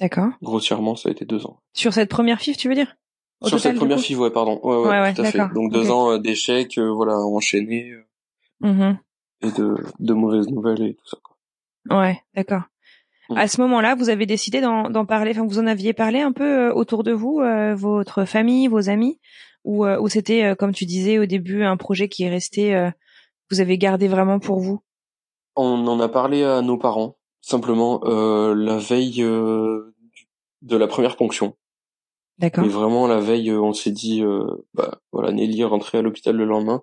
D'accord. 0.00 0.30
Grossièrement, 0.42 0.96
ça 0.96 1.08
a 1.10 1.12
été 1.12 1.24
deux 1.24 1.44
ans. 1.46 1.60
Sur 1.74 1.92
cette 1.92 2.08
première 2.08 2.40
FIV, 2.40 2.56
tu 2.56 2.68
veux 2.68 2.74
dire? 2.74 2.96
Au 3.42 3.48
Sur 3.48 3.58
total, 3.58 3.72
cette 3.72 3.78
première 3.78 3.98
FIV, 4.00 4.18
ouais, 4.20 4.30
pardon. 4.30 4.58
Ouais, 4.62 4.76
ouais, 4.76 4.82
Ouais, 4.88 5.00
ouais, 5.00 5.14
tout 5.14 5.22
à 5.22 5.24
fait. 5.30 5.38
Donc 5.54 5.72
deux 5.72 5.90
ans 5.90 6.12
euh, 6.12 6.18
d'échecs, 6.18 6.78
euh, 6.78 6.90
voilà, 6.90 7.16
enchaînés 7.18 7.90
euh, 7.90 8.04
Mhm. 8.62 8.98
et 9.42 9.50
de, 9.52 9.74
de 9.98 10.12
mauvaises 10.14 10.48
nouvelles 10.48 10.82
et 10.82 10.94
tout 10.94 11.06
ça. 11.06 11.16
Quoi. 11.22 11.98
Ouais, 12.00 12.20
d'accord. 12.34 12.62
Mm. 13.30 13.36
À 13.38 13.48
ce 13.48 13.60
moment-là, 13.62 13.94
vous 13.94 14.08
avez 14.10 14.26
décidé 14.26 14.60
d'en 14.60 14.90
d'en 14.90 15.06
parler. 15.06 15.30
Enfin, 15.30 15.46
vous 15.46 15.58
en 15.58 15.66
aviez 15.66 15.92
parlé 15.94 16.20
un 16.20 16.32
peu 16.32 16.70
autour 16.70 17.02
de 17.04 17.12
vous, 17.12 17.40
euh, 17.40 17.74
votre 17.74 18.24
famille, 18.26 18.68
vos 18.68 18.88
amis, 18.90 19.18
ou 19.64 19.86
euh, 19.86 19.98
ou 20.00 20.08
c'était, 20.08 20.44
euh, 20.44 20.54
comme 20.54 20.72
tu 20.72 20.84
disais 20.84 21.18
au 21.18 21.24
début, 21.26 21.62
un 21.62 21.76
projet 21.78 22.08
qui 22.08 22.24
est 22.24 22.28
resté. 22.30 22.90
vous 23.50 23.60
avez 23.60 23.78
gardé 23.78 24.08
vraiment 24.08 24.38
pour 24.38 24.60
vous? 24.60 24.80
On 25.56 25.86
en 25.88 25.98
a 26.00 26.08
parlé 26.08 26.44
à 26.44 26.60
nos 26.62 26.76
parents, 26.78 27.16
simplement 27.40 28.00
euh, 28.04 28.54
la 28.54 28.78
veille 28.78 29.22
euh, 29.22 29.94
de 30.62 30.76
la 30.76 30.86
première 30.86 31.16
ponction. 31.16 31.56
D'accord. 32.38 32.64
Et 32.64 32.68
vraiment 32.68 33.06
la 33.06 33.20
veille, 33.20 33.50
euh, 33.50 33.60
on 33.60 33.72
s'est 33.72 33.90
dit, 33.90 34.22
euh, 34.22 34.44
bah 34.74 35.00
voilà, 35.12 35.32
Nelly 35.32 35.60
est 35.60 35.64
rentrée 35.64 35.98
à 35.98 36.02
l'hôpital 36.02 36.36
le 36.36 36.44
lendemain. 36.44 36.82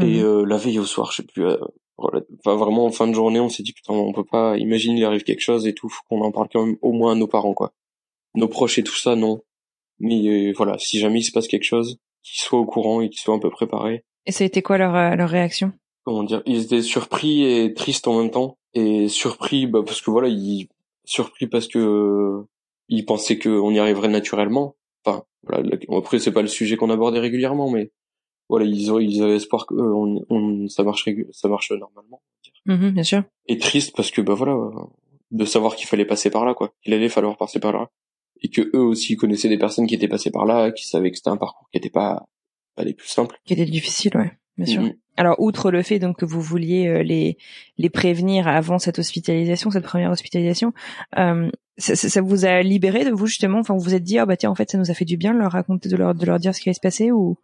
Et 0.00 0.20
Mhm. 0.20 0.24
euh, 0.24 0.44
la 0.46 0.56
veille 0.56 0.78
au 0.78 0.84
soir, 0.84 1.10
je 1.12 1.16
sais 1.16 1.22
plus, 1.26 1.44
euh, 1.44 1.58
enfin 1.98 2.56
vraiment 2.56 2.86
en 2.86 2.90
fin 2.90 3.06
de 3.06 3.12
journée, 3.12 3.40
on 3.40 3.48
s'est 3.50 3.62
dit 3.62 3.72
putain, 3.74 3.92
on 3.92 4.12
peut 4.12 4.24
pas, 4.24 4.56
imagine 4.56 4.96
il 4.96 5.04
arrive 5.04 5.22
quelque 5.22 5.40
chose 5.42 5.66
et 5.66 5.74
tout, 5.74 5.88
faut 5.90 6.02
qu'on 6.08 6.22
en 6.22 6.32
parle 6.32 6.48
quand 6.52 6.64
même 6.64 6.76
au 6.80 6.92
moins 6.92 7.12
à 7.12 7.14
nos 7.14 7.26
parents 7.26 7.52
quoi. 7.54 7.72
Nos 8.34 8.48
proches 8.48 8.78
et 8.78 8.82
tout 8.82 8.96
ça, 8.96 9.14
non. 9.16 9.42
Mais 9.98 10.26
euh, 10.28 10.52
voilà, 10.56 10.78
si 10.78 10.98
jamais 10.98 11.20
il 11.20 11.24
se 11.24 11.30
passe 11.32 11.46
quelque 11.46 11.64
chose, 11.64 11.98
qu'ils 12.22 12.42
soient 12.42 12.58
au 12.58 12.64
courant 12.64 13.02
et 13.02 13.10
qu'ils 13.10 13.20
soient 13.20 13.34
un 13.34 13.38
peu 13.38 13.50
préparés. 13.50 14.04
Et 14.24 14.32
ça 14.32 14.44
a 14.44 14.46
été 14.46 14.62
quoi 14.62 14.78
leur 14.78 14.92
leur 15.16 15.28
réaction? 15.28 15.72
Comment 16.04 16.24
dire, 16.24 16.42
ils 16.46 16.62
étaient 16.62 16.82
surpris 16.82 17.44
et 17.44 17.74
tristes 17.74 18.08
en 18.08 18.18
même 18.20 18.30
temps. 18.30 18.58
Et 18.74 19.08
surpris, 19.08 19.66
bah 19.66 19.82
parce 19.84 20.00
que 20.00 20.10
voilà, 20.10 20.28
ils 20.28 20.68
surpris 21.04 21.46
parce 21.46 21.68
que 21.68 21.78
euh, 21.78 22.48
ils 22.88 23.04
pensaient 23.04 23.38
qu'on 23.38 23.70
y 23.72 23.78
arriverait 23.78 24.08
naturellement. 24.08 24.76
Enfin, 25.04 25.24
voilà, 25.42 25.62
là, 25.62 25.76
après 25.96 26.18
c'est 26.18 26.32
pas 26.32 26.42
le 26.42 26.48
sujet 26.48 26.76
qu'on 26.76 26.90
abordait 26.90 27.18
régulièrement, 27.20 27.70
mais 27.70 27.90
voilà, 28.48 28.64
ils, 28.66 28.90
auraient- 28.90 29.04
ils 29.04 29.22
avaient 29.22 29.36
espoir 29.36 29.66
que 29.66 29.74
euh, 29.74 29.94
on, 29.94 30.24
on- 30.30 30.68
ça 30.68 30.82
marche 30.84 31.08
ça 31.32 31.48
marche 31.48 31.70
normalement. 31.72 32.22
Mhm, 32.66 32.90
Bien 32.92 33.02
sûr. 33.02 33.22
et 33.46 33.58
triste 33.58 33.94
parce 33.96 34.10
que 34.12 34.20
bah 34.20 34.34
voilà 34.34 34.56
de 35.32 35.44
savoir 35.44 35.74
qu'il 35.74 35.88
fallait 35.88 36.04
passer 36.04 36.30
par 36.30 36.44
là 36.44 36.54
quoi 36.54 36.72
qu'il 36.82 36.94
allait 36.94 37.08
falloir 37.08 37.36
passer 37.36 37.58
par 37.58 37.72
là 37.72 37.90
et 38.40 38.50
que 38.50 38.70
eux 38.76 38.80
aussi 38.82 39.16
connaissaient 39.16 39.48
des 39.48 39.58
personnes 39.58 39.86
qui 39.88 39.94
étaient 39.96 40.06
passées 40.08 40.30
par 40.30 40.44
là 40.46 40.70
qui 40.70 40.86
savaient 40.86 41.10
que 41.10 41.16
c'était 41.16 41.30
un 41.30 41.36
parcours 41.36 41.68
qui 41.72 41.78
était 41.78 41.90
pas 41.90 42.28
pas 42.76 42.84
des 42.84 42.94
plus 42.94 43.08
simples 43.08 43.40
Qui 43.44 43.54
était 43.54 43.64
difficile, 43.64 44.16
ouais. 44.16 44.32
Bien 44.58 44.66
sûr. 44.66 44.82
Alors, 45.16 45.36
outre 45.40 45.70
le 45.70 45.82
fait 45.82 45.98
donc 45.98 46.18
que 46.18 46.24
vous 46.24 46.40
vouliez 46.40 46.88
euh, 46.88 47.02
les 47.02 47.36
les 47.78 47.90
prévenir 47.90 48.48
avant 48.48 48.78
cette 48.78 48.98
hospitalisation, 48.98 49.70
cette 49.70 49.84
première 49.84 50.10
hospitalisation, 50.10 50.72
euh, 51.18 51.50
ça, 51.78 51.94
ça- 51.96 52.08
ça 52.08 52.20
vous 52.22 52.44
a 52.46 52.62
libéré 52.62 53.04
de 53.04 53.10
vous 53.10 53.26
justement? 53.26 53.58
Enfin, 53.58 53.74
vous 53.74 53.80
vous 53.80 53.94
êtes 53.94 54.02
dit 54.04 54.18
ah 54.18 54.26
bah 54.26 54.36
tiens 54.36 54.50
en 54.50 54.54
fait 54.54 54.70
ça 54.70 54.78
nous 54.78 54.90
a 54.90 54.94
fait 54.94 55.04
du 55.04 55.16
bien 55.18 55.34
de 55.34 55.38
leur 55.38 55.52
raconter, 55.52 55.88
de 55.88 55.96
leur 55.96 56.14
de 56.14 56.24
leur 56.26 56.38
dire 56.38 56.54
ce 56.54 56.60
qui 56.60 56.68
allait 56.68 56.74
se 56.74 56.80
passer 56.80 57.10
ou 57.12 57.36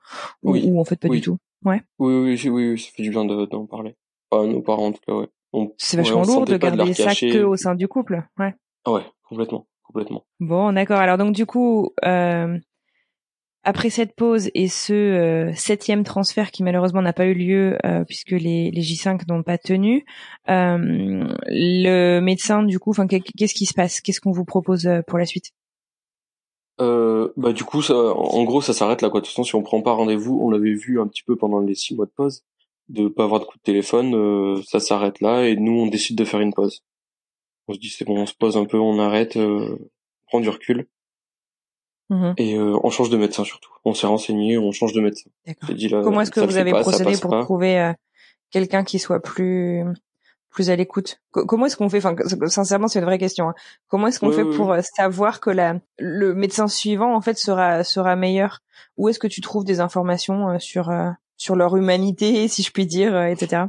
ou, 0.43 0.53
Oui. 0.53 0.65
ou 0.67 0.81
en 0.81 0.85
fait 0.85 0.97
pas 0.97 1.09
Oui. 1.09 1.19
du 1.19 1.23
tout. 1.23 1.39
oui, 1.65 1.77
oui 1.99 2.39
oui 2.45 2.49
oui 2.51 2.79
ça 2.79 2.91
fait 2.95 3.03
du 3.03 3.11
bien 3.11 3.25
de- 3.27 3.45
d'en 3.47 3.67
parler 3.67 3.97
enfin, 4.31 4.47
nos 4.47 4.63
parents 4.63 4.87
en 4.87 4.93
tout 4.93 5.01
cas 5.07 5.13
ouais 5.15 5.71
C'est 5.79 5.97
ouais, 5.99 6.03
vachement 6.05 6.25
lourd 6.25 6.45
de 6.47 6.57
garder 6.57 6.93
ça 6.95 7.15
que 7.15 7.43
au 7.43 7.57
sein 7.57 7.75
du 7.75 7.87
couple. 7.89 8.23
Ouais. 8.39 8.55
Ah 8.87 8.93
ouais 8.93 9.03
complètement 9.29 9.67
complètement 9.83 10.25
Bon, 10.41 10.73
d'accord. 10.73 10.99
Alors 11.01 11.17
donc 11.19 11.35
du 11.35 11.47
coup, 11.47 11.91
euh, 12.05 12.59
après 13.65 13.91
cette 13.91 14.15
pause 14.15 14.51
et 14.55 14.69
ce 14.69 14.93
euh, 14.93 15.53
septième 15.55 16.05
transfert 16.05 16.51
qui 16.51 16.63
malheureusement 16.63 17.03
n'a 17.03 17.13
pas 17.13 17.27
eu 17.27 17.35
lieu 17.35 17.77
euh, 17.85 18.05
puisque 18.05 18.31
les, 18.31 18.71
les 18.71 18.83
J5 18.83 19.23
n'ont 19.29 19.43
pas 19.43 19.59
tenu, 19.59 20.05
euh, 20.49 20.79
le 21.47 22.21
médecin 22.21 22.63
du 22.63 22.79
coup, 22.79 22.91
enfin 22.91 23.07
qu'est- 23.07 23.21
qu'est-ce 23.37 23.55
qui 23.55 23.67
se 23.67 23.75
passe? 23.75 24.01
Qu'est-ce 24.01 24.21
qu'on 24.21 24.33
vous 24.33 24.45
propose 24.45 24.87
euh, 24.87 25.03
pour 25.07 25.19
la 25.19 25.27
suite? 25.27 25.51
Euh, 26.81 27.33
bah 27.37 27.53
du 27.53 27.65
coup, 27.65 27.83
ça, 27.83 27.95
en 27.95 28.45
gros, 28.45 28.61
ça 28.61 28.73
s'arrête 28.73 29.03
là. 29.03 29.11
Quoi. 29.11 29.21
De 29.21 29.27
toute 29.27 29.33
façon, 29.35 29.45
si 29.45 29.55
on 29.57 29.63
prend 29.63 29.83
pas 29.83 29.93
rendez-vous, 29.93 30.39
on 30.41 30.51
l'avait 30.51 30.75
vu 30.75 31.01
un 31.01 31.09
petit 31.09 31.23
peu 31.25 31.37
pendant 31.37 31.61
les 31.61 31.75
six 31.75 31.95
mois 31.97 32.07
de 32.07 32.13
pause, 32.13 32.45
de 32.89 33.09
pas 33.09 33.25
avoir 33.25 33.41
de 33.41 33.45
coup 33.47 33.59
de 33.59 33.63
téléphone, 33.63 34.15
euh, 34.15 34.63
ça 34.65 34.79
s'arrête 34.81 35.21
là 35.21 35.45
et 35.49 35.57
nous, 35.57 35.73
on 35.73 35.87
décide 35.89 36.17
de 36.17 36.25
faire 36.25 36.41
une 36.41 36.55
pause. 36.55 36.85
On 37.69 37.75
se 37.75 37.79
dit 37.79 37.89
c'est 37.91 38.05
bon, 38.05 38.19
on 38.21 38.27
se 38.27 38.35
pose 38.35 38.57
un 38.57 38.65
peu, 38.65 38.79
on 38.79 38.99
arrête, 38.99 39.37
on 39.37 39.79
prend 40.27 40.41
du 40.41 40.49
recul 40.49 40.87
Mhm. 42.11 42.35
et 42.39 42.55
euh, 42.57 42.79
on 42.83 42.91
change 42.91 43.11
de 43.11 43.17
médecin 43.19 43.45
surtout. 43.45 43.71
On 43.85 43.93
s'est 43.95 44.07
renseigné, 44.07 44.57
on 44.59 44.73
change 44.73 44.93
de 44.95 45.01
médecin. 45.01 45.29
Dit 45.71 45.89
là, 45.89 46.01
Comment 46.03 46.23
est-ce 46.23 46.31
que 46.31 46.41
vous 46.41 46.57
avez 46.57 46.71
pas, 46.73 46.81
procédé 46.81 47.17
pour 47.21 47.31
pas. 47.31 47.43
trouver 47.43 47.79
euh, 47.79 47.93
quelqu'un 48.51 48.83
qui 48.85 48.99
soit 48.99 49.21
plus 49.21 49.85
plus 50.51 50.71
à 50.71 50.77
l'écoute? 50.77 51.21
Co- 51.31 51.45
Comment 51.45 51.67
est-ce 51.67 51.77
qu'on 51.77 51.91
fait? 51.91 51.99
Enfin, 51.99 52.17
sincèrement, 52.49 52.89
c'est 52.89 52.99
une 53.01 53.05
vraie 53.05 53.19
question. 53.19 53.51
hein. 53.51 53.55
Comment 53.89 54.07
est-ce 54.07 54.19
qu'on 54.21 54.29
Ouais, 54.29 54.35
fait 54.37 54.43
ouais, 54.45 54.57
pour 54.57 54.73
euh, 54.73 54.81
savoir 54.97 55.41
que 55.41 55.51
la 55.51 55.81
le 55.99 56.35
médecin 56.35 56.67
suivant 56.67 57.15
en 57.15 57.21
fait 57.21 57.37
sera 57.37 57.85
sera 57.85 58.17
meilleur? 58.17 58.61
Où 58.97 59.09
est-ce 59.11 59.19
que 59.19 59.27
tu 59.29 59.41
trouves 59.43 59.65
des 59.65 59.81
informations 59.81 60.49
euh, 60.49 60.59
sur 60.59 60.91
sur 61.37 61.57
leur 61.57 61.77
humanité, 61.77 62.49
si 62.49 62.63
je 62.63 62.73
puis 62.73 62.87
dire, 62.87 63.23
etc. 63.25 63.65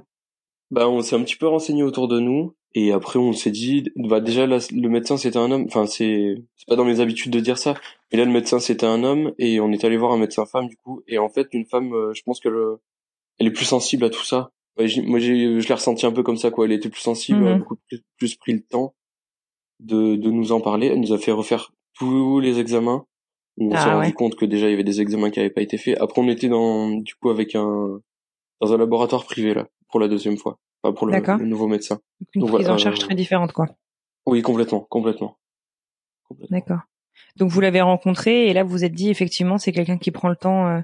Bah, 0.72 0.88
on 0.88 1.02
s'est 1.02 1.16
un 1.16 1.24
petit 1.24 1.36
peu 1.36 1.48
renseigné 1.48 1.84
autour 1.84 2.08
de 2.08 2.20
nous 2.20 2.56
et 2.76 2.92
après 2.92 3.18
on 3.20 3.34
s'est 3.34 3.52
dit, 3.52 3.92
bah 3.96 4.20
déjà 4.20 4.46
là, 4.48 4.60
le 4.72 4.90
médecin 4.90 5.18
c'était 5.18 5.38
un 5.40 5.52
homme. 5.52 5.66
Enfin 5.68 5.86
c'est 5.88 6.36
c'est 6.56 6.68
pas 6.68 6.76
dans 6.76 6.86
mes 6.86 7.00
habitudes 7.00 7.32
de 7.34 7.40
dire 7.40 7.58
ça, 7.58 7.74
mais 8.12 8.18
là 8.20 8.26
le 8.26 8.32
médecin 8.32 8.60
c'était 8.60 8.86
un 8.86 9.04
homme 9.04 9.34
et 9.40 9.60
on 9.60 9.72
est 9.72 9.84
allé 9.84 9.98
voir 9.98 10.12
un 10.12 10.18
médecin 10.18 10.46
femme 10.46 10.68
du 10.68 10.76
coup 10.78 11.02
et 11.08 11.18
en 11.18 11.30
fait 11.30 11.48
une 11.54 11.66
femme, 11.66 11.94
euh, 11.94 12.14
je 12.14 12.22
pense 12.24 12.40
qu'elle 12.40 12.54
euh, 12.54 12.76
elle 13.40 13.48
est 13.48 13.52
plus 13.52 13.66
sensible 13.66 14.04
à 14.06 14.10
tout 14.10 14.24
ça. 14.24 14.52
Ouais, 14.78 14.88
moi 15.04 15.20
je 15.20 15.34
l'ai 15.34 15.74
ressenti 15.74 16.06
un 16.06 16.12
peu 16.12 16.24
comme 16.24 16.38
ça 16.38 16.52
quoi. 16.52 16.66
Elle 16.66 16.72
était 16.74 16.90
plus 16.90 17.02
sensible, 17.02 17.40
elle 17.44 17.48
a 17.50 17.54
Mhm. 17.54 17.60
beaucoup 17.60 17.78
plus, 17.88 18.02
plus 18.18 18.36
pris 18.36 18.54
le 18.54 18.62
temps 18.62 18.94
de 19.80 20.16
de 20.16 20.30
nous 20.30 20.52
en 20.52 20.62
parler. 20.62 20.88
Elle 20.88 21.00
nous 21.02 21.14
a 21.14 21.18
fait 21.18 21.32
refaire 21.32 21.72
tous 21.98 22.40
les 22.40 22.60
examens. 22.60 23.06
On 23.58 23.72
Ah 23.74 23.78
s'est 23.84 23.90
rendu 23.90 24.08
ouais. 24.08 24.14
compte 24.14 24.36
que 24.36 24.46
déjà 24.46 24.68
il 24.68 24.72
y 24.72 24.74
avait 24.74 24.84
des 24.86 25.02
examens 25.02 25.32
qui 25.32 25.40
avaient 25.40 25.50
pas 25.50 25.62
été 25.62 25.78
faits. 25.78 25.98
Après 26.00 26.22
on 26.22 26.28
était 26.30 26.48
dans 26.50 26.90
du 26.92 27.14
coup 27.16 27.30
avec 27.30 27.56
un 27.56 28.00
dans 28.62 28.74
un 28.74 28.78
laboratoire 28.78 29.26
privé 29.26 29.54
là 29.54 29.68
pour 29.90 30.00
la 30.00 30.08
deuxième 30.08 30.38
fois. 30.38 30.58
Enfin, 30.84 30.94
pour 30.94 31.08
le, 31.08 31.46
nouveau 31.46 31.68
médecin. 31.68 31.96
Donc, 31.96 32.28
Une 32.36 32.42
Donc, 32.42 32.52
prise 32.54 32.70
en 32.70 32.78
charge 32.78 33.00
euh, 33.00 33.06
très 33.06 33.16
différente, 33.16 33.52
quoi. 33.52 33.68
Oui, 34.26 34.42
complètement, 34.42 34.80
complètement. 34.82 35.38
Complètement. 36.28 36.58
D'accord. 36.58 36.80
Donc 37.36 37.50
vous 37.50 37.60
l'avez 37.62 37.82
rencontré 37.82 38.48
et 38.48 38.54
là 38.54 38.64
vous 38.64 38.70
vous 38.72 38.84
êtes 38.86 38.94
dit 38.94 39.10
effectivement 39.10 39.58
c'est 39.58 39.72
quelqu'un 39.72 39.98
qui 39.98 40.12
prend 40.12 40.30
le 40.30 40.36
temps 40.36 40.68
euh, 40.68 40.80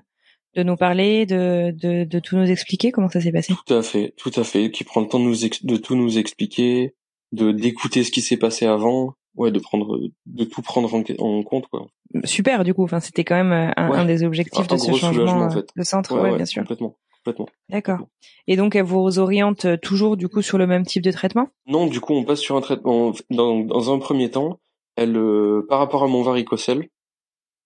de 0.56 0.64
nous 0.64 0.76
parler, 0.76 1.26
de, 1.26 1.72
de 1.72 2.04
de 2.04 2.20
tout 2.20 2.36
nous 2.38 2.50
expliquer. 2.50 2.92
Comment 2.92 3.10
ça 3.10 3.22
s'est 3.22 3.32
passé? 3.32 3.54
Tout 3.66 3.74
à 3.74 3.82
fait, 3.84 4.14
tout 4.18 4.32
à 4.36 4.44
fait. 4.44 4.72
Qui 4.72 4.84
prend 4.84 5.02
le 5.02 5.08
temps 5.08 5.20
de 5.20 5.26
nous 5.26 5.46
ex- 5.46 5.64
de 5.66 5.78
tout 5.78 5.96
nous 5.96 6.18
expliquer, 6.18 6.94
de 7.32 7.52
d'écouter 7.52 8.04
ce 8.04 8.12
qui 8.12 8.22
s'est 8.22 8.38
passé 8.38 8.66
avant, 8.66 9.14
ouais, 9.36 9.52
de 9.52 9.60
prendre, 9.60 10.00
de 10.26 10.44
tout 10.46 10.62
prendre 10.62 10.94
en, 10.94 11.04
en 11.20 11.44
compte, 11.44 11.68
quoi. 11.68 11.88
Super 12.26 12.64
du 12.64 12.74
coup. 12.74 12.84
Enfin 12.84 13.00
c'était 13.00 13.24
quand 13.24 13.36
même 13.36 13.52
euh, 13.52 13.72
un, 13.78 13.90
Ouais. 13.90 13.98
un 13.98 14.06
des 14.06 14.24
objectifs 14.24 14.70
Un- 14.72 14.76
de 14.76 14.80
ce 14.80 14.92
changement 14.94 15.42
en 15.42 15.50
fait. 15.50 15.68
de 15.76 15.84
centre. 15.84 16.14
Ouais, 16.16 16.22
Ouais, 16.22 16.30
ouais, 16.32 16.38
bien 16.38 16.46
sûr. 16.46 16.64
complètement. 16.64 16.98
Complètement. 17.26 17.48
D'accord. 17.70 18.08
Et 18.48 18.56
donc, 18.56 18.76
elle 18.76 18.84
vous 18.84 19.20
oriente 19.20 19.66
toujours 19.82 20.18
du 20.18 20.28
coup 20.28 20.42
sur 20.42 20.58
le 20.58 20.68
même 20.68 20.86
type 20.86 21.04
de 21.04 21.12
traitement? 21.12 21.50
Non, 21.66 21.88
du 21.88 22.00
coup, 22.00 22.14
on 22.14 22.24
passe 22.24 22.40
sur 22.40 22.56
un 22.56 22.62
traitement. 22.62 23.14
Dans, 23.30 23.60
dans 23.60 23.94
un 23.94 24.00
premier 24.00 24.30
temps, 24.30 24.60
elle, 24.96 25.18
euh, 25.18 25.66
par 25.68 25.80
rapport 25.80 26.04
à 26.04 26.08
mon 26.08 26.22
varicocèle, 26.22 26.88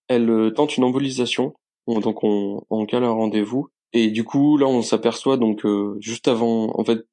elle 0.08 0.30
euh, 0.30 0.52
tente 0.52 0.78
une 0.78 0.86
embolisation. 0.86 1.54
donc, 1.88 2.24
on, 2.24 2.63
on 2.69 2.86
cale 2.86 3.04
un 3.04 3.12
rendez-vous. 3.12 3.67
Et 3.91 4.10
du 4.10 4.24
coup, 4.24 4.58
là, 4.58 4.67
on 4.67 4.82
s'aperçoit 4.82 5.38
donc 5.38 5.65
euh, 5.65 5.98
juste 6.00 6.28
avant, 6.28 6.80
en 6.80 6.84
fait, 6.84 7.06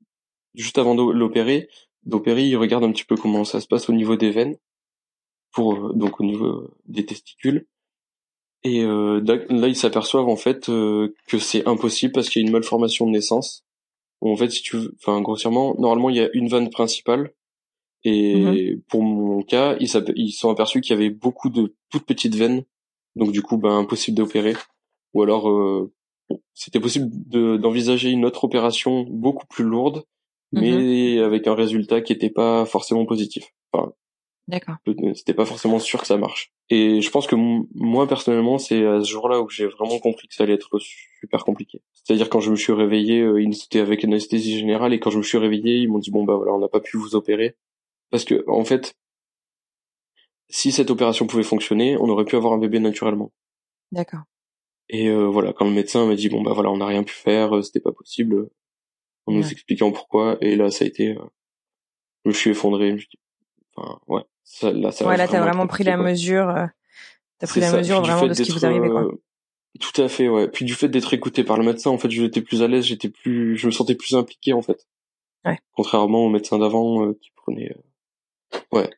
juste 0.54 0.78
avant 0.78 0.94
de 0.94 1.11
l'opérer, 1.11 1.68
d'opérer, 2.04 2.44
il 2.44 2.56
regarde 2.56 2.85
un 2.85 2.92
petit 2.92 3.04
peu 3.04 3.16
comment 3.16 3.44
ça 3.44 3.61
se 3.61 3.66
passe 3.66 3.88
au 3.88 3.92
niveau 3.92 4.16
des 4.16 4.30
veines, 4.30 4.56
pour 5.52 5.94
donc 5.94 6.20
au 6.20 6.24
niveau 6.24 6.70
des 6.85 7.04
testicules. 7.04 7.66
Et 8.64 8.82
euh, 8.82 9.20
là, 9.48 9.68
ils 9.68 9.76
s'aperçoivent 9.76 10.28
en 10.28 10.36
fait 10.36 10.68
euh, 10.68 11.14
que 11.28 11.38
c'est 11.38 11.66
impossible 11.68 12.12
parce 12.12 12.28
qu'il 12.28 12.42
y 12.42 12.44
a 12.44 12.48
une 12.48 12.52
malformation 12.52 13.06
de 13.06 13.12
naissance. 13.12 13.64
En 14.20 14.36
fait, 14.36 14.50
si 14.50 14.62
tu 14.62 14.76
veux, 14.76 14.94
enfin 15.00 15.20
grossièrement, 15.20 15.76
normalement 15.78 16.10
il 16.10 16.16
y 16.16 16.20
a 16.20 16.28
une 16.32 16.48
veine 16.48 16.70
principale. 16.70 17.32
Et 18.04 18.36
mhm. 18.36 18.82
pour 18.88 19.02
mon 19.02 19.42
cas, 19.42 19.76
ils, 19.80 19.90
ils 20.16 20.32
sont 20.32 20.50
aperçus 20.50 20.80
qu'il 20.80 20.94
y 20.94 20.98
avait 20.98 21.10
beaucoup 21.10 21.50
de 21.50 21.74
toutes 21.90 22.06
petites 22.06 22.34
veines, 22.34 22.64
donc 23.16 23.32
du 23.32 23.42
coup, 23.42 23.56
ben 23.56 23.78
impossible 23.78 24.16
d'opérer. 24.16 24.54
Ou 25.14 25.22
alors, 25.22 25.48
euh, 25.50 25.92
c'était 26.54 26.80
possible 26.80 27.10
d'envisager 27.58 28.10
une 28.10 28.24
autre 28.24 28.44
opération 28.44 29.04
beaucoup 29.08 29.46
plus 29.46 29.64
lourde, 29.64 30.04
mais 30.52 31.16
mhm. 31.16 31.24
avec 31.24 31.46
un 31.46 31.54
résultat 31.54 32.00
qui 32.00 32.12
n'était 32.12 32.30
pas 32.30 32.64
forcément 32.64 33.06
positif. 33.06 33.52
Enfin, 33.72 33.92
D'accord. 34.48 34.76
C'était 35.14 35.35
pas 35.35 35.44
forcément 35.44 35.80
sûr 35.80 36.00
que 36.00 36.06
ça 36.06 36.18
marche. 36.18 36.52
Et 36.70 37.00
je 37.00 37.11
pense 37.11 37.26
que 37.26 37.35
moi 37.74 38.06
personnellement, 38.06 38.59
c'est 38.59 38.87
à 38.87 39.00
ce 39.00 39.11
jour-là 39.11 39.40
où 39.40 39.48
j'ai 39.48 39.66
vraiment 39.66 39.98
compris 39.98 40.28
que 40.28 40.35
ça 40.35 40.44
allait 40.44 40.54
être 40.54 40.78
super 40.78 41.44
compliqué. 41.44 41.82
C'est-à-dire 41.92 42.30
quand 42.30 42.40
je 42.40 42.52
me 42.52 42.56
suis 42.56 42.72
réveillé, 42.72 43.22
euh, 43.22 43.42
ils 43.42 43.56
étaient 43.64 43.80
avec 43.80 44.04
anesthésie 44.04 44.56
générale 44.56 44.92
et 44.92 45.00
quand 45.00 45.11
je 45.11 45.18
me 45.18 45.24
suis 45.24 45.38
réveillé, 45.38 45.78
ils 45.78 45.88
m'ont 45.88 45.98
dit 45.98 46.12
bon 46.12 46.22
bah 46.22 46.37
voilà, 46.37 46.52
on 46.52 46.61
n'a 46.61 46.68
pas 46.68 46.80
pu 46.80 46.96
vous 46.96 47.16
opérer 47.16 47.56
parce 48.11 48.24
que 48.24 48.44
en 48.48 48.64
fait, 48.64 48.94
si 50.48 50.70
cette 50.70 50.90
opération 50.90 51.26
pouvait 51.26 51.42
fonctionner, 51.42 51.96
on 51.96 52.09
aurait 52.09 52.24
pu 52.24 52.37
avoir 52.37 52.52
un 52.52 52.59
bébé 52.59 52.78
naturellement. 52.78 53.32
D'accord. 53.90 54.22
Et 54.88 55.09
euh, 55.09 55.26
voilà, 55.26 55.52
quand 55.52 55.64
le 55.64 55.72
médecin 55.72 56.06
m'a 56.06 56.14
dit 56.14 56.28
bon 56.28 56.42
bah 56.42 56.52
voilà, 56.52 56.70
on 56.70 56.76
n'a 56.76 56.87
rien 56.87 57.02
pu 57.02 57.14
faire, 57.14 57.56
euh, 57.56 57.62
c'était 57.62 57.80
pas 57.80 57.90
possible, 57.90 58.48
en 59.26 59.32
nous 59.32 59.50
expliquant 59.50 59.90
pourquoi, 59.90 60.38
et 60.40 60.54
là 60.54 60.70
ça 60.70 60.85
a 60.85 60.88
été, 60.88 61.16
je 62.24 62.28
me 62.28 62.32
suis 62.32 62.50
effondré, 62.50 62.90
je 62.90 62.94
me 62.94 62.98
suis 62.98 63.09
dit, 63.09 63.18
enfin 63.76 63.98
ouais, 64.08 64.22
ça, 64.46 64.72
là, 64.72 64.92
ça 64.92 65.06
ouais, 65.06 65.16
là, 65.16 65.26
t'as 65.26 65.40
vraiment 65.40 65.66
pris 65.66 65.84
la 65.84 65.96
mesure. 65.96 66.48
Euh, 66.48 66.66
t'as 67.38 67.46
pris 67.48 67.60
la 67.60 67.72
mesure 67.72 68.00
vraiment 68.00 68.26
de 68.26 68.32
ce 68.32 68.42
qui 68.42 68.52
vous 68.52 68.64
arrivait, 68.64 68.88
quoi. 68.88 69.02
Euh, 69.02 69.22
tout 69.80 70.00
à 70.00 70.08
fait, 70.08 70.28
ouais. 70.28 70.48
Puis 70.48 70.64
du 70.64 70.74
fait 70.74 70.88
d'être 70.88 71.12
écouté 71.12 71.44
par 71.44 71.58
le 71.58 71.64
médecin, 71.64 71.90
en 71.90 71.98
fait, 71.98 72.10
j'étais 72.10 72.40
plus 72.40 72.62
à 72.62 72.68
l'aise, 72.68 72.84
j'étais 72.84 73.08
plus, 73.08 73.58
je 73.58 73.66
me 73.66 73.72
sentais 73.72 73.96
plus 73.96 74.14
impliqué, 74.14 74.52
en 74.52 74.62
fait. 74.62 74.86
Ouais. 75.44 75.58
Contrairement 75.72 76.24
au 76.24 76.28
médecin 76.28 76.58
d'avant 76.58 77.04
euh, 77.04 77.18
qui 77.20 77.30
prenait, 77.34 77.74
ouais. 78.72 78.88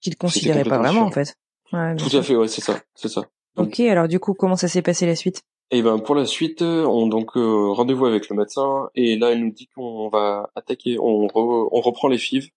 Qui 0.00 0.10
le 0.10 0.16
considérait 0.16 0.64
pas 0.64 0.78
vraiment, 0.78 1.02
en 1.02 1.10
fait. 1.10 1.36
Ouais, 1.72 1.94
tout 1.96 2.16
à 2.16 2.22
fait, 2.22 2.34
ouais, 2.34 2.48
c'est 2.48 2.62
ça, 2.62 2.80
c'est 2.94 3.08
ça. 3.08 3.28
ok, 3.56 3.80
alors 3.80 4.08
du 4.08 4.18
coup, 4.18 4.32
comment 4.32 4.56
ça 4.56 4.68
s'est 4.68 4.82
passé 4.82 5.06
la 5.06 5.14
suite? 5.14 5.42
Et 5.70 5.80
eh 5.80 5.82
ben 5.82 5.98
pour 5.98 6.14
la 6.14 6.24
suite, 6.24 6.62
on 6.62 7.08
donc 7.08 7.32
rendez-vous 7.34 8.06
avec 8.06 8.30
le 8.30 8.36
médecin 8.36 8.88
et 8.94 9.18
là 9.18 9.32
elle 9.32 9.44
nous 9.44 9.50
dit 9.50 9.68
qu'on 9.74 10.08
va 10.08 10.48
attaquer, 10.54 10.98
on, 10.98 11.28
on 11.34 11.80
reprend 11.82 12.08
les 12.08 12.16
fives 12.16 12.48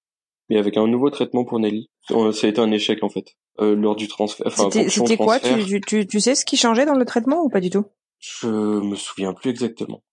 mais 0.51 0.57
avec 0.57 0.75
un 0.75 0.85
nouveau 0.85 1.09
traitement 1.09 1.45
pour 1.45 1.59
Nelly. 1.59 1.89
Euh, 2.11 2.33
ça 2.33 2.45
a 2.45 2.49
été 2.49 2.59
un 2.59 2.71
échec 2.71 3.03
en 3.03 3.09
fait 3.09 3.37
euh, 3.61 3.73
lors 3.73 3.95
du 3.95 4.09
transfert. 4.09 4.45
Enfin, 4.47 4.69
c'était 4.69 5.15
quoi? 5.15 5.39
Tu, 5.39 5.79
tu, 5.79 6.05
tu, 6.05 6.19
sais 6.19 6.35
ce 6.35 6.43
qui 6.43 6.57
changeait 6.57 6.85
dans 6.85 6.95
le 6.95 7.05
traitement 7.05 7.41
ou 7.41 7.49
pas 7.49 7.61
du 7.61 7.69
tout? 7.69 7.85
Je 8.19 8.47
me 8.47 8.95
souviens 8.95 9.33
plus 9.33 9.49
exactement. 9.49 10.03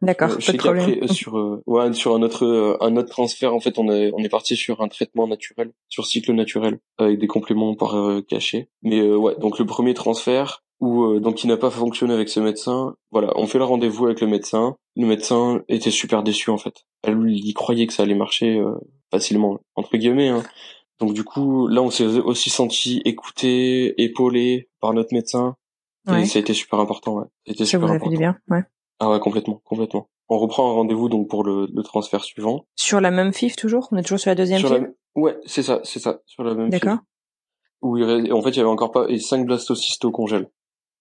D'accord. 0.00 0.30
Euh, 0.30 0.52
qu'après 0.56 1.06
sur 1.08 1.38
euh, 1.38 1.62
ouais 1.66 1.92
sur 1.92 2.14
un 2.14 2.22
autre 2.22 2.78
un 2.80 2.96
autre 2.96 3.10
transfert 3.10 3.54
en 3.54 3.60
fait 3.60 3.78
on 3.78 3.88
est 3.88 4.10
on 4.14 4.24
est 4.24 4.28
parti 4.28 4.56
sur 4.56 4.80
un 4.80 4.88
traitement 4.88 5.28
naturel 5.28 5.70
sur 5.88 6.06
cycle 6.06 6.32
naturel 6.32 6.80
avec 6.98 7.20
des 7.20 7.28
compléments 7.28 7.76
par 7.76 7.94
cachet. 8.26 8.70
Mais 8.82 9.02
ouais 9.02 9.36
donc 9.38 9.58
le 9.58 9.66
premier 9.66 9.92
transfert 9.92 10.64
où 10.82 11.20
donc 11.20 11.44
il 11.44 11.46
n'a 11.46 11.56
pas 11.56 11.70
fonctionné 11.70 12.12
avec 12.12 12.28
ce 12.28 12.40
médecin. 12.40 12.94
Voilà, 13.12 13.32
on 13.36 13.46
fait 13.46 13.58
le 13.58 13.64
rendez-vous 13.64 14.06
avec 14.06 14.20
le 14.20 14.26
médecin. 14.26 14.76
Le 14.96 15.06
médecin 15.06 15.62
était 15.68 15.92
super 15.92 16.22
déçu 16.22 16.50
en 16.50 16.58
fait. 16.58 16.84
Elle 17.02 17.14
lui 17.14 17.54
croyait 17.54 17.86
que 17.86 17.92
ça 17.92 18.02
allait 18.02 18.16
marcher 18.16 18.60
facilement 19.10 19.60
entre 19.76 19.96
guillemets. 19.96 20.28
Hein. 20.28 20.42
Donc 20.98 21.14
du 21.14 21.24
coup, 21.24 21.68
là, 21.68 21.82
on 21.82 21.90
s'est 21.90 22.04
aussi 22.04 22.50
senti 22.50 23.00
écouté, 23.04 23.94
épaulé 24.02 24.68
par 24.80 24.92
notre 24.92 25.14
médecin. 25.14 25.56
Et 26.08 26.26
ça 26.26 26.38
a 26.38 26.42
été 26.42 26.52
super 26.52 26.80
important. 26.80 27.14
Ouais. 27.14 27.54
Ça, 27.56 27.64
super 27.64 27.86
vous 27.86 27.94
a 27.94 28.00
fait 28.00 28.08
du 28.08 28.16
bien. 28.16 28.36
Ouais. 28.48 28.62
Ah 28.98 29.08
ouais, 29.08 29.20
complètement, 29.20 29.60
complètement. 29.64 30.08
On 30.28 30.38
reprend 30.38 30.68
un 30.68 30.74
rendez-vous 30.74 31.08
donc 31.08 31.28
pour 31.28 31.44
le, 31.44 31.68
le, 31.72 31.82
transfert 31.82 32.24
suivant. 32.24 32.66
Sur 32.74 33.00
la 33.00 33.10
même 33.10 33.32
FIF 33.32 33.54
toujours? 33.54 33.88
On 33.92 33.96
est 33.96 34.02
toujours 34.02 34.18
sur 34.18 34.30
la 34.30 34.34
deuxième 34.34 34.60
FIF 34.60 34.88
Ouais, 35.14 35.36
c'est 35.44 35.62
ça, 35.62 35.80
c'est 35.84 35.98
ça, 35.98 36.20
sur 36.26 36.42
la 36.42 36.54
même 36.54 36.70
D'accord. 36.70 36.98
Où 37.82 37.98
il... 37.98 38.32
en 38.32 38.42
fait, 38.42 38.50
il 38.50 38.56
y 38.56 38.60
avait 38.60 38.68
encore 38.68 38.92
pas 38.92 39.06
et 39.08 39.18
5 39.18 39.44
blastocystes 39.44 40.04
au 40.04 40.10
congèle. 40.10 40.48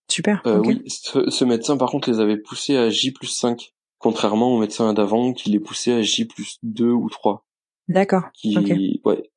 Super. 0.09 0.41
Euh, 0.45 0.61
Oui, 0.65 0.81
ce, 0.87 1.29
ce, 1.29 1.45
médecin 1.45 1.77
par 1.77 1.89
contre 1.89 2.09
les 2.09 2.19
avait 2.19 2.37
poussés 2.37 2.77
à 2.77 2.89
J 2.89 3.11
plus 3.11 3.27
5, 3.27 3.73
contrairement 3.97 4.55
au 4.55 4.59
médecin 4.59 4.93
d'avant 4.93 5.33
qui 5.33 5.49
les 5.49 5.59
poussait 5.59 5.93
à 5.93 6.01
J 6.01 6.25
plus 6.25 6.57
2 6.63 6.91
ou 6.91 7.09
3. 7.09 7.45
D'accord. 7.87 8.23
Qui, 8.33 9.01
ouais. 9.05 9.29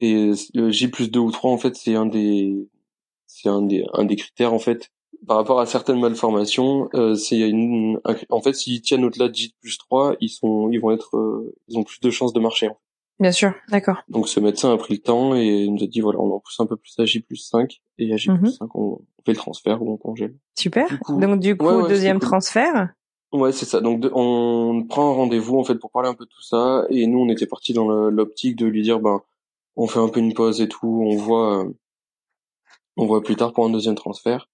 Et 0.00 0.32
J 0.54 0.88
plus 0.88 1.10
2 1.10 1.20
ou 1.20 1.30
3, 1.30 1.50
en 1.50 1.58
fait, 1.58 1.76
c'est 1.76 1.94
un 1.94 2.06
des, 2.06 2.68
c'est 3.26 3.48
un 3.48 3.62
des, 3.62 3.84
un 3.92 4.04
des 4.04 4.16
critères, 4.16 4.54
en 4.54 4.58
fait, 4.58 4.90
par 5.26 5.36
rapport 5.36 5.60
à 5.60 5.66
certaines 5.66 6.00
malformations, 6.00 6.88
euh, 6.94 7.14
c'est 7.14 7.38
une, 7.38 8.00
en 8.30 8.40
fait, 8.40 8.54
s'ils 8.54 8.80
tiennent 8.80 9.04
au-delà 9.04 9.28
de 9.28 9.34
J 9.34 9.54
plus 9.60 9.76
3, 9.78 10.16
ils 10.20 10.30
sont, 10.30 10.70
ils 10.70 10.80
vont 10.80 10.92
être, 10.92 11.16
euh, 11.16 11.54
ils 11.68 11.78
ont 11.78 11.84
plus 11.84 12.00
de 12.00 12.10
chances 12.10 12.32
de 12.32 12.40
marcher. 12.40 12.70
Bien 13.20 13.32
sûr, 13.32 13.52
d'accord. 13.68 13.98
Donc 14.08 14.28
ce 14.28 14.40
médecin 14.40 14.72
a 14.72 14.78
pris 14.78 14.94
le 14.94 15.00
temps 15.00 15.34
et 15.34 15.68
nous 15.68 15.84
a 15.84 15.86
dit 15.86 16.00
voilà, 16.00 16.18
on 16.20 16.34
en 16.34 16.40
pousse 16.40 16.58
un 16.58 16.66
peu 16.66 16.76
plus 16.76 16.98
à 16.98 17.04
J 17.04 17.20
plus 17.20 17.36
5 17.36 17.80
et 17.98 18.12
à 18.14 18.16
J 18.16 18.30
plus 18.30 18.52
5 18.52 18.64
mhm. 18.64 18.70
on 18.74 18.98
fait 19.26 19.32
le 19.32 19.36
transfert 19.36 19.82
ou 19.82 19.92
on 19.92 19.98
congèle. 19.98 20.34
Super. 20.58 20.88
Donc 21.08 21.38
du 21.38 21.54
coup, 21.54 21.86
deuxième 21.86 22.18
transfert. 22.18 22.88
Ouais, 23.32 23.52
c'est 23.52 23.66
ça. 23.66 23.82
Donc 23.82 24.06
on 24.14 24.86
prend 24.88 25.10
un 25.10 25.14
rendez-vous 25.14 25.58
en 25.58 25.64
fait 25.64 25.74
pour 25.74 25.90
parler 25.90 26.08
un 26.08 26.14
peu 26.14 26.24
de 26.24 26.30
tout 26.30 26.42
ça 26.42 26.86
et 26.88 27.06
nous 27.06 27.18
on 27.18 27.28
était 27.28 27.46
parti 27.46 27.74
dans 27.74 28.08
l'optique 28.08 28.56
de 28.56 28.66
lui 28.66 28.82
dire 28.82 29.00
ben 29.00 29.20
on 29.76 29.86
fait 29.86 30.00
un 30.00 30.08
peu 30.08 30.20
une 30.20 30.32
pause 30.32 30.62
et 30.62 30.68
tout, 30.68 31.04
on 31.06 31.14
voit 31.14 31.64
euh, 31.64 31.70
on 32.96 33.04
voit 33.04 33.22
plus 33.22 33.36
tard 33.36 33.52
pour 33.52 33.66
un 33.66 33.70
deuxième 33.70 33.94
transfert 33.96 34.48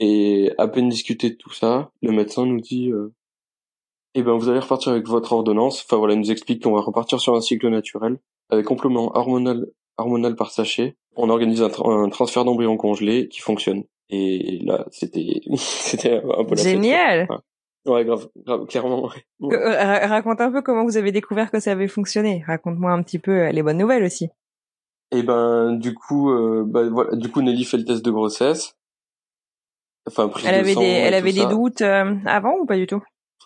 et 0.00 0.50
à 0.56 0.66
peine 0.66 0.88
discuté 0.88 1.28
de 1.28 1.34
tout 1.34 1.52
ça, 1.52 1.90
le 2.00 2.12
médecin 2.12 2.46
nous 2.46 2.60
dit 2.60 2.90
euh, 2.90 3.12
eh 4.20 4.22
ben 4.22 4.34
vous 4.36 4.48
allez 4.48 4.58
repartir 4.58 4.92
avec 4.92 5.06
votre 5.06 5.32
ordonnance. 5.32 5.84
Enfin 5.84 5.96
voilà, 5.96 6.14
il 6.14 6.20
nous 6.20 6.30
explique 6.30 6.62
qu'on 6.62 6.72
va 6.72 6.80
repartir 6.80 7.20
sur 7.20 7.34
un 7.34 7.40
cycle 7.40 7.68
naturel 7.68 8.18
avec 8.50 8.66
complément 8.66 9.16
hormonal 9.16 9.66
hormonal 9.98 10.36
par 10.36 10.50
sachet. 10.50 10.96
On 11.16 11.28
organise 11.28 11.62
un, 11.62 11.70
un 11.84 12.08
transfert 12.08 12.44
d'embryon 12.44 12.76
congelé 12.76 13.28
qui 13.28 13.40
fonctionne. 13.40 13.84
Et 14.10 14.60
là, 14.64 14.86
c'était 14.90 15.40
c'était 15.56 16.16
un 16.16 16.44
peu 16.44 16.54
la 16.54 16.62
génial. 16.62 17.28
Ouais, 17.86 18.04
grave, 18.04 18.28
grave 18.44 18.66
clairement. 18.66 19.10
Ouais. 19.40 19.56
Euh, 19.56 20.06
raconte 20.06 20.40
un 20.40 20.50
peu 20.50 20.62
comment 20.62 20.84
vous 20.84 20.96
avez 20.96 21.12
découvert 21.12 21.50
que 21.50 21.60
ça 21.60 21.72
avait 21.72 21.88
fonctionné. 21.88 22.44
Raconte-moi 22.46 22.90
un 22.92 23.02
petit 23.02 23.18
peu 23.18 23.30
euh, 23.30 23.50
les 23.50 23.62
bonnes 23.62 23.78
nouvelles 23.78 24.04
aussi. 24.04 24.24
Et 25.10 25.18
eh 25.18 25.22
ben, 25.22 25.72
du 25.72 25.94
coup, 25.94 26.30
euh, 26.30 26.64
bah, 26.66 26.86
voilà, 26.86 27.16
du 27.16 27.30
coup, 27.30 27.40
Nelly 27.40 27.64
fait 27.64 27.78
le 27.78 27.84
test 27.86 28.04
de 28.04 28.10
grossesse. 28.10 28.74
Enfin, 30.06 30.28
prise 30.28 30.44
elle 30.46 30.54
avait 30.54 30.74
des, 30.74 30.84
elle 30.84 31.14
avait 31.14 31.32
des 31.32 31.46
doutes 31.46 31.80
avant 31.80 32.58
ou 32.58 32.66
pas 32.66 32.76
du 32.76 32.86
tout? 32.86 33.02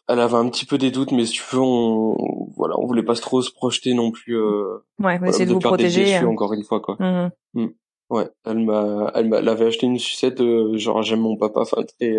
Elle 0.09 0.21
avait 0.21 0.37
un 0.37 0.49
petit 0.49 0.67
peu 0.67 0.79
des 0.79 0.91
doutes, 0.91 1.13
mais 1.13 1.25
si 1.25 1.35
tu 1.35 1.43
veux, 1.53 1.61
on, 1.61 2.51
voilà, 2.57 2.79
on 2.79 2.87
voulait 2.87 3.05
pas 3.05 3.15
trop 3.15 3.41
se 3.41 3.53
projeter 3.53 3.95
non 3.95 4.11
plus. 4.11 4.37
Euh, 4.37 4.79
ouais, 4.99 5.19
on 5.23 5.27
essayer 5.27 5.47
de, 5.47 5.53
vous 5.53 5.61
protéger. 5.61 6.17
Hein. 6.17 6.27
encore 6.27 6.53
une 6.53 6.65
fois, 6.65 6.81
quoi. 6.81 6.97
Mmh. 6.99 7.31
Mmh. 7.55 7.69
Ouais, 8.11 8.29
elle 8.45 8.59
m'a, 8.59 9.11
elle 9.15 9.29
m'a, 9.29 9.39
elle 9.39 9.49
avait 9.49 9.67
acheté 9.67 9.87
une 9.87 9.99
sucette, 9.99 10.43
genre 10.75 11.03
j'aime 11.03 11.21
mon 11.21 11.37
papa, 11.37 11.61
enfin 11.61 11.83
très 11.85 12.17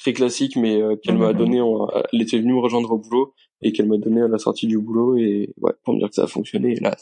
très 0.00 0.12
classique, 0.12 0.56
mais 0.56 0.80
euh, 0.80 0.96
qu'elle 0.96 1.18
m'a 1.18 1.32
mhm. 1.32 1.38
donné. 1.38 1.60
En, 1.60 1.88
elle 2.12 2.22
était 2.22 2.38
venue 2.38 2.54
me 2.54 2.60
rejoindre 2.60 2.90
au 2.90 2.98
boulot 2.98 3.34
et 3.62 3.72
qu'elle 3.72 3.86
m'a 3.86 3.98
donné 3.98 4.22
à 4.22 4.28
la 4.28 4.38
sortie 4.38 4.66
du 4.66 4.78
boulot 4.78 5.16
et 5.16 5.54
ouais, 5.58 5.72
pour 5.84 5.94
me 5.94 5.98
dire 5.98 6.08
que 6.08 6.14
ça 6.14 6.24
a 6.24 6.26
fonctionné. 6.26 6.72
Et 6.72 6.80
là, 6.80 6.96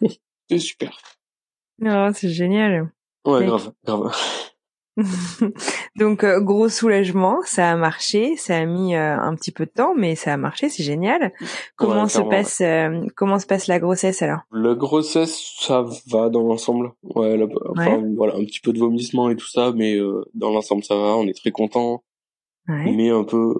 c'est 0.48 0.58
super. 0.58 0.96
Non, 1.80 2.10
c'est 2.14 2.30
génial. 2.30 2.92
Ouais, 3.26 3.44
grave, 3.44 3.72
grave. 3.84 4.14
Donc 5.96 6.24
euh, 6.24 6.40
gros 6.40 6.68
soulagement, 6.68 7.40
ça 7.44 7.72
a 7.72 7.76
marché, 7.76 8.36
ça 8.36 8.56
a 8.56 8.64
mis 8.64 8.94
euh, 8.94 9.18
un 9.18 9.34
petit 9.34 9.50
peu 9.50 9.66
de 9.66 9.70
temps, 9.70 9.94
mais 9.96 10.14
ça 10.14 10.32
a 10.32 10.36
marché, 10.36 10.68
c'est 10.68 10.84
génial. 10.84 11.32
Comment 11.76 12.08
se 12.08 12.22
passe 12.22 12.62
comment 13.16 13.38
se 13.38 13.46
passe 13.46 13.66
la 13.66 13.78
grossesse 13.78 14.22
alors? 14.22 14.40
La 14.52 14.74
grossesse, 14.74 15.54
ça 15.58 15.84
va 16.08 16.28
dans 16.28 16.42
l'ensemble. 16.42 16.92
Ouais, 17.02 17.38
enfin, 17.70 18.02
voilà, 18.16 18.34
un 18.36 18.44
petit 18.44 18.60
peu 18.60 18.72
de 18.72 18.78
vomissement 18.78 19.30
et 19.30 19.36
tout 19.36 19.48
ça, 19.48 19.72
mais 19.74 19.98
dans 20.34 20.50
l'ensemble 20.50 20.84
ça 20.84 20.94
va. 20.94 21.16
On 21.16 21.26
est 21.26 21.36
très 21.36 21.50
content 21.50 22.02
mais 22.66 23.10
un 23.10 23.24
peu 23.24 23.54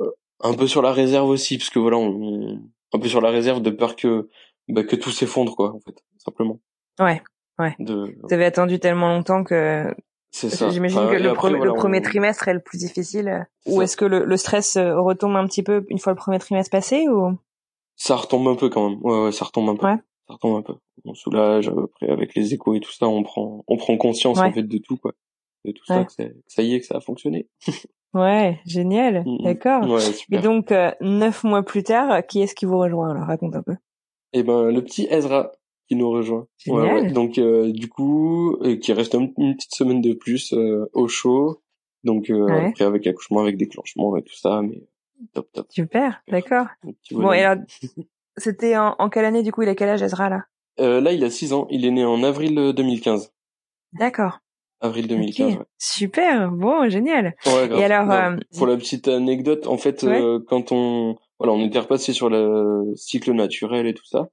euh, 0.00 0.10
un 0.40 0.54
peu 0.54 0.66
sur 0.66 0.82
la 0.82 0.92
réserve 0.92 1.28
aussi 1.28 1.58
parce 1.58 1.70
que 1.70 1.78
voilà 1.78 1.96
on, 1.96 2.62
un 2.92 2.98
peu 2.98 3.08
sur 3.08 3.20
la 3.20 3.30
réserve 3.30 3.62
de 3.62 3.70
peur 3.70 3.96
que 3.96 4.28
bah, 4.68 4.84
que 4.84 4.96
tout 4.96 5.10
s'effondre 5.10 5.56
quoi 5.56 5.74
en 5.74 5.80
fait 5.80 5.96
simplement 6.18 6.60
ouais 7.00 7.22
ouais 7.58 7.74
vous 7.78 8.32
avez 8.32 8.44
attendu 8.44 8.78
tellement 8.78 9.08
longtemps 9.08 9.44
que 9.44 9.94
C'est 10.36 10.50
ça. 10.50 10.68
J'imagine 10.68 10.98
Enfin, 10.98 11.10
que 11.12 11.16
le, 11.22 11.28
après, 11.30 11.36
premier, 11.36 11.56
voilà, 11.58 11.70
le 11.72 11.78
on- 11.78 11.80
premier 11.80 12.02
trimestre 12.02 12.48
est 12.48 12.54
le 12.54 12.60
plus 12.60 12.78
difficile. 12.78 13.28
euh, 13.28 13.40
Ou 13.72 13.82
est-ce 13.82 13.96
que 13.96 14.04
le, 14.04 14.24
le 14.24 14.36
stress 14.36 14.74
euh, 14.76 14.98
retombe 15.00 15.36
un 15.36 15.46
petit 15.46 15.62
peu 15.62 15.86
une 15.90 15.98
fois 16.00 16.12
le 16.12 16.16
premier 16.18 16.40
trimestre 16.40 16.72
passé 16.72 17.06
ou? 17.08 17.38
Ça 17.96 18.16
retombe 18.16 18.48
un 18.48 18.56
peu 18.56 18.68
quand 18.68 18.90
même. 18.90 18.98
Ouais, 19.02 19.24
ouais, 19.26 19.32
ça 19.32 19.44
retombe 19.44 19.68
un 19.68 19.76
peu. 19.76 19.86
Ouais. 19.86 19.96
Ça 20.26 20.34
retombe 20.34 20.56
un 20.56 20.62
peu. 20.62 20.74
On 21.04 21.14
soulage, 21.14 21.68
après, 21.68 22.10
avec 22.10 22.34
les 22.34 22.52
échos 22.52 22.74
et 22.74 22.80
tout 22.80 22.90
ça, 22.90 23.06
on 23.06 23.22
prend, 23.22 23.62
on 23.68 23.76
prend 23.76 23.96
conscience, 23.96 24.38
Ouais. 24.40 24.46
en 24.46 24.52
fait, 24.52 24.64
de 24.64 24.78
tout, 24.78 24.96
quoi. 24.96 25.12
De 25.64 25.70
tout 25.70 25.84
ça, 25.86 26.04
que, 26.04 26.12
ça 26.48 26.62
y 26.62 26.74
est, 26.74 26.80
que 26.80 26.86
ça 26.86 26.96
a 26.96 27.00
fonctionné. 27.00 27.48
Ouais, 28.12 28.60
génial, 28.64 29.24
Mhm. 29.26 29.38
d'accord. 29.42 29.88
Ouais, 29.90 30.00
Et 30.30 30.38
donc, 30.38 30.70
euh, 30.70 30.92
neuf 31.00 31.42
mois 31.42 31.64
plus 31.64 31.82
tard, 31.82 32.24
qui 32.26 32.42
est-ce 32.42 32.54
qui 32.54 32.64
vous 32.64 32.78
rejoint 32.78 33.10
Alors, 33.10 33.26
raconte 33.26 33.56
un 33.56 33.62
peu. 33.62 33.74
Et 34.32 34.44
ben, 34.44 34.70
le 34.70 34.82
petit 34.84 35.08
Ezra 35.10 35.50
qui 35.94 35.96
nous 35.96 36.10
rejoint. 36.10 36.46
Ouais, 36.66 36.92
ouais. 36.92 37.10
Donc, 37.12 37.38
euh, 37.38 37.70
du 37.72 37.88
coup, 37.88 38.56
et 38.64 38.78
qui 38.78 38.92
reste 38.92 39.14
un- 39.14 39.28
une 39.38 39.54
petite 39.56 39.74
semaine 39.74 40.00
de 40.00 40.12
plus 40.14 40.52
euh, 40.52 40.86
au 40.92 41.08
chaud. 41.08 41.60
Donc, 42.04 42.30
euh, 42.30 42.44
Ouais. 42.46 42.68
après, 42.68 42.84
avec 42.84 43.06
accouchement, 43.06 43.40
avec 43.40 43.56
déclenchement 43.56 44.16
et 44.16 44.22
tout 44.22 44.34
ça, 44.34 44.60
mais 44.62 44.82
top, 45.32 45.48
top. 45.52 45.66
Super, 45.70 46.22
d'accord. 46.28 46.66
Bon, 47.10 47.32
et 47.32 47.42
alors, 47.42 47.62
c'était 48.36 48.76
en, 48.76 48.94
en 48.98 49.08
quelle 49.08 49.24
année 49.24 49.42
du 49.42 49.52
coup 49.52 49.62
Il 49.62 49.68
a 49.68 49.74
quel 49.74 49.88
âge 49.88 50.02
Ezra 50.02 50.28
là? 50.28 50.44
Euh, 50.80 51.00
là, 51.00 51.12
il 51.12 51.22
a 51.24 51.30
6 51.30 51.52
ans. 51.52 51.66
Il 51.70 51.84
est 51.86 51.90
né 51.90 52.04
en 52.04 52.22
avril 52.22 52.58
euh, 52.58 52.72
2015. 52.72 53.32
D'accord. 53.92 54.40
Avril 54.80 55.06
2015, 55.08 55.54
Ok. 55.54 55.66
Super, 55.78 56.50
bon, 56.50 56.88
génial. 56.90 57.36
ouais. 57.46 57.52
Ouais, 57.54 57.68
grave, 57.68 57.80
Et 57.80 57.84
alors, 57.84 58.10
euh, 58.10 58.36
pour 58.58 58.66
la 58.66 58.76
petite 58.76 59.08
anecdote, 59.08 59.66
en 59.66 59.78
fait, 59.78 60.02
Ouais. 60.02 60.20
euh, 60.20 60.40
quand 60.46 60.72
on, 60.72 61.16
voilà, 61.38 61.54
on 61.54 61.64
était 61.64 61.78
repassé 61.78 62.12
sur 62.12 62.28
le 62.28 62.92
cycle 62.96 63.32
naturel 63.32 63.86
et 63.86 63.94
tout 63.94 64.04
ça, 64.04 64.28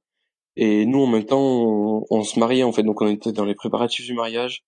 et 0.55 0.85
nous 0.85 1.01
en 1.03 1.07
même 1.07 1.25
temps, 1.25 1.39
on, 1.41 2.05
on 2.09 2.23
se 2.23 2.39
mariait 2.39 2.63
en 2.63 2.71
fait, 2.71 2.83
donc 2.83 3.01
on 3.01 3.07
était 3.07 3.31
dans 3.31 3.45
les 3.45 3.55
préparatifs 3.55 4.05
du 4.05 4.13
mariage. 4.13 4.63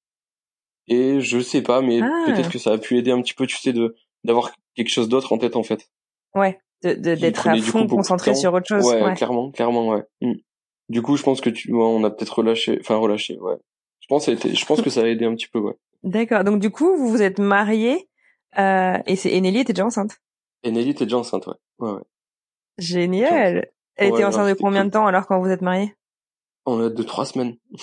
Et 0.87 1.19
je 1.21 1.39
sais 1.39 1.61
pas, 1.61 1.81
mais 1.81 2.01
Ah. 2.01 2.23
peut-être 2.25 2.49
que 2.49 2.59
ça 2.59 2.71
a 2.73 2.77
pu 2.77 2.97
aider 2.97 3.11
un 3.11 3.21
petit 3.21 3.33
peu, 3.33 3.47
tu 3.47 3.57
sais, 3.57 3.71
de 3.73 3.95
d'avoir 4.25 4.51
quelque 4.75 4.89
chose 4.89 5.09
d'autre 5.09 5.31
en 5.33 5.37
tête 5.37 5.55
en 5.55 5.63
fait. 5.63 5.89
Ouais, 6.35 6.59
de- 6.83 6.93
d'être 6.93 7.47
à 7.47 7.53
coup 7.55 7.61
fond 7.61 7.87
concentré 7.87 8.35
sur 8.35 8.53
autre 8.53 8.67
chose. 8.67 8.85
Ouais, 8.85 9.01
Ouais. 9.03 9.13
clairement, 9.15 9.51
clairement, 9.51 9.89
ouais. 9.89 10.03
Mm. 10.21 10.33
Du 10.89 11.01
coup, 11.01 11.15
je 11.17 11.23
pense 11.23 11.39
que 11.41 11.49
tu, 11.49 11.71
ouais, 11.73 11.83
on 11.83 12.03
a 12.03 12.09
peut-être 12.11 12.37
relâché, 12.39 12.77
enfin 12.81 12.95
relâché, 12.97 13.37
ouais. 13.39 13.55
Je 14.01 14.07
pense, 14.07 14.25
que 14.25 14.25
ça 14.25 14.31
a 14.31 14.35
été- 14.35 14.55
je 14.55 14.65
pense 14.65 14.81
que 14.81 14.89
ça 14.89 15.01
a 15.01 15.05
aidé 15.07 15.25
un 15.25 15.33
petit 15.35 15.47
peu, 15.47 15.59
ouais. 15.59 15.73
D'accord. 16.03 16.43
Donc 16.43 16.59
du 16.59 16.69
coup, 16.69 16.95
vous 16.97 17.09
vous 17.09 17.21
êtes 17.21 17.39
mariés 17.39 18.09
euh, 18.57 18.97
et, 19.07 19.15
c'est- 19.15 19.39
Nelly 19.39 19.59
était 19.59 19.73
déjà 19.73 19.85
enceinte. 19.85 20.17
Et 20.63 20.71
Nelly 20.71 20.89
était 20.91 21.05
déjà 21.05 21.17
enceinte, 21.17 21.47
ouais. 21.47 21.53
Ouais, 21.79 21.91
ouais. 21.93 22.01
Génial. 22.77 23.67
Elle 23.95 24.11
Ouais, 24.11 24.17
était 24.19 24.25
enceinte 24.25 24.49
de 24.49 24.53
combien 24.61 24.85
de 24.85 24.89
temps 24.91 25.05
alors 25.07 25.27
quand 25.27 25.39
vous 25.39 25.49
êtes 25.49 25.61
mariés 25.61 25.93
On 26.65 26.79
a 26.79 26.89
de 26.89 27.03
trois 27.03 27.25
semaines. 27.25 27.55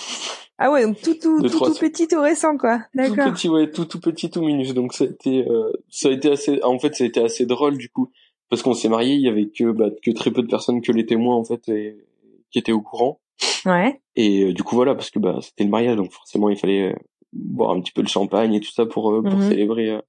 Ah 0.63 0.69
ouais, 0.71 0.83
donc 0.85 1.01
tout 1.01 1.15
tout 1.15 1.41
tout, 1.41 1.49
tout 1.59 1.73
petit, 1.73 2.07
tout 2.07 2.21
récent 2.21 2.55
quoi. 2.55 2.77
tout 2.77 2.85
D'accord. 3.15 3.33
petit 3.33 3.49
ouais 3.49 3.71
tout 3.71 3.85
tout 3.85 3.99
petit 3.99 4.29
tout 4.29 4.43
minus 4.43 4.75
donc 4.75 4.93
ça 4.93 5.05
a 5.05 5.07
été 5.07 5.43
euh, 5.49 5.71
ça 5.89 6.09
a 6.09 6.11
été 6.11 6.29
assez 6.29 6.61
en 6.61 6.77
fait 6.77 6.93
ça 6.93 7.03
a 7.03 7.07
été 7.07 7.19
assez 7.19 7.47
drôle 7.47 7.79
du 7.79 7.89
coup 7.89 8.11
parce 8.47 8.61
qu'on 8.61 8.75
s'est 8.75 8.87
marié 8.89 9.15
il 9.15 9.21
y 9.21 9.27
avait 9.27 9.49
que 9.49 9.71
bah, 9.71 9.89
que 10.03 10.11
très 10.11 10.29
peu 10.29 10.43
de 10.43 10.47
personnes 10.47 10.81
que 10.81 10.91
les 10.91 11.07
témoins 11.07 11.35
en 11.35 11.43
fait 11.43 11.67
et, 11.69 12.05
qui 12.51 12.59
étaient 12.59 12.73
au 12.73 12.81
courant 12.81 13.19
Ouais. 13.65 13.99
et 14.15 14.43
euh, 14.43 14.53
du 14.53 14.61
coup 14.61 14.75
voilà 14.75 14.93
parce 14.93 15.09
que 15.09 15.17
bah 15.17 15.39
c'était 15.41 15.63
le 15.63 15.71
mariage 15.71 15.95
donc 15.95 16.11
forcément 16.11 16.47
il 16.49 16.57
fallait 16.57 16.91
euh, 16.91 16.95
boire 17.33 17.71
un 17.71 17.81
petit 17.81 17.91
peu 17.93 18.03
de 18.03 18.07
champagne 18.07 18.53
et 18.53 18.59
tout 18.59 18.71
ça 18.71 18.85
pour 18.85 19.11
euh, 19.13 19.23
pour 19.23 19.39
Mhm. 19.39 19.49
célébrer 19.49 19.89
euh, 19.89 20.01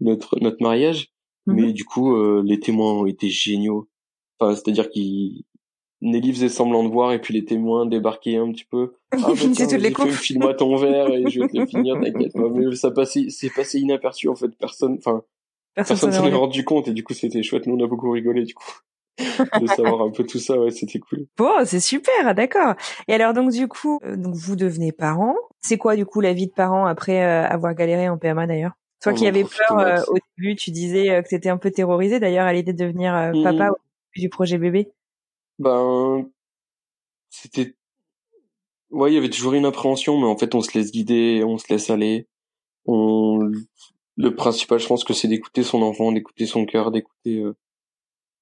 notre 0.00 0.38
notre 0.40 0.62
mariage 0.62 1.08
Mhm. 1.48 1.56
mais 1.56 1.72
du 1.72 1.84
coup 1.84 2.14
euh, 2.14 2.44
les 2.46 2.60
témoins 2.60 2.92
ont 2.92 3.06
été 3.06 3.28
géniaux 3.28 3.88
enfin 4.38 4.54
c'est-à-dire 4.54 4.88
qu'ils 4.90 5.44
Nelly 6.02 6.32
faisait 6.32 6.48
semblant 6.50 6.84
de 6.84 6.88
voir 6.90 7.12
et 7.12 7.20
puis 7.20 7.32
les 7.32 7.44
témoins 7.44 7.86
débarquaient 7.86 8.36
un 8.36 8.50
petit 8.52 8.66
peu. 8.66 8.94
Ah 9.12 9.16
bah 9.20 9.32
C'est 9.36 9.50
tiens, 9.52 9.66
toutes 9.66 9.80
les. 9.80 9.94
File-moi 10.12 10.54
ton 10.54 10.76
verre 10.76 11.08
et 11.08 11.28
je 11.30 11.40
vais 11.40 11.48
te 11.48 11.56
le 11.56 11.66
finir, 11.66 11.94
t'inquiète. 12.00 12.34
Mais 12.34 12.74
ça 12.76 12.90
passait, 12.90 13.26
c'est 13.30 13.50
passé 13.50 13.78
inaperçu 13.80 14.28
en 14.28 14.34
fait. 14.36 14.48
Personne, 14.58 14.96
enfin, 14.98 15.22
Personne 15.74 16.12
s'en 16.12 16.26
est 16.26 16.32
rendu. 16.34 16.64
compte 16.64 16.88
et 16.88 16.92
du 16.92 17.02
coup 17.02 17.14
c'était 17.14 17.42
chouette. 17.42 17.66
Nous 17.66 17.76
on 17.76 17.84
a 17.84 17.88
beaucoup 17.88 18.10
rigolé 18.10 18.44
du 18.44 18.54
coup 18.54 18.70
de 19.60 19.66
savoir 19.66 20.02
un 20.02 20.10
peu 20.10 20.24
tout 20.24 20.38
ça. 20.38 20.58
Ouais, 20.60 20.70
c'était 20.70 20.98
cool. 20.98 21.26
Bon, 21.38 21.64
c'est 21.64 21.80
super, 21.80 22.34
d'accord. 22.34 22.74
Et 23.08 23.14
alors 23.14 23.32
donc 23.32 23.50
du 23.50 23.66
coup, 23.66 23.98
euh, 24.04 24.16
donc 24.16 24.34
vous 24.34 24.54
devenez 24.56 24.92
parents. 24.92 25.34
C'est 25.62 25.78
quoi 25.78 25.96
du 25.96 26.04
coup 26.04 26.20
la 26.20 26.34
vie 26.34 26.46
de 26.46 26.52
parent 26.52 26.84
après 26.84 27.24
euh, 27.24 27.46
avoir 27.48 27.74
galéré 27.74 28.08
en 28.10 28.18
PMA 28.18 28.46
d'ailleurs? 28.46 28.72
Toi 29.02 29.12
On 29.12 29.14
qui 29.14 29.24
en 29.24 29.28
avais 29.28 29.44
peur 29.44 29.78
euh, 29.78 29.96
au 30.08 30.16
début, 30.38 30.56
tu 30.56 30.70
disais 30.70 31.22
que 31.22 31.28
t'étais 31.28 31.48
un 31.48 31.56
peu 31.56 31.70
terrorisé 31.70 32.20
d'ailleurs 32.20 32.46
à 32.46 32.52
l'idée 32.52 32.72
de 32.74 32.78
devenir 32.78 33.14
Mhm. 33.34 33.42
papa 33.42 33.70
du 34.20 34.28
projet 34.28 34.58
bébé? 34.58 34.90
Ben, 35.58 36.28
c'était, 37.30 37.74
ouais, 38.90 39.10
il 39.12 39.14
y 39.14 39.18
avait 39.18 39.30
toujours 39.30 39.54
une 39.54 39.64
appréhension, 39.64 40.18
mais 40.18 40.26
en 40.26 40.36
fait 40.36 40.54
on 40.54 40.60
se 40.60 40.76
laisse 40.76 40.92
guider, 40.92 41.42
on 41.44 41.58
se 41.58 41.72
laisse 41.72 41.90
aller. 41.90 42.26
On, 42.86 43.50
le 44.16 44.34
principal, 44.34 44.78
je 44.78 44.86
pense 44.86 45.04
que 45.04 45.12
c'est 45.12 45.28
d'écouter 45.28 45.62
son 45.62 45.82
enfant, 45.82 46.12
d'écouter 46.12 46.46
son 46.46 46.64
cœur, 46.64 46.90
d'écouter 46.90 47.40
euh, 47.40 47.54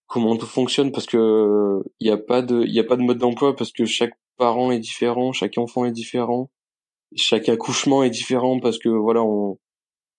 comment 0.06 0.36
tout 0.36 0.46
fonctionne, 0.46 0.92
parce 0.92 1.06
que 1.06 1.82
il 2.00 2.08
y 2.08 2.10
a 2.10 2.16
pas 2.16 2.42
de, 2.42 2.64
il 2.66 2.78
a 2.78 2.84
pas 2.84 2.96
de 2.96 3.02
mode 3.02 3.18
d'emploi, 3.18 3.56
parce 3.56 3.72
que 3.72 3.84
chaque 3.84 4.14
parent 4.36 4.70
est 4.70 4.78
différent, 4.78 5.32
chaque 5.32 5.58
enfant 5.58 5.84
est 5.84 5.92
différent, 5.92 6.50
chaque 7.16 7.48
accouchement 7.48 8.02
est 8.02 8.10
différent, 8.10 8.60
parce 8.60 8.78
que 8.78 8.88
voilà, 8.88 9.22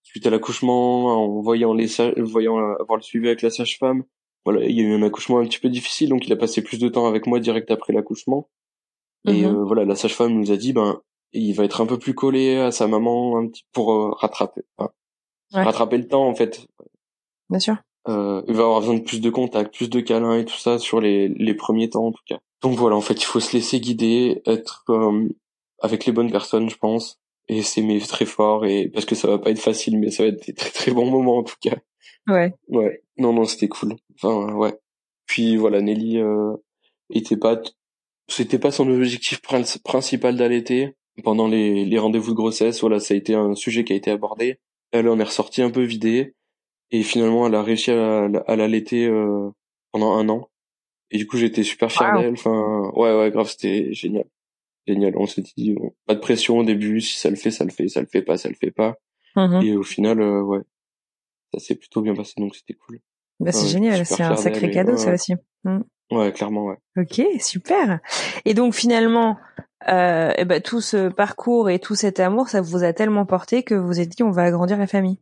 suite 0.03 0.25
à 0.27 0.29
l'accouchement, 0.29 1.05
en 1.23 1.41
voyant 1.41 1.73
les, 1.73 1.87
voyant 2.17 2.57
euh, 2.57 2.75
avoir 2.79 2.97
le 2.97 3.03
suivi 3.03 3.27
avec 3.27 3.41
la 3.41 3.49
sage-femme, 3.49 4.03
voilà, 4.45 4.63
il 4.65 4.75
y 4.75 4.81
a 4.81 4.83
eu 4.83 4.93
un 4.93 5.01
accouchement 5.03 5.39
un 5.39 5.45
petit 5.45 5.59
peu 5.59 5.69
difficile, 5.69 6.09
donc 6.09 6.25
il 6.27 6.31
a 6.33 6.35
passé 6.37 6.61
plus 6.61 6.77
de 6.79 6.87
temps 6.87 7.07
avec 7.07 7.25
moi 7.27 7.39
direct 7.39 7.69
après 7.71 7.91
l'accouchement. 7.93 8.47
Et 9.27 9.41
Mhm. 9.43 9.55
euh, 9.55 9.63
voilà, 9.65 9.85
la 9.85 9.95
sage-femme 9.95 10.33
nous 10.33 10.51
a 10.51 10.57
dit, 10.57 10.71
ben, 10.71 11.01
il 11.33 11.53
va 11.53 11.63
être 11.63 11.81
un 11.81 11.85
peu 11.87 11.97
plus 11.97 12.13
collé 12.13 12.57
à 12.57 12.71
sa 12.71 12.87
maman, 12.87 13.37
un 13.37 13.47
petit 13.47 13.63
pour 13.73 13.91
euh, 13.91 14.11
rattraper, 14.11 14.61
Ouais. 14.79 14.87
rattraper 15.63 15.97
le 15.97 16.07
temps 16.07 16.27
en 16.27 16.35
fait. 16.35 16.67
Bien 17.49 17.59
sûr. 17.59 17.75
Euh, 18.07 18.43
il 18.47 18.53
va 18.53 18.63
avoir 18.65 18.81
besoin 18.81 18.95
de 18.95 19.01
plus 19.03 19.19
de 19.19 19.29
contacts, 19.31 19.73
plus 19.75 19.89
de 19.89 19.99
câlins 19.99 20.37
et 20.37 20.45
tout 20.45 20.57
ça 20.57 20.77
sur 20.77 21.01
les 21.01 21.27
les 21.27 21.55
premiers 21.55 21.89
temps 21.89 22.05
en 22.05 22.11
tout 22.11 22.21
cas. 22.27 22.37
Donc 22.61 22.77
voilà, 22.77 22.95
en 22.95 23.01
fait, 23.01 23.15
il 23.15 23.25
faut 23.25 23.39
se 23.39 23.53
laisser 23.55 23.79
guider, 23.79 24.41
être 24.45 24.83
euh, 24.89 25.27
avec 25.79 26.05
les 26.05 26.11
bonnes 26.13 26.31
personnes, 26.31 26.69
je 26.69 26.77
pense, 26.77 27.19
et 27.47 27.63
s'aimer 27.63 27.99
très 27.99 28.25
fort 28.25 28.65
et 28.65 28.89
parce 28.89 29.05
que 29.05 29.15
ça 29.15 29.27
va 29.27 29.39
pas 29.39 29.49
être 29.49 29.59
facile, 29.59 29.97
mais 29.99 30.11
ça 30.11 30.21
va 30.23 30.29
être 30.29 30.45
des 30.45 30.53
très 30.53 30.69
très 30.69 30.91
bons 30.91 31.09
moments 31.09 31.37
en 31.37 31.43
tout 31.43 31.55
cas. 31.61 31.77
Ouais. 32.27 32.53
Ouais, 32.69 33.01
non, 33.17 33.33
non, 33.33 33.45
c'était 33.45 33.67
cool. 33.67 33.95
Enfin, 34.15 34.53
ouais. 34.53 34.73
Puis 35.25 35.57
voilà, 35.57 35.81
Nelly 35.81 36.19
euh, 36.19 36.53
était 37.09 37.37
pas, 37.37 37.61
c'était 38.27 38.59
pas 38.59 38.71
son 38.71 38.89
objectif 38.89 39.41
prin- 39.41 39.63
principal 39.83 40.35
d'allaiter. 40.37 40.95
Pendant 41.23 41.47
les, 41.47 41.85
les 41.85 41.97
rendez-vous 41.97 42.31
de 42.31 42.35
grossesse, 42.35 42.81
voilà, 42.81 42.99
ça 42.99 43.13
a 43.13 43.17
été 43.17 43.33
un 43.35 43.55
sujet 43.55 43.85
qui 43.85 43.93
a 43.93 43.95
été 43.95 44.11
abordé. 44.11 44.59
Elle 44.91 45.07
en 45.07 45.17
est 45.19 45.23
ressortie 45.23 45.61
un 45.61 45.71
peu 45.71 45.81
vidée 45.83 46.35
et 46.91 47.03
finalement, 47.03 47.47
elle 47.47 47.55
a 47.55 47.63
réussi 47.63 47.91
à, 47.91 48.25
à 48.25 48.55
l'allaiter 48.57 49.05
euh, 49.07 49.49
pendant 49.93 50.13
un 50.17 50.27
an. 50.29 50.49
Et 51.11 51.17
du 51.17 51.25
coup, 51.27 51.37
j'étais 51.37 51.63
super 51.63 51.89
fier 51.91 52.11
Wow. 52.13 52.21
d'elle. 52.21 52.33
Enfin, 52.33 52.91
ouais, 52.95 53.17
ouais, 53.17 53.31
grave, 53.31 53.47
c'était 53.49 53.93
génial, 53.93 54.25
génial. 54.87 55.13
On 55.17 55.25
s'était 55.25 55.51
dit, 55.55 55.73
bon, 55.73 55.93
pas 56.05 56.15
de 56.15 56.19
pression 56.19 56.57
au 56.57 56.63
début. 56.65 56.99
Si 56.99 57.17
ça 57.17 57.29
le 57.29 57.35
fait, 57.37 57.51
ça 57.51 57.63
le 57.63 57.71
fait. 57.71 57.87
Ça 57.87 58.01
le 58.01 58.07
fait 58.07 58.21
pas, 58.21 58.37
ça 58.37 58.49
le 58.49 58.55
fait 58.55 58.71
pas. 58.71 58.97
Mhm. 59.37 59.61
Et 59.63 59.75
au 59.77 59.83
final, 59.83 60.19
euh, 60.21 60.41
ouais, 60.41 60.61
ça 61.53 61.59
s'est 61.59 61.75
plutôt 61.75 62.01
bien 62.01 62.13
passé, 62.15 62.33
donc 62.37 62.55
c'était 62.55 62.73
cool. 62.73 62.99
Bah, 63.39 63.51
c'est 63.51 63.63
ouais, 63.63 63.67
génial, 63.67 64.05
c'est 64.05 64.23
un 64.23 64.35
sacré 64.35 64.71
cadeau 64.71 64.93
ouais, 64.93 64.97
ça 64.97 65.13
aussi. 65.13 65.33
Ouais, 66.11 66.31
clairement, 66.31 66.65
ouais. 66.65 66.77
Ok, 66.97 67.21
super. 67.39 67.99
Et 68.45 68.53
donc 68.53 68.73
finalement, 68.73 69.37
euh, 69.87 70.31
ben, 70.45 70.61
tout 70.61 70.81
ce 70.81 71.09
parcours 71.09 71.69
et 71.69 71.79
tout 71.79 71.95
cet 71.95 72.19
amour, 72.19 72.47
ça 72.47 72.61
vous 72.61 72.83
a 72.83 72.93
tellement 72.93 73.25
porté 73.25 73.63
que 73.63 73.75
vous 73.75 73.99
êtes 73.99 74.09
dit 74.09 74.23
on 74.23 74.31
va 74.31 74.43
agrandir 74.43 74.77
la 74.77 74.87
famille. 74.87 75.19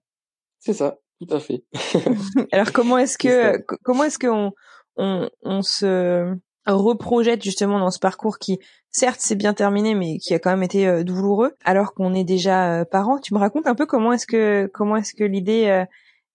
C'est 0.60 0.73
ça, 0.73 0.99
tout 1.19 1.34
à 1.34 1.39
fait. 1.39 1.63
Alors 2.52 2.71
comment 2.71 2.97
est-ce 2.97 3.17
que 3.17 3.58
comment 3.84 4.04
est-ce 4.04 4.19
qu'on 4.19 4.52
on, 4.97 5.30
on 5.41 5.62
se 5.62 6.36
reprojette 6.65 7.43
justement 7.43 7.80
dans 7.80 7.91
ce 7.91 7.99
parcours 7.99 8.39
qui 8.39 8.60
certes 8.89 9.19
c'est 9.19 9.36
bien 9.36 9.54
terminé 9.54 9.95
mais 9.95 10.17
qui 10.17 10.34
a 10.34 10.39
quand 10.39 10.52
même 10.52 10.63
été 10.63 10.88
euh, 10.88 11.04
douloureux 11.04 11.56
alors 11.65 11.93
qu'on 11.93 12.13
est 12.13 12.23
déjà 12.23 12.82
euh, 12.82 12.86
parent. 12.86 13.19
Tu 13.19 13.34
me 13.34 13.39
racontes 13.39 13.67
un 13.67 13.76
peu 13.76 13.86
comment 13.86 14.13
est-ce 14.13 14.28
que 14.28 14.69
comment 14.73 14.95
est-ce 14.95 15.13
que 15.13 15.23
l'idée 15.23 15.65
euh, 15.67 15.86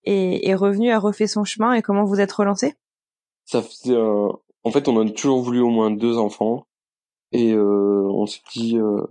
est, 0.05 0.47
est 0.47 0.55
revenue, 0.55 0.91
a 0.91 0.99
refait 0.99 1.27
son 1.27 1.45
chemin 1.45 1.73
et 1.73 1.83
comment 1.83 2.05
vous 2.05 2.21
êtes 2.21 2.33
relancé? 2.33 2.75
Ça 3.45 3.63
faisait 3.63 3.97
un... 3.97 4.31
En 4.65 4.71
fait, 4.71 4.89
on 4.89 5.01
a 5.01 5.11
toujours 5.11 5.41
voulu 5.41 5.61
au 5.61 5.71
moins 5.71 5.91
deux 5.91 6.19
enfants. 6.19 6.67
Et 7.33 7.53
euh, 7.53 8.09
on 8.11 8.27
s'est 8.27 8.41
dit, 8.53 8.79
euh, 8.79 9.03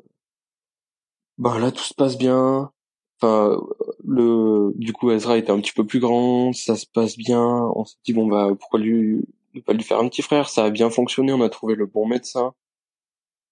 bah 1.37 1.59
là, 1.59 1.71
tout 1.71 1.83
se 1.83 1.93
passe 1.93 2.17
bien. 2.17 2.71
Enfin, 3.19 3.59
le, 4.03 4.71
du 4.75 4.93
coup, 4.93 5.11
Ezra 5.11 5.37
était 5.37 5.51
un 5.51 5.59
petit 5.59 5.73
peu 5.73 5.85
plus 5.85 5.99
grand, 5.99 6.53
ça 6.53 6.75
se 6.75 6.85
passe 6.85 7.17
bien. 7.17 7.71
On 7.75 7.85
s'est 7.85 7.97
dit, 8.05 8.13
bon, 8.13 8.27
bah, 8.27 8.49
pourquoi 8.59 8.79
lui, 8.79 9.23
ne 9.53 9.61
pas 9.61 9.73
lui 9.73 9.83
faire 9.83 9.99
un 9.99 10.07
petit 10.09 10.21
frère? 10.21 10.49
Ça 10.49 10.65
a 10.65 10.69
bien 10.69 10.89
fonctionné, 10.89 11.33
on 11.33 11.41
a 11.41 11.49
trouvé 11.49 11.75
le 11.75 11.85
bon 11.85 12.07
médecin. 12.07 12.53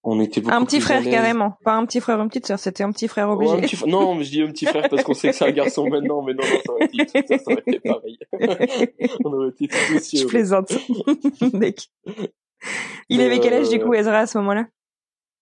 On 0.08 0.20
était 0.20 0.40
beaucoup 0.40 0.56
Un 0.56 0.64
petit 0.64 0.80
frère 0.80 1.04
carrément, 1.04 1.58
pas 1.64 1.74
un 1.74 1.84
petit 1.88 2.00
frère 2.00 2.22
une 2.22 2.28
petite 2.28 2.46
sœur, 2.46 2.60
c'était 2.60 2.84
un 2.84 2.92
petit 2.92 3.08
frère 3.08 3.28
obligé. 3.28 3.54
Ouais, 3.54 3.58
un 3.58 3.62
petit 3.62 3.76
fr- 3.76 3.90
Non, 3.90 4.14
mais 4.14 4.24
je 4.24 4.30
dis 4.30 4.42
un 4.44 4.52
petit 4.52 4.68
frère 4.68 4.88
parce 4.88 5.04
qu'on 5.04 5.16
sait 5.16 5.30
que 5.30 5.36
c'est 5.36 5.46
un 5.46 5.52
garçon 5.52 5.88
maintenant, 5.90 6.22
mais 6.22 6.36
non, 6.36 6.44
non, 6.44 6.60
ça 6.64 6.74
aurait 6.74 6.86
été, 6.86 7.28
ça, 7.28 7.38
ça 7.40 7.52
aurait 7.52 7.64
été 7.66 7.80
pareil. 7.80 8.20
on 9.26 9.34
aurait 9.34 9.50
été 9.50 9.68
aussi 9.96 10.18
Je 10.18 10.28
plaisante. 10.28 10.74
Mec. 11.54 11.88
Il 13.10 13.18
Mais, 13.18 13.26
avait 13.26 13.40
quel 13.40 13.54
âge 13.54 13.70
du 13.70 13.80
euh, 13.80 13.84
coup 13.84 13.96
Ezra 13.96 14.20
à 14.20 14.28
ce 14.28 14.38
moment-là? 14.38 14.68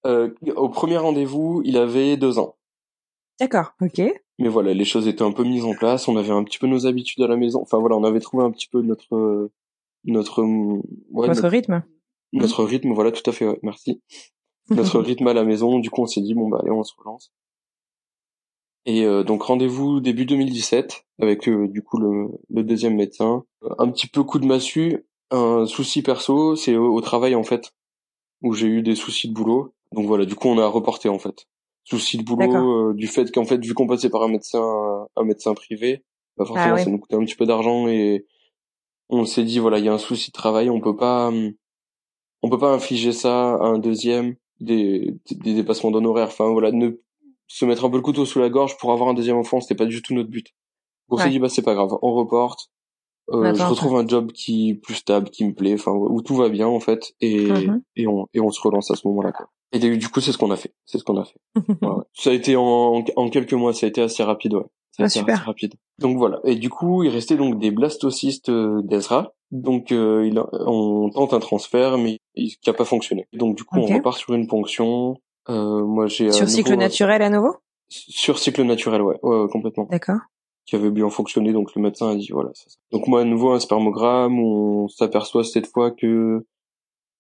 Euh, 0.06 0.34
au 0.56 0.69
premier 0.69 0.97
rendez-vous, 0.97 1.62
il 1.65 1.78
avait 1.78 2.15
deux 2.15 2.39
ans. 2.39 2.56
D'accord, 3.41 3.73
ok. 3.82 4.02
mais 4.39 4.47
voilà, 4.47 4.73
les 4.73 4.86
choses 4.86 5.10
étaient 5.10 5.23
un 5.23 5.34
peu 5.34 5.43
mises 5.43 5.65
en 5.65 5.73
place. 5.73 6.08
On 6.08 6.15
avait 6.15 6.32
un 6.32 6.43
petit 6.45 6.60
peu 6.60 6.67
nos 6.67 6.88
habitudes 6.88 7.21
à 7.21 7.28
la 7.28 7.36
maison. 7.36 7.62
Enfin 7.62 7.80
voilà, 7.80 7.97
on 7.97 8.04
avait 8.06 8.21
trouvé 8.21 8.45
un 8.45 8.52
petit 8.52 8.69
peu 8.69 8.82
notre 8.82 9.49
notre 10.06 10.41
ouais, 10.41 11.28
notre, 11.28 11.47
rythme. 11.49 11.84
Notre 12.32 12.63
rythme, 12.63 12.93
voilà, 12.93 13.12
tout 13.12 13.30
à 13.30 13.34
fait. 13.34 13.45
merci. 13.62 14.02
notre 14.69 14.99
rythme 15.02 15.28
à 15.28 15.34
la 15.34 15.43
maison. 15.43 15.80
Du 15.80 15.89
coup, 15.89 16.02
on 16.02 16.08
s'est 16.08 16.21
dit 16.21 16.34
bon 16.34 16.49
bah 16.49 16.60
allez, 16.62 16.71
on 16.71 16.84
se 16.84 16.93
relance. 16.97 17.32
Et 18.86 19.06
euh, 19.06 19.23
donc 19.23 19.43
rendez-vous 19.43 20.02
début 20.02 20.26
2017 20.26 21.06
avec 21.21 21.47
euh, 21.47 21.67
du 21.67 21.82
coup 21.82 21.97
le, 21.97 22.28
le, 22.49 22.63
deuxième 22.63 22.95
médecin. 22.95 23.45
Un 23.78 23.89
petit 23.89 24.08
peu 24.08 24.23
coup 24.23 24.39
de 24.39 24.45
massue, 24.45 25.06
un 25.32 25.65
souci 25.65 26.02
perso, 26.02 26.56
c'est 26.56 26.76
au, 26.76 26.99
travail 26.99 27.36
en 27.36 27.43
fait 27.43 27.71
où 28.41 28.54
j'ai 28.54 28.67
eu 28.67 28.82
des 28.82 28.95
soucis 28.95 29.30
de 29.30 29.34
boulot. 29.34 29.73
Donc 29.93 30.08
voilà, 30.08 30.26
du 30.26 30.36
coup 30.36 30.49
on 30.49 30.58
a 30.58 30.67
reporté 30.67 31.08
en 31.08 31.19
fait. 31.19 31.47
Souci 31.86 32.17
de 32.17 32.23
boulot 32.23 32.89
euh, 32.89 32.93
du 32.93 33.08
fait 33.08 33.32
qu'en 33.32 33.45
fait 33.45 33.63
vu 33.63 33.73
qu'on 33.73 33.88
passait 33.88 34.10
par 34.10 34.23
un 34.23 34.28
médecin 34.28 35.08
un 35.15 35.23
médecin 35.23 35.54
privé, 35.54 36.04
bah 36.38 36.45
forcément 36.45 36.76
ah 36.76 36.84
ça 36.84 36.89
nous 36.89 36.97
coûtait 36.97 37.15
un 37.15 37.23
petit 37.23 37.36
peu 37.36 37.45
d'argent 37.45 37.88
et 37.88 38.26
on 39.10 39.26
s'est 39.26 39.43
dit 39.43 39.60
voilà 39.60 39.80
il 39.80 39.86
y 39.86 39.89
a 39.89 39.93
un 39.93 39.97
souci 39.97 40.30
de 40.30 40.34
travail, 40.34 40.69
on 40.69 40.82
peut 40.82 40.95
pas 40.95 41.32
on 42.41 42.49
peut 42.49 42.58
pas 42.58 42.73
infliger 42.73 43.13
ça 43.13 43.56
à 43.56 43.65
un 43.65 43.80
deuxième 43.80 44.36
des, 44.63 45.17
des 45.32 45.54
dépassements 45.54 45.91
d'honoraires. 45.91 46.28
Enfin 46.28 46.49
voilà, 46.52 46.71
ne 46.71 46.91
se 47.47 47.65
mettre 47.65 47.86
un 47.86 47.89
peu 47.89 47.97
le 47.97 48.02
couteau 48.02 48.26
sous 48.26 48.39
la 48.39 48.49
gorge 48.49 48.78
pour 48.78 48.91
avoir 48.91 49.10
un 49.10 49.13
deuxième 49.13 49.38
enfant, 49.38 49.62
c'était 49.62 49.76
pas 49.76 49.86
du 49.86 50.02
tout 50.02 50.13
notre 50.13 50.30
but. 50.30 50.47
On 51.10 51.17
s'est 51.17 51.30
dit 51.30 51.39
bah 51.39 51.49
c'est 51.49 51.62
pas 51.62 51.76
grave, 51.76 51.97
on 52.02 52.13
reporte. 52.13 52.71
Euh, 53.30 53.54
je 53.54 53.63
retrouve 53.63 53.95
un 53.95 54.08
job 54.08 54.32
qui 54.32 54.71
est 54.71 54.73
plus 54.73 54.95
stable, 54.95 55.30
qui 55.30 55.45
me 55.45 55.54
plaît, 55.54 55.76
enfin 55.76 55.91
où 55.91 56.21
tout 56.21 56.36
va 56.36 56.49
bien 56.49 56.67
en 56.67 56.80
fait, 56.80 57.13
et 57.21 57.47
mm-hmm. 57.47 57.82
et 57.95 58.08
on 58.08 58.28
et 58.34 58.41
on 58.41 58.49
se 58.49 58.60
relance 58.60 58.91
à 58.91 58.95
ce 58.95 59.08
moment-là 59.08 59.32
quoi. 59.32 59.49
Et 59.71 59.80
du 59.80 60.10
coup 60.10 60.19
c'est 60.19 60.32
ce 60.32 60.38
qu'on 60.38 60.52
a 60.52 60.58
fait, 60.58 60.73
c'est 60.86 60.97
ce 60.97 61.04
qu'on 61.04 61.17
a 61.17 61.26
fait. 61.26 61.39
Ça 62.13 62.32
a 62.32 62.34
été 62.34 62.56
en 62.56 63.04
en 63.15 63.30
quelques 63.30 63.54
mois, 63.54 63.73
ça 63.73 63.86
a 63.86 63.89
été 63.89 64.02
assez 64.02 64.23
rapide 64.23 64.56
ouais. 64.56 64.65
Ah, 65.00 65.10
super. 65.10 65.46
rapide. 65.46 65.74
Donc 66.00 66.18
voilà. 66.18 66.40
Et 66.44 66.56
du 66.56 66.70
coup 66.70 67.04
il 67.04 67.10
restait 67.10 67.38
donc 67.38 67.60
des 67.60 67.72
blastocystes 67.72 68.50
euh, 68.50 68.82
d'Ezra. 68.84 69.34
Donc 69.52 69.92
euh, 69.92 70.26
il 70.26 70.40
on 70.52 71.10
tente 71.10 71.34
un 71.34 71.40
transfert 71.40 71.98
mais 71.98 72.20
qui 72.36 72.58
a 72.68 72.74
pas 72.74 72.86
fonctionné. 72.86 73.28
Donc 73.34 73.56
du 73.58 73.64
coup 73.64 73.78
on 73.78 73.86
repart 73.86 74.18
sur 74.18 74.34
une 74.34 74.48
ponction 74.48 75.18
euh, 75.50 75.86
moi, 75.86 76.08
j'ai 76.08 76.32
sur 76.32 76.50
cycle 76.50 76.76
naturel 76.76 77.22
à 77.22 77.30
nouveau? 77.30 77.56
Sur 77.90 78.40
cycle 78.40 78.64
naturel, 78.64 79.02
ouais, 79.02 79.20
ouais, 79.22 79.48
complètement. 79.50 79.88
D'accord. 79.90 80.20
Qui 80.66 80.76
avait 80.76 80.92
bien 80.92 81.10
fonctionné, 81.10 81.52
donc 81.52 81.76
le 81.76 81.82
médecin 81.82 82.12
a 82.12 82.16
dit 82.16 82.30
voilà. 82.32 82.52
Ça, 82.54 82.66
Donc 82.92 83.08
moi, 83.08 83.22
à 83.22 83.24
nouveau 83.26 83.52
un 83.52 83.60
spermogramme, 83.60 84.40
on 84.40 84.88
s'aperçoit 84.88 85.44
cette 85.44 85.68
fois 85.68 85.92
que 85.92 86.46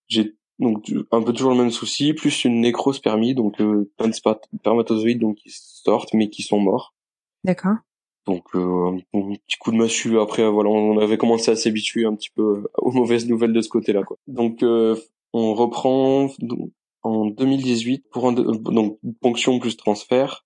j'ai 0.07 0.35
donc 0.59 0.91
un 1.11 1.21
peu 1.21 1.33
toujours 1.33 1.51
le 1.51 1.57
même 1.57 1.71
souci, 1.71 2.13
plus 2.13 2.45
une 2.45 2.61
nécrospermie, 2.61 3.35
donc 3.35 3.59
euh, 3.59 3.91
plein 3.97 4.07
de 4.07 4.13
spermatozoïdes 4.13 5.19
donc 5.19 5.37
qui 5.37 5.49
sortent 5.49 6.13
mais 6.13 6.29
qui 6.29 6.43
sont 6.43 6.59
morts. 6.59 6.93
D'accord. 7.43 7.75
Donc 8.25 8.55
euh, 8.55 8.97
un 9.13 9.33
petit 9.33 9.57
coup 9.59 9.71
de 9.71 9.77
massue. 9.77 10.19
Après 10.19 10.49
voilà, 10.49 10.69
on 10.69 10.97
avait 10.99 11.17
commencé 11.17 11.51
à 11.51 11.55
s'habituer 11.55 12.05
un 12.05 12.15
petit 12.15 12.29
peu 12.29 12.65
aux 12.77 12.91
mauvaises 12.91 13.27
nouvelles 13.27 13.53
de 13.53 13.61
ce 13.61 13.69
côté-là. 13.69 14.03
Quoi. 14.03 14.17
Donc 14.27 14.63
euh, 14.63 14.95
on 15.33 15.53
reprend 15.53 16.27
en 17.03 17.25
2018 17.25 18.05
pour 18.11 18.27
un 18.27 18.33
donc 18.33 18.99
ponction 19.21 19.59
plus 19.59 19.75
transfert 19.75 20.45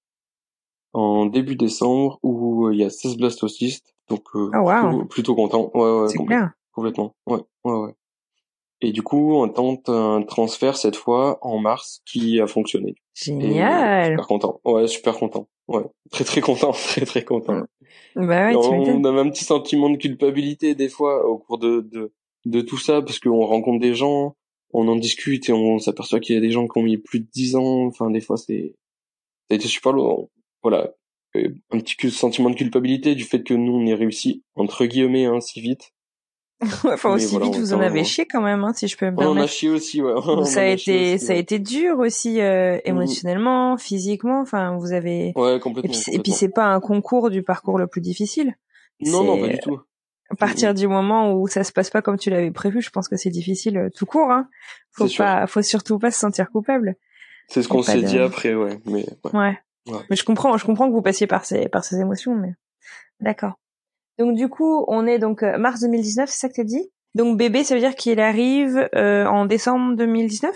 en 0.94 1.28
début 1.28 1.56
décembre 1.56 2.20
où 2.24 2.68
euh, 2.68 2.74
il 2.74 2.80
y 2.80 2.84
a 2.84 2.90
16 2.90 3.18
blastocystes 3.18 3.94
donc 4.10 4.24
euh, 4.36 4.50
oh, 4.56 5.06
plutôt, 5.06 5.36
content 5.36 5.70
ouais 5.76 6.02
ouais 6.02 6.14
complètement, 6.16 6.50
complètement 6.72 7.16
ouais 7.28 7.40
ouais 7.66 7.74
ouais 7.74 7.96
et 8.82 8.92
du 8.92 9.02
coup 9.02 9.36
on 9.36 9.50
tente 9.50 9.90
un 9.90 10.22
transfert 10.22 10.78
cette 10.78 10.96
fois 10.96 11.40
en 11.42 11.58
mars 11.60 12.02
qui 12.06 12.40
a 12.40 12.48
fonctionné 12.48 12.96
génial 13.14 14.12
super 14.12 14.28
content 14.28 14.62
ouais 14.66 14.88
super 14.88 15.16
content 15.16 15.48
ouais 15.68 15.84
très 16.12 16.24
très 16.24 16.42
content 16.42 16.72
très 16.90 17.06
très 17.06 17.24
content 17.24 17.64
bah 18.16 18.48
ouais, 18.48 18.56
on, 18.56 19.04
a 19.04 19.10
un 19.10 19.30
petit 19.30 19.46
sentiment 19.46 19.90
de 19.90 19.98
culpabilité 19.98 20.76
des 20.76 20.90
fois 20.90 21.28
au 21.28 21.38
cours 21.38 21.58
de 21.58 21.88
de, 21.92 22.14
de 22.46 22.62
tout 22.62 22.78
ça 22.78 23.02
parce 23.02 23.20
qu'on 23.20 23.46
rencontre 23.46 23.80
des 23.80 23.96
gens 23.96 24.36
on 24.74 24.88
en 24.88 24.96
discute 24.96 25.50
et 25.50 25.54
on 25.54 25.80
s'aperçoit 25.80 26.20
qu'il 26.20 26.36
y 26.36 26.38
a 26.38 26.42
des 26.42 26.52
gens 26.52 26.68
qui 26.68 26.78
ont 26.78 26.84
mis 26.84 26.98
plus 26.98 27.20
de 27.20 27.28
dix 27.32 27.56
ans. 27.56 27.86
Enfin, 27.86 28.10
des 28.12 28.22
fois, 28.22 28.38
c'est, 28.38 28.74
ça 29.48 29.54
a 29.54 29.56
été 29.56 29.68
super 29.68 29.94
lourd. 29.94 30.30
Voilà. 30.62 30.94
Un 31.36 31.80
petit 31.80 32.10
sentiment 32.10 32.50
de 32.50 32.56
culpabilité 32.56 33.14
du 33.14 33.24
fait 33.24 33.44
que 33.44 33.54
nous, 33.54 33.74
on 33.74 33.86
ait 33.86 33.94
réussi, 33.94 34.44
entre 34.56 34.86
guillemets, 34.86 35.26
hein, 35.26 35.40
si 35.40 35.62
vite. 35.62 35.94
enfin, 36.86 37.12
aussi 37.12 37.38
vite, 37.40 37.56
vous 37.56 37.74
en 37.74 37.82
avez 37.82 38.04
chié 38.04 38.26
quand 38.26 38.42
même, 38.42 38.64
hein, 38.64 38.74
si 38.74 38.88
je 38.88 38.98
peux 38.98 39.06
me 39.06 39.16
permettre. 39.16 39.40
On 39.40 39.44
a 39.44 39.48
chié 39.48 39.70
aussi, 39.70 40.02
ouais. 40.02 40.14
ça 40.46 40.62
a 40.62 40.66
été, 40.66 41.20
ça 41.20 41.34
a 41.34 41.36
été 41.36 41.60
dur 41.60 42.00
aussi, 42.00 42.42
euh, 42.42 42.78
mm. 42.78 42.82
émotionnellement, 42.86 43.78
physiquement. 43.78 44.42
Enfin, 44.42 44.76
vous 44.78 44.92
avez. 44.92 45.34
Ouais, 45.36 45.60
complètement. 45.60 45.94
Et 46.12 46.20
puis, 46.20 46.32
c'est 46.32 46.50
pas 46.50 46.66
un 46.66 46.80
concours 46.80 47.30
du 47.30 47.44
parcours 47.44 47.78
le 47.78 47.86
plus 47.86 48.02
difficile. 48.02 48.56
Non, 49.02 49.24
non, 49.24 49.40
pas 49.40 49.50
du 49.50 49.60
tout. 49.60 49.80
À 50.30 50.36
partir 50.36 50.74
du 50.74 50.88
moment 50.88 51.34
où 51.34 51.48
ça 51.48 51.64
se 51.64 51.72
passe 51.72 51.90
pas 51.90 52.02
comme 52.02 52.18
tu 52.18 52.30
l'avais 52.30 52.52
prévu, 52.52 52.82
je 52.82 52.90
pense 52.90 53.08
que 53.08 53.16
c'est 53.16 53.30
difficile 53.30 53.78
euh, 53.78 53.90
tout 53.96 54.06
court. 54.06 54.32
Hein. 54.32 54.50
Faut 54.92 55.08
pas, 55.16 55.48
faut 55.48 55.62
surtout 55.62 56.00
pas 56.00 56.12
se 56.12 56.20
sentir 56.20 56.50
coupable. 56.50 56.96
C'est 57.48 57.62
ce 57.62 57.70
qu'on 57.70 57.84
s'est 57.84 58.02
dit 58.02 58.20
après, 58.20 58.54
ouais. 58.54 58.80
Mais 58.86 59.06
ouais. 59.34 59.58
ouais. 59.88 60.00
Mais 60.10 60.16
je 60.16 60.26
comprends, 60.26 60.58
je 60.58 60.66
comprends 60.66 60.88
que 60.88 60.94
vous 60.94 61.02
passiez 61.02 61.28
par 61.28 61.46
ces 61.46 61.70
par 61.70 61.86
ces 61.86 62.02
émotions, 62.02 62.36
mais 62.36 62.56
d'accord. 63.22 63.54
Donc 64.20 64.36
du 64.36 64.50
coup, 64.50 64.86
on 64.88 65.06
est 65.06 65.20
donc 65.20 65.44
euh, 65.44 65.58
mars 65.58 65.82
2019, 65.82 66.30
c'est 66.30 66.38
ça 66.38 66.50
que 66.50 66.56
t'as 66.56 66.64
dit? 66.64 66.92
Donc 67.16 67.38
bébé, 67.38 67.64
ça 67.64 67.74
veut 67.74 67.80
dire 67.80 67.96
qu'il 67.96 68.20
arrive 68.20 68.90
euh, 68.96 69.26
en 69.26 69.46
décembre 69.46 69.96
2019 69.96 70.56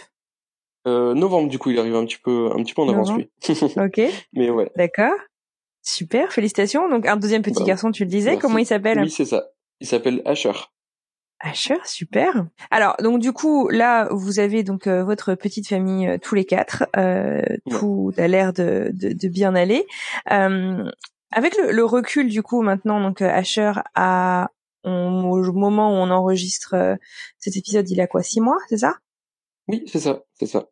euh, 0.88 1.13
Novembre, 1.13 1.47
du 1.47 1.60
coup, 1.60 1.69
il 1.69 1.78
arrive 1.78 1.95
un 1.95 2.06
petit 2.06 2.17
peu 2.17 2.50
un 2.52 2.63
petit 2.63 2.74
peu 2.74 2.82
en 2.82 2.89
avance 2.89 3.13
lui. 3.13 3.30
ok. 3.78 4.02
Mais 4.34 4.50
ouais. 4.50 4.71
D'accord. 4.76 5.13
Super, 5.84 6.32
félicitations. 6.32 6.89
Donc 6.89 7.08
un 7.08 7.17
deuxième 7.17 7.43
petit 7.43 7.60
bah, 7.60 7.67
garçon, 7.67 7.91
tu 7.91 8.04
le 8.04 8.10
disais. 8.10 8.38
Comment 8.38 8.58
il 8.58 8.65
s'appelle? 8.65 9.00
Oui, 9.02 9.10
c'est 9.10 9.26
ça. 9.26 9.45
Il 9.80 9.88
s'appelle 9.88 10.21
Asher. 10.26 10.54
Asher, 11.43 11.78
super. 11.86 12.45
Alors 12.69 12.95
donc 13.00 13.19
du 13.19 13.34
coup 13.34 13.67
là 13.69 14.08
vous 14.12 14.39
avez 14.39 14.63
donc 14.63 14.86
euh, 14.86 15.04
votre 15.04 15.34
petite 15.34 15.67
famille 15.67 16.08
euh, 16.08 16.17
tous 16.21 16.36
les 16.36 16.45
quatre, 16.45 16.86
euh, 16.97 17.41
tout 17.69 18.12
a 18.17 18.28
l'air 18.28 18.54
de, 18.54 18.91
de, 18.93 19.13
de, 19.13 19.28
bien 19.28 19.56
aller. 19.56 19.86
Euh, 21.34 21.38
avec 21.38 21.58
le, 21.58 21.72
le, 21.72 21.86
recul 21.86 22.30
du 22.30 22.44
coup 22.44 22.62
maintenant 22.62 23.02
donc 23.02 23.22
Asher 23.22 23.74
a 23.96 24.50
au 24.84 24.89
moment 24.89 25.91
où 25.91 25.96
on 25.96 26.10
enregistre 26.10 26.98
cet 27.38 27.56
épisode 27.56 27.89
il 27.89 28.02
a 28.02 28.08
quoi 28.08 28.24
six 28.24 28.41
mois 28.41 28.58
c'est 28.67 28.78
ça? 28.78 28.96
Oui 29.67 29.84
c'est 29.88 30.00
ça 30.00 30.24
c'est 30.34 30.48
ça. 30.48 30.65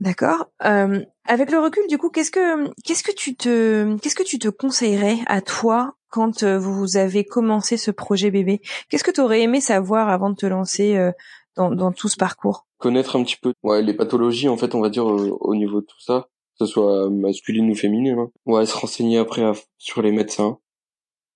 D'accord. 0.00 0.50
Euh, 0.64 1.00
avec 1.24 1.50
le 1.50 1.58
recul, 1.58 1.86
du 1.88 1.96
coup, 1.96 2.10
qu'est-ce 2.10 2.30
que 2.30 2.70
qu'est-ce 2.84 3.02
que 3.02 3.12
tu 3.12 3.34
te 3.34 3.96
qu'est-ce 3.98 4.14
que 4.14 4.22
tu 4.22 4.38
te 4.38 4.48
conseillerais 4.48 5.18
à 5.26 5.40
toi 5.40 5.94
quand 6.10 6.42
euh, 6.42 6.58
vous 6.58 6.98
avez 6.98 7.24
commencé 7.24 7.76
ce 7.78 7.90
projet 7.90 8.30
bébé? 8.30 8.60
Qu'est-ce 8.90 9.04
que 9.04 9.10
tu 9.10 9.22
aurais 9.22 9.40
aimé 9.40 9.60
savoir 9.60 10.10
avant 10.10 10.28
de 10.30 10.36
te 10.36 10.46
lancer 10.46 10.96
euh, 10.96 11.12
dans, 11.56 11.70
dans 11.70 11.92
tout 11.92 12.08
ce 12.08 12.16
parcours? 12.16 12.66
Connaître 12.78 13.16
un 13.16 13.24
petit 13.24 13.38
peu 13.40 13.54
ouais, 13.62 13.80
les 13.80 13.94
pathologies, 13.94 14.50
en 14.50 14.58
fait, 14.58 14.74
on 14.74 14.80
va 14.80 14.90
dire 14.90 15.06
au 15.06 15.54
niveau 15.54 15.80
de 15.80 15.86
tout 15.86 16.00
ça, 16.00 16.28
que 16.58 16.66
ce 16.66 16.72
soit 16.72 17.10
masculine 17.10 17.70
ou 17.70 17.74
féminine. 17.74 18.18
Hein. 18.18 18.30
Ouais, 18.46 18.66
se 18.66 18.76
renseigner 18.76 19.18
après 19.18 19.42
sur 19.78 20.02
les 20.02 20.12
médecins, 20.12 20.58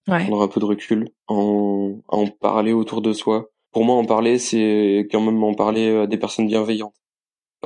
ouais. 0.09 0.25
prendre 0.25 0.43
un 0.43 0.49
peu 0.49 0.61
de 0.61 0.65
recul, 0.67 1.11
en, 1.29 1.99
en 2.09 2.27
parler 2.27 2.73
autour 2.73 3.03
de 3.03 3.13
soi. 3.13 3.51
Pour 3.73 3.85
moi, 3.85 3.97
en 3.97 4.05
parler, 4.05 4.39
c'est 4.39 5.07
quand 5.13 5.21
même 5.21 5.43
en 5.45 5.55
parler 5.55 5.95
à 5.95 6.07
des 6.07 6.19
personnes 6.19 6.49
bienveillantes 6.49 6.95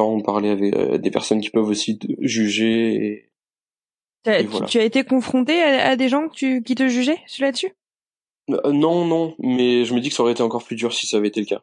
on 0.03 0.21
parlait 0.21 0.51
avec 0.51 0.75
euh, 0.75 0.99
des 0.99 1.11
personnes 1.11 1.41
qui 1.41 1.51
peuvent 1.51 1.69
aussi 1.69 1.99
juger. 2.21 3.31
Et, 4.27 4.47
Tu 4.67 4.79
as 4.79 4.85
été 4.85 5.05
confronté 5.05 5.63
à, 5.63 5.97
des 5.97 6.09
gens 6.09 6.29
qui 6.29 6.63
te 6.63 6.89
jugeaient 6.89 7.21
là-dessus? 7.39 7.73
Euh, 8.51 8.73
Non, 8.73 9.05
non, 9.05 9.35
mais 9.39 9.85
je 9.85 9.95
me 9.95 10.01
dis 10.01 10.09
que 10.09 10.15
ça 10.15 10.23
aurait 10.23 10.33
été 10.33 10.43
encore 10.43 10.65
plus 10.65 10.77
dur 10.77 10.93
si 10.93 11.07
ça 11.07 11.19
avait 11.19 11.29
été 11.29 11.41
le 11.41 11.47
cas. 11.47 11.63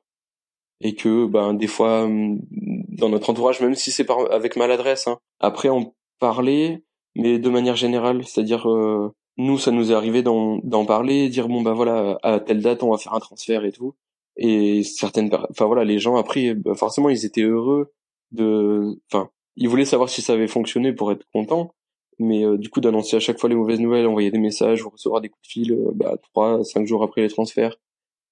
Et 0.82 0.96
que 0.96 1.26
ben 1.26 1.54
des 1.54 1.68
fois 1.68 2.04
hum, 2.04 2.40
dans 2.50 3.10
notre 3.10 3.30
entourage, 3.30 3.62
même 3.62 3.76
si 3.76 3.92
c'est 3.92 4.10
avec 4.32 4.56
maladresse, 4.56 5.08
hein, 5.08 5.20
après 5.40 5.70
on 5.70 5.94
parlait, 6.20 6.84
mais 7.16 7.40
de 7.40 7.50
manière 7.50 7.76
générale, 7.76 8.24
c'est-à-dire 8.26 8.70
euh, 8.70 9.14
nous 9.38 9.58
ça 9.58 9.72
nous 9.72 9.92
est 9.92 9.96
arrivé 9.96 10.24
d'en 10.24 10.86
parler, 10.86 11.30
dire 11.30 11.48
bon 11.48 11.62
ben 11.62 11.74
voilà 11.74 12.18
à 12.24 12.40
telle 12.40 12.62
date 12.62 12.84
on 12.84 12.92
va 12.92 12.98
faire 12.98 13.14
un 13.14 13.20
transfert 13.20 13.66
et 13.66 13.72
tout. 13.72 13.96
Et 14.38 14.84
certaines, 14.84 15.30
enfin 15.50 15.66
voilà, 15.66 15.84
les 15.84 16.00
gens 16.00 16.16
après, 16.16 16.54
ben, 16.54 16.74
forcément 16.76 17.10
ils 17.10 17.26
étaient 17.26 17.42
heureux 17.42 17.92
de, 18.32 19.00
enfin, 19.12 19.30
il 19.58 19.68
voulait 19.70 19.86
savoir 19.86 20.10
si 20.10 20.22
ça 20.22 20.34
avait 20.34 20.48
fonctionné 20.48 20.94
pour 20.94 21.12
être 21.12 21.26
content, 21.34 21.74
mais 22.20 22.46
euh, 22.46 22.58
du 22.58 22.70
coup 22.70 22.82
d'annoncer 22.82 23.18
à 23.18 23.20
chaque 23.20 23.40
fois 23.40 23.50
les 23.50 23.56
mauvaises 23.56 23.80
nouvelles, 23.80 24.08
envoyer 24.08 24.32
des 24.32 24.40
messages, 24.40 24.84
recevoir 24.84 25.22
des 25.22 25.30
coups 25.30 25.44
de 25.44 25.52
fil, 25.52 25.72
euh, 25.74 25.92
bah 25.94 26.16
trois, 26.32 26.64
cinq 26.64 26.88
jours 26.88 27.04
après 27.04 27.22
les 27.22 27.30
transferts, 27.30 27.78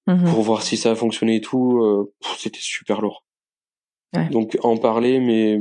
mhm. 0.06 0.24
pour 0.32 0.42
voir 0.42 0.62
si 0.62 0.76
ça 0.76 0.92
a 0.92 0.94
fonctionné 0.94 1.36
et 1.36 1.40
tout, 1.40 1.82
euh, 1.82 2.12
c'était 2.38 2.60
super 2.60 3.00
lourd. 3.00 3.24
Donc 4.32 4.58
en 4.64 4.76
parler, 4.76 5.20
mais 5.20 5.60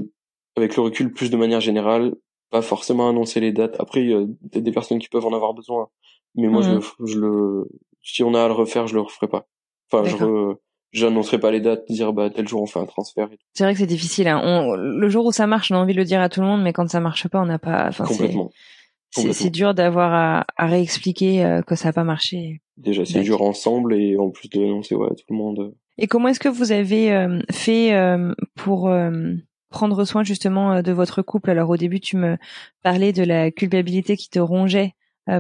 avec 0.55 0.75
le 0.75 0.81
recul 0.81 1.13
plus 1.13 1.29
de 1.29 1.37
manière 1.37 1.61
générale, 1.61 2.15
pas 2.49 2.63
forcément 2.63 3.07
annoncer 3.07 3.39
les 3.39 3.51
dates. 3.51 3.79
Après, 3.79 4.01
il 4.01 4.09
y 4.09 4.13
a 4.13 4.25
des 4.59 4.71
personnes 4.71 4.97
qui 4.97 5.07
peuvent 5.07 5.25
en 5.25 5.33
avoir 5.33 5.53
besoin, 5.53 5.89
mais 6.33 6.47
moi 6.47 6.63
je, 6.63 6.71
mhm. 6.71 6.81
le, 6.99 7.05
je 7.05 7.19
le, 7.19 7.69
si 8.01 8.23
on 8.23 8.33
a 8.33 8.43
à 8.43 8.47
le 8.47 8.53
refaire, 8.53 8.87
je 8.87 8.95
le 8.95 9.01
referai 9.01 9.27
pas. 9.27 9.45
Enfin, 9.91 10.03
je 10.07 10.15
re, 10.15 10.55
j'annoncerai 10.91 11.39
pas 11.39 11.51
les 11.51 11.61
dates, 11.61 11.85
dire 11.89 12.13
bah 12.13 12.29
tel 12.29 12.47
jour 12.47 12.61
on 12.61 12.65
fait 12.65 12.79
un 12.79 12.85
transfert. 12.85 13.29
C'est 13.53 13.63
vrai 13.63 13.73
que 13.73 13.79
c'est 13.79 13.85
difficile. 13.85 14.27
Hein. 14.27 14.41
On, 14.43 14.73
le 14.73 15.09
jour 15.09 15.25
où 15.25 15.31
ça 15.31 15.47
marche, 15.47 15.71
on 15.71 15.75
a 15.75 15.79
envie 15.79 15.93
de 15.93 15.99
le 15.99 16.05
dire 16.05 16.21
à 16.21 16.29
tout 16.29 16.41
le 16.41 16.47
monde, 16.47 16.61
mais 16.63 16.73
quand 16.73 16.87
ça 16.89 16.99
marche 16.99 17.27
pas, 17.27 17.39
on 17.39 17.45
n'a 17.45 17.59
pas. 17.59 17.91
Complètement. 17.91 18.51
C'est 19.11 19.49
dur 19.49 19.73
d'avoir 19.73 20.13
à, 20.13 20.45
à, 20.57 20.67
réexpliquer 20.67 21.43
euh, 21.43 21.61
que 21.61 21.75
ça 21.75 21.89
n'a 21.89 21.93
pas 21.93 22.03
marché. 22.03 22.61
Déjà, 22.77 23.05
c'est 23.05 23.21
dur 23.21 23.41
ensemble 23.41 23.93
et 23.95 24.17
en 24.17 24.29
plus 24.29 24.49
de 24.49 24.59
non, 24.59 24.83
c'est 24.83 24.95
ouais, 24.95 25.09
tout 25.09 25.25
le 25.29 25.35
monde. 25.35 25.75
Et 25.97 26.07
comment 26.07 26.29
est-ce 26.29 26.39
que 26.39 26.49
vous 26.49 26.71
avez 26.71 27.11
euh, 27.11 27.41
fait 27.51 27.93
euh, 27.93 28.33
pour 28.55 28.91
prendre 29.69 30.05
soin 30.05 30.23
justement 30.23 30.81
de 30.81 30.91
votre 30.91 31.21
couple? 31.21 31.49
Alors 31.49 31.69
au 31.69 31.77
début, 31.77 31.99
tu 31.99 32.17
me 32.17 32.37
parlais 32.83 33.11
de 33.11 33.23
la 33.23 33.51
culpabilité 33.51 34.15
qui 34.15 34.29
te 34.29 34.39
rongeait 34.39 34.93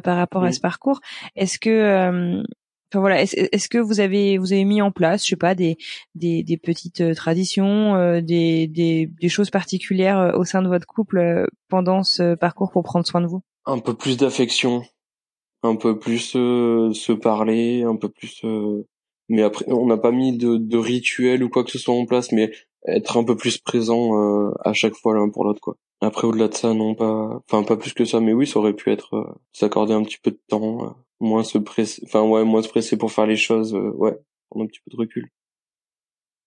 par 0.03 0.17
rapport 0.17 0.43
à 0.43 0.51
ce 0.51 0.59
parcours. 0.59 0.99
Est-ce 1.35 1.59
que 1.59 2.43
Enfin 2.91 3.01
voilà, 3.01 3.21
est-ce 3.21 3.69
que 3.69 3.77
vous 3.77 3.99
avez 3.99 4.39
vous 4.39 4.51
avez 4.51 4.65
mis 4.65 4.81
en 4.81 4.91
place, 4.91 5.23
je 5.23 5.29
sais 5.29 5.35
pas, 5.35 5.53
des 5.53 5.77
des, 6.15 6.43
des 6.43 6.57
petites 6.57 7.13
traditions, 7.15 8.19
des, 8.19 8.67
des 8.67 9.07
des 9.07 9.29
choses 9.29 9.51
particulières 9.51 10.33
au 10.35 10.43
sein 10.43 10.61
de 10.63 10.67
votre 10.67 10.87
couple 10.87 11.47
pendant 11.69 12.03
ce 12.03 12.35
parcours 12.35 12.71
pour 12.71 12.83
prendre 12.83 13.05
soin 13.05 13.21
de 13.21 13.27
vous? 13.27 13.43
Un 13.65 13.79
peu 13.79 13.93
plus 13.93 14.17
d'affection, 14.17 14.83
un 15.63 15.75
peu 15.75 15.99
plus 15.99 16.35
euh, 16.35 16.93
se 16.93 17.11
parler, 17.11 17.83
un 17.83 17.95
peu 17.95 18.09
plus. 18.09 18.41
Euh, 18.43 18.87
mais 19.29 19.43
après, 19.43 19.65
on 19.67 19.85
n'a 19.85 19.97
pas 19.97 20.11
mis 20.11 20.37
de, 20.37 20.57
de 20.57 20.77
rituel 20.77 21.43
ou 21.43 21.49
quoi 21.49 21.63
que 21.63 21.71
ce 21.71 21.79
soit 21.79 21.93
en 21.93 22.05
place, 22.05 22.31
mais 22.31 22.51
être 22.87 23.17
un 23.17 23.23
peu 23.23 23.35
plus 23.35 23.57
présent 23.57 24.17
euh, 24.17 24.51
à 24.63 24.73
chaque 24.73 24.95
fois 24.95 25.13
l'un 25.15 25.29
pour 25.29 25.43
l'autre, 25.43 25.61
quoi. 25.61 25.75
Après, 26.01 26.25
au-delà 26.27 26.47
de 26.47 26.53
ça, 26.53 26.73
non 26.73 26.95
pas, 26.95 27.41
enfin 27.51 27.63
pas 27.63 27.75
plus 27.75 27.93
que 27.93 28.05
ça, 28.05 28.21
mais 28.21 28.31
oui, 28.31 28.47
ça 28.47 28.59
aurait 28.59 28.73
pu 28.73 28.89
être 28.89 29.37
s'accorder 29.51 29.93
un 29.93 30.03
petit 30.03 30.17
peu 30.23 30.31
de 30.31 30.39
temps, 30.47 30.95
moins 31.19 31.43
se 31.43 31.57
presser, 31.57 32.01
enfin 32.05 32.23
ouais, 32.23 32.45
moins 32.45 32.61
se 32.61 32.69
presser 32.69 32.97
pour 32.97 33.11
faire 33.11 33.25
les 33.25 33.35
choses, 33.35 33.73
ouais, 33.73 34.17
prendre 34.49 34.63
un 34.63 34.67
petit 34.67 34.79
peu 34.79 34.91
de 34.91 34.97
recul, 34.97 35.29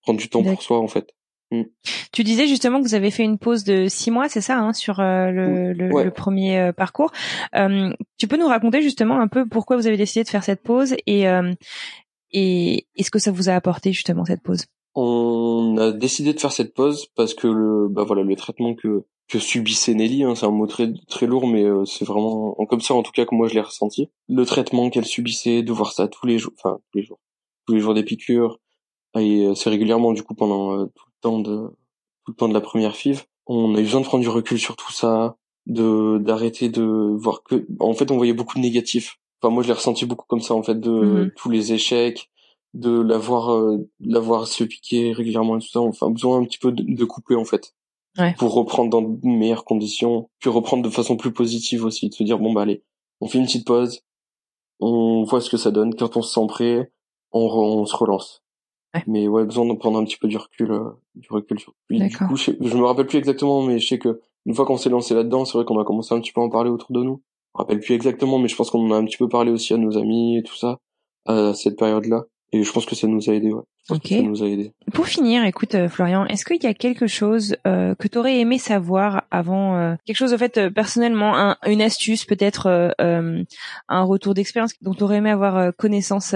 prendre 0.00 0.18
du 0.18 0.30
temps 0.30 0.42
pour 0.42 0.62
soi 0.62 0.78
en 0.78 0.88
fait. 0.88 1.14
Mm. 1.53 1.64
Tu 2.12 2.24
disais 2.24 2.46
justement 2.46 2.78
que 2.80 2.88
vous 2.88 2.94
avez 2.94 3.11
fait 3.11 3.22
une 3.22 3.38
pause 3.38 3.62
de 3.62 3.86
six 3.86 4.11
mois, 4.11 4.28
c'est 4.28 4.40
ça, 4.40 4.59
hein, 4.59 4.72
sur 4.72 5.00
euh, 5.00 5.30
le, 5.30 5.72
le, 5.72 6.11
premier 6.11 6.59
euh, 6.59 6.72
parcours. 6.72 7.12
Euh, 7.55 7.90
tu 8.16 8.26
peux 8.26 8.38
nous 8.38 8.48
raconter 8.48 8.80
justement 8.80 9.20
un 9.20 9.28
peu 9.28 9.46
pourquoi 9.46 9.76
vous 9.76 9.86
avez 9.86 9.98
décidé 9.98 10.24
de 10.24 10.28
faire 10.28 10.44
cette 10.44 10.62
pause 10.62 10.96
et 11.07 11.24
et 12.34 12.86
est-ce 12.96 13.11
que 13.11 13.18
ça 13.18 13.30
vous 13.30 13.50
a 13.50 13.53
apporté 13.53 13.92
justement 13.92 14.24
cette 14.24 14.42
pause? 14.42 14.64
On 14.94 15.76
a 15.78 15.92
décidé 15.92 16.32
de 16.32 16.40
faire 16.40 16.53
cette 16.53 16.72
pause 16.72 17.07
parce 17.14 17.34
que 17.34 17.46
le 17.46 17.88
bah 17.88 18.05
voilà 18.05 18.22
le 18.22 18.36
traitement 18.36 18.74
que 18.74 19.05
que 19.28 19.38
subissait 19.38 19.94
Nelly, 19.94 20.24
hein, 20.24 20.34
c'est 20.34 20.46
un 20.46 20.50
mot 20.50 20.66
très 20.66 20.90
très 21.09 21.26
lourd, 21.26 21.46
mais 21.46 21.64
c'est 21.84 22.07
vraiment 22.07 22.55
comme 22.68 22.80
ça 22.80 22.94
en 22.94 23.03
tout 23.03 23.12
cas 23.12 23.26
que 23.26 23.34
moi 23.34 23.48
je 23.48 23.55
l'ai 23.55 23.61
ressenti. 23.61 24.09
Le 24.28 24.46
traitement 24.46 24.88
qu'elle 24.88 25.05
subissait, 25.05 25.62
de 25.62 25.72
voir 25.72 25.92
ça 25.92 26.09
tous 26.09 26.26
les 26.26 26.38
jours, 26.38 26.53
enfin 26.59 26.78
tous 26.90 26.98
les 26.98 27.05
jours, 27.05 27.20
tous 27.66 27.74
les 27.74 27.80
jours 27.80 27.92
des 27.92 28.05
piqûres, 28.05 28.59
et 29.18 29.46
c'est 29.55 29.70
régulièrement 29.70 30.12
du 30.12 30.22
coup 30.22 30.34
pendant 30.34 30.86
tout 30.86 31.11
temps 31.22 31.38
de 31.38 31.68
tout 32.24 32.32
le 32.32 32.36
temps 32.36 32.48
de 32.48 32.54
la 32.54 32.60
première 32.60 32.94
FIV, 32.94 33.24
on 33.46 33.74
a 33.74 33.80
eu 33.80 33.84
besoin 33.84 34.00
de 34.00 34.06
prendre 34.06 34.22
du 34.22 34.28
recul 34.28 34.58
sur 34.58 34.76
tout 34.76 34.92
ça, 34.92 35.36
de 35.66 36.18
d'arrêter 36.18 36.68
de 36.68 36.82
voir 36.82 37.42
que 37.42 37.66
en 37.80 37.94
fait 37.94 38.10
on 38.10 38.16
voyait 38.16 38.34
beaucoup 38.34 38.58
de 38.58 38.62
négatifs. 38.62 39.18
Enfin 39.40 39.52
moi 39.52 39.62
je 39.62 39.68
l'ai 39.68 39.74
ressenti 39.74 40.06
beaucoup 40.06 40.26
comme 40.26 40.40
ça 40.40 40.54
en 40.54 40.62
fait 40.62 40.78
de 40.78 40.90
mhm. 40.90 41.30
tous 41.36 41.50
les 41.50 41.72
échecs, 41.72 42.30
de 42.74 43.00
l'avoir 43.00 43.52
euh, 43.52 43.88
l'avoir 44.00 44.46
se 44.46 44.64
piquer 44.64 45.12
régulièrement 45.12 45.56
et 45.56 45.60
tout 45.60 45.68
ça, 45.68 45.80
enfin 45.80 46.10
besoin 46.10 46.38
un 46.40 46.44
petit 46.44 46.58
peu 46.58 46.72
de, 46.72 46.84
de 46.86 47.04
couper 47.04 47.34
en 47.34 47.44
fait. 47.44 47.74
Ouais. 48.18 48.34
Pour 48.38 48.52
reprendre 48.52 48.90
dans 48.90 49.00
de 49.02 49.18
meilleures 49.26 49.64
conditions, 49.64 50.28
puis 50.38 50.50
reprendre 50.50 50.82
de 50.82 50.90
façon 50.90 51.16
plus 51.16 51.32
positive 51.32 51.84
aussi, 51.84 52.10
de 52.10 52.14
se 52.14 52.22
dire 52.22 52.38
bon 52.38 52.52
bah 52.52 52.62
allez, 52.62 52.82
on 53.20 53.26
fait 53.26 53.38
une 53.38 53.46
petite 53.46 53.66
pause, 53.66 54.02
on 54.80 55.24
voit 55.24 55.40
ce 55.40 55.48
que 55.48 55.56
ça 55.56 55.70
donne, 55.70 55.94
quand 55.94 56.16
on 56.16 56.22
se 56.22 56.34
sent 56.34 56.46
prêt, 56.46 56.92
on, 57.32 57.40
on 57.40 57.86
se 57.86 57.96
relance. 57.96 58.41
Mais 59.07 59.26
ouais, 59.26 59.45
besoin 59.45 59.66
de 59.66 59.72
prendre 59.74 59.99
un 59.99 60.05
petit 60.05 60.18
peu 60.18 60.28
du 60.28 60.36
recul, 60.36 60.70
euh, 60.70 60.90
du 61.14 61.28
recul 61.30 61.59
sur. 61.59 61.74
du 61.90 62.16
coup, 62.16 62.36
je, 62.36 62.53
je, 62.61 62.76
me 62.76 62.84
rappelle 62.84 63.07
plus 63.07 63.18
exactement, 63.18 63.62
mais 63.62 63.78
je 63.78 63.86
sais 63.86 63.99
que 63.99 64.20
une 64.45 64.55
fois 64.55 64.66
qu'on 64.66 64.76
s'est 64.76 64.90
lancé 64.90 65.14
là-dedans, 65.14 65.45
c'est 65.45 65.57
vrai 65.57 65.64
qu'on 65.64 65.80
a 65.80 65.84
commencé 65.84 66.14
un 66.14 66.20
petit 66.20 66.32
peu 66.32 66.40
à 66.40 66.45
en 66.45 66.51
parler 66.51 66.70
autour 66.70 66.93
de 66.93 67.03
nous. 67.03 67.22
Je 67.55 67.59
me 67.59 67.62
rappelle 67.62 67.80
plus 67.80 67.95
exactement, 67.95 68.38
mais 68.38 68.49
je 68.49 68.57
pense 68.57 68.70
qu'on 68.70 68.86
en 68.86 68.93
a 68.93 68.97
un 68.97 69.05
petit 69.05 69.16
peu 69.16 69.28
parlé 69.28 69.51
aussi 69.51 69.72
à 69.72 69.76
nos 69.76 69.97
amis 69.97 70.38
et 70.38 70.43
tout 70.43 70.57
ça 70.57 70.78
à 71.26 71.55
cette 71.55 71.78
période-là. 71.78 72.24
Et 72.53 72.62
je 72.62 72.72
pense 72.72 72.84
que 72.84 72.95
ça 72.95 73.07
nous 73.07 73.30
a 73.30 73.34
aidé, 73.34 73.53
ouais. 73.53 73.62
Ok. 73.90 74.08
Ça 74.08 74.22
nous 74.22 74.42
a 74.42 74.46
aidé. 74.46 74.72
Pour 74.92 75.06
finir, 75.06 75.44
écoute 75.44 75.74
euh, 75.74 75.88
Florian, 75.88 76.24
est-ce 76.26 76.44
qu'il 76.44 76.62
y 76.62 76.66
a 76.66 76.74
quelque 76.74 77.06
chose 77.08 77.56
euh, 77.66 77.94
que 77.96 78.06
tu 78.06 78.16
aurais 78.16 78.38
aimé 78.38 78.58
savoir 78.58 79.24
avant 79.30 79.76
euh, 79.76 79.94
quelque 80.06 80.16
chose 80.16 80.32
en 80.32 80.38
fait 80.38 80.56
euh, 80.58 80.70
personnellement, 80.70 81.36
un, 81.36 81.56
une 81.66 81.82
astuce 81.82 82.24
peut-être, 82.24 82.94
un 82.98 84.02
retour 84.04 84.34
d'expérience 84.34 84.72
dont 84.82 84.94
tu 84.94 85.02
aurais 85.02 85.16
aimé 85.16 85.30
avoir 85.30 85.74
connaissance 85.76 86.34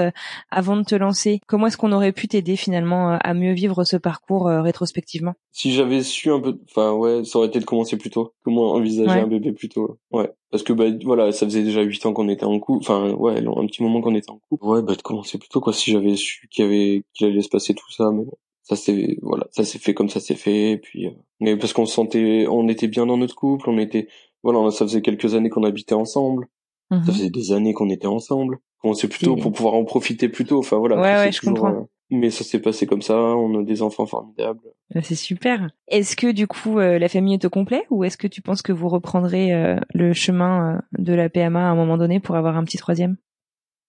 avant 0.50 0.76
de 0.76 0.82
te 0.82 0.94
lancer? 0.94 1.40
Comment 1.46 1.68
est-ce 1.68 1.76
qu'on 1.76 1.92
aurait 1.92 2.12
pu 2.12 2.28
t'aider 2.28 2.56
finalement 2.56 3.16
à 3.20 3.34
mieux 3.34 3.52
vivre 3.52 3.84
ce 3.84 3.96
parcours 3.96 4.46
rétrospectivement? 4.46 5.34
Si 5.52 5.72
j'avais 5.72 6.02
su 6.02 6.30
un 6.30 6.40
peu, 6.40 6.58
enfin 6.70 6.92
ouais, 6.92 7.24
ça 7.24 7.38
aurait 7.38 7.48
été 7.48 7.60
de 7.60 7.64
commencer 7.64 7.96
plus 7.96 8.10
tôt. 8.10 8.32
Comment 8.44 8.72
envisager 8.72 9.20
un 9.20 9.26
bébé 9.26 9.52
plus 9.52 9.68
tôt 9.68 9.98
Ouais, 10.10 10.30
parce 10.50 10.62
que 10.62 10.72
bah 10.72 10.84
voilà, 11.04 11.32
ça 11.32 11.46
faisait 11.46 11.62
déjà 11.62 11.82
huit 11.82 12.04
ans 12.06 12.12
qu'on 12.12 12.28
était 12.28 12.44
en 12.44 12.58
couple, 12.58 12.84
enfin 12.84 13.12
ouais, 13.12 13.38
un 13.38 13.66
petit 13.66 13.82
moment 13.82 14.00
qu'on 14.00 14.14
était 14.14 14.30
en 14.30 14.40
couple. 14.48 14.64
Ouais, 14.66 14.82
bah 14.82 14.94
de 14.94 15.02
commencer 15.02 15.38
plus 15.38 15.48
tôt 15.48 15.60
quoi. 15.60 15.72
Si 15.72 15.90
j'avais 15.92 16.16
su 16.16 16.48
qu'il 16.50 16.64
y 16.64 16.68
avait 16.68 17.02
qu'il 17.14 17.35
allait 17.36 17.42
se 17.42 17.48
passer 17.48 17.74
tout 17.74 17.90
ça, 17.92 18.10
mais 18.12 18.24
ça 18.66 18.74
s'est 18.74 19.16
voilà, 19.22 19.46
ça 19.52 19.64
s'est 19.64 19.78
fait 19.78 19.94
comme 19.94 20.08
ça 20.08 20.20
s'est 20.20 20.34
fait. 20.34 20.72
Et 20.72 20.78
puis, 20.78 21.06
euh, 21.06 21.10
mais 21.40 21.56
parce 21.56 21.72
qu'on 21.72 21.86
se 21.86 21.94
sentait, 21.94 22.46
on 22.48 22.68
était 22.68 22.88
bien 22.88 23.06
dans 23.06 23.16
notre 23.16 23.36
couple, 23.36 23.70
on 23.70 23.78
était, 23.78 24.08
voilà, 24.42 24.70
ça 24.70 24.84
faisait 24.84 25.02
quelques 25.02 25.34
années 25.34 25.50
qu'on 25.50 25.62
habitait 25.62 25.94
ensemble, 25.94 26.48
ça 26.90 26.96
mhm. 26.96 27.04
faisait 27.04 27.30
des 27.30 27.52
années 27.52 27.74
qu'on 27.74 27.90
était 27.90 28.06
ensemble. 28.06 28.58
On 28.82 28.94
sait 28.94 29.08
plutôt 29.08 29.36
pour 29.36 29.52
pouvoir 29.52 29.74
en 29.74 29.84
profiter 29.84 30.28
plus 30.28 30.44
tôt. 30.44 30.58
Enfin 30.58 30.76
voilà. 30.78 30.96
Ouais, 30.96 31.26
ouais, 31.26 31.32
je 31.32 31.40
comprends. 31.40 31.74
Euh, 31.74 31.82
mais 32.10 32.30
ça 32.30 32.44
s'est 32.44 32.60
passé 32.60 32.86
comme 32.86 33.02
ça, 33.02 33.16
on 33.16 33.58
a 33.58 33.64
des 33.64 33.82
enfants 33.82 34.06
formidables. 34.06 34.60
Ah, 34.94 35.02
c'est 35.02 35.16
super. 35.16 35.68
Est-ce 35.88 36.14
que 36.14 36.30
du 36.30 36.46
coup 36.46 36.78
euh, 36.78 37.00
la 37.00 37.08
famille 37.08 37.34
est 37.34 37.44
au 37.44 37.50
complet 37.50 37.84
ou 37.90 38.04
est-ce 38.04 38.16
que 38.16 38.28
tu 38.28 38.42
penses 38.42 38.62
que 38.62 38.72
vous 38.72 38.88
reprendrez 38.88 39.76
le 39.92 40.12
chemin 40.12 40.82
de 40.96 41.14
la 41.14 41.28
PMA 41.28 41.60
à 41.60 41.70
un 41.70 41.74
moment 41.74 41.98
donné 41.98 42.20
pour 42.20 42.36
avoir 42.36 42.56
un 42.56 42.62
petit 42.62 42.78
troisième? 42.78 43.16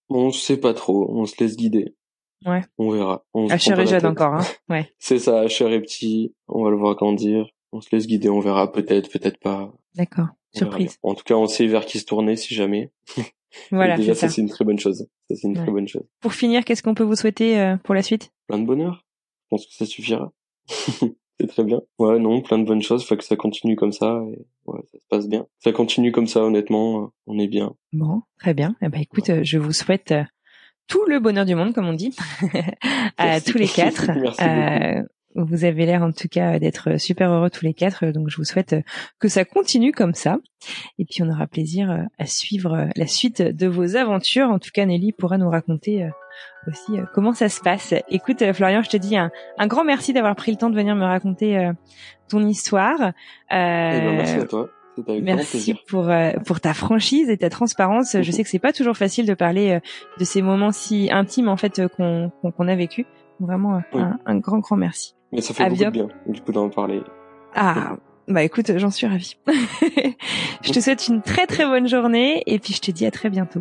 On 0.08 0.32
sait 0.32 0.56
pas 0.56 0.74
trop, 0.74 1.06
on 1.10 1.26
se 1.26 1.34
laisse 1.38 1.56
guider. 1.56 1.94
Ouais. 2.46 2.62
On 2.78 2.90
verra. 2.90 3.24
On 3.34 3.48
Asher 3.48 3.72
est 3.72 3.86
jeune 3.86 4.06
encore, 4.06 4.34
hein. 4.34 4.44
Ouais. 4.68 4.92
c'est 4.98 5.18
ça, 5.18 5.40
Asher 5.40 5.72
est 5.72 5.80
petit. 5.80 6.34
On 6.46 6.64
va 6.64 6.70
le 6.70 6.76
voir 6.76 6.94
grandir. 6.94 7.46
On 7.72 7.80
se 7.80 7.88
laisse 7.92 8.06
guider, 8.06 8.28
on 8.28 8.40
verra 8.40 8.72
peut-être, 8.72 9.10
peut-être 9.10 9.38
pas. 9.40 9.72
D'accord. 9.94 10.28
Surprise. 10.54 10.98
En 11.02 11.14
tout 11.14 11.24
cas, 11.24 11.34
on 11.34 11.46
sait 11.46 11.66
vers 11.66 11.84
qui 11.84 11.98
se 11.98 12.04
tourner 12.06 12.36
si 12.36 12.54
jamais. 12.54 12.92
Voilà. 13.70 13.96
déjà, 13.96 14.14
ça, 14.14 14.28
c'est 14.28 14.42
une 14.42 14.50
très 14.50 14.64
bonne 14.64 14.78
chose. 14.78 15.08
Ça, 15.28 15.36
c'est 15.36 15.48
une 15.48 15.54
très 15.54 15.70
bonne 15.70 15.88
chose. 15.88 16.04
Pour 16.20 16.34
finir, 16.34 16.64
qu'est-ce 16.64 16.82
qu'on 16.82 16.94
peut 16.94 17.02
vous 17.02 17.16
souhaiter 17.16 17.58
euh, 17.58 17.76
pour 17.78 17.94
la 17.94 18.02
suite? 18.02 18.30
Plein 18.46 18.58
de 18.58 18.66
bonheur. 18.66 19.06
Je 19.44 19.46
pense 19.48 19.66
que 19.66 19.72
ça 19.72 19.86
suffira. 19.86 20.32
c'est 20.68 21.46
très 21.48 21.64
bien. 21.64 21.80
Ouais, 21.98 22.18
non, 22.18 22.42
plein 22.42 22.58
de 22.58 22.64
bonnes 22.64 22.82
choses. 22.82 23.06
Faut 23.06 23.16
que 23.16 23.24
ça 23.24 23.36
continue 23.36 23.74
comme 23.74 23.92
ça. 23.92 24.22
Et 24.30 24.46
ouais, 24.66 24.80
ça 24.92 24.98
se 24.98 25.04
passe 25.08 25.28
bien. 25.28 25.46
Ça 25.60 25.72
continue 25.72 26.12
comme 26.12 26.26
ça, 26.26 26.42
honnêtement. 26.42 27.04
Euh, 27.04 27.06
on 27.26 27.38
est 27.38 27.48
bien. 27.48 27.74
Bon, 27.92 28.22
très 28.38 28.52
bien. 28.52 28.76
Eh 28.82 28.88
ben, 28.88 29.00
écoute, 29.00 29.30
euh, 29.30 29.40
je 29.42 29.58
vous 29.58 29.72
souhaite 29.72 30.12
tout 30.88 31.04
le 31.06 31.20
bonheur 31.20 31.44
du 31.44 31.54
monde, 31.54 31.72
comme 31.74 31.86
on 31.86 31.92
dit, 31.92 32.16
à 33.18 33.40
tous 33.40 33.58
les 33.58 33.68
quatre. 33.68 34.10
Euh, 34.40 35.02
vous 35.34 35.64
avez 35.64 35.86
l'air 35.86 36.02
en 36.02 36.10
tout 36.10 36.26
cas 36.28 36.58
d'être 36.58 36.98
super 36.98 37.30
heureux 37.30 37.50
tous 37.50 37.64
les 37.64 37.74
quatre, 37.74 38.06
donc 38.06 38.28
je 38.28 38.36
vous 38.36 38.44
souhaite 38.44 38.74
que 39.18 39.28
ça 39.28 39.44
continue 39.44 39.92
comme 39.92 40.14
ça. 40.14 40.38
Et 40.98 41.04
puis 41.04 41.22
on 41.22 41.30
aura 41.30 41.46
plaisir 41.46 42.06
à 42.18 42.26
suivre 42.26 42.88
la 42.96 43.06
suite 43.06 43.42
de 43.42 43.66
vos 43.66 43.96
aventures. 43.96 44.48
En 44.48 44.58
tout 44.58 44.70
cas, 44.72 44.84
Nelly 44.84 45.12
pourra 45.12 45.38
nous 45.38 45.50
raconter 45.50 46.04
euh, 46.04 46.08
aussi 46.66 46.98
euh, 46.98 47.04
comment 47.14 47.34
ça 47.34 47.48
se 47.48 47.60
passe. 47.60 47.94
Écoute, 48.08 48.42
Florian, 48.52 48.82
je 48.82 48.90
te 48.90 48.96
dis 48.96 49.16
un, 49.16 49.30
grand 49.66 49.84
merci 49.84 50.12
d'avoir 50.12 50.34
pris 50.34 50.50
le 50.50 50.56
temps 50.56 50.70
de 50.70 50.76
venir 50.76 50.96
me 50.96 51.04
raconter 51.04 51.70
ton 52.28 52.46
histoire. 52.46 53.00
Euh, 53.00 53.10
eh 53.50 54.00
ben, 54.00 54.16
merci 54.16 54.34
à 54.34 54.44
toi. 54.44 54.70
Merci 55.22 55.74
pour 55.88 56.08
euh, 56.08 56.32
pour 56.46 56.60
ta 56.60 56.74
franchise 56.74 57.30
et 57.30 57.36
ta 57.36 57.50
transparence. 57.50 58.16
Je 58.20 58.30
sais 58.30 58.42
que 58.42 58.48
c'est 58.48 58.58
pas 58.58 58.72
toujours 58.72 58.96
facile 58.96 59.26
de 59.26 59.34
parler 59.34 59.70
euh, 59.70 59.80
de 60.18 60.24
ces 60.24 60.42
moments 60.42 60.72
si 60.72 61.08
intimes 61.12 61.48
en 61.48 61.56
fait 61.56 61.78
euh, 61.78 61.88
qu'on 61.88 62.30
qu'on 62.42 62.68
a 62.68 62.76
vécu. 62.76 63.06
Vraiment 63.40 63.80
un, 63.92 64.38
grand 64.38 64.58
grand 64.58 64.76
merci. 64.76 65.14
Mais 65.32 65.40
ça 65.40 65.54
fait 65.54 65.68
beaucoup 65.68 65.84
de 65.84 65.90
bien 65.90 66.08
du 66.26 66.40
coup 66.40 66.52
d'en 66.52 66.68
parler. 66.70 67.02
Ah 67.54 67.96
bah 68.26 68.42
écoute, 68.42 68.72
j'en 68.76 68.90
suis 68.90 69.06
ravie. 69.06 69.36
je 70.62 70.72
te 70.72 70.80
souhaite 70.80 71.08
une 71.08 71.22
très 71.22 71.46
très 71.46 71.64
bonne 71.64 71.88
journée 71.88 72.42
et 72.46 72.58
puis 72.58 72.74
je 72.74 72.80
te 72.80 72.90
dis 72.90 73.06
à 73.06 73.10
très 73.10 73.30
bientôt. 73.30 73.60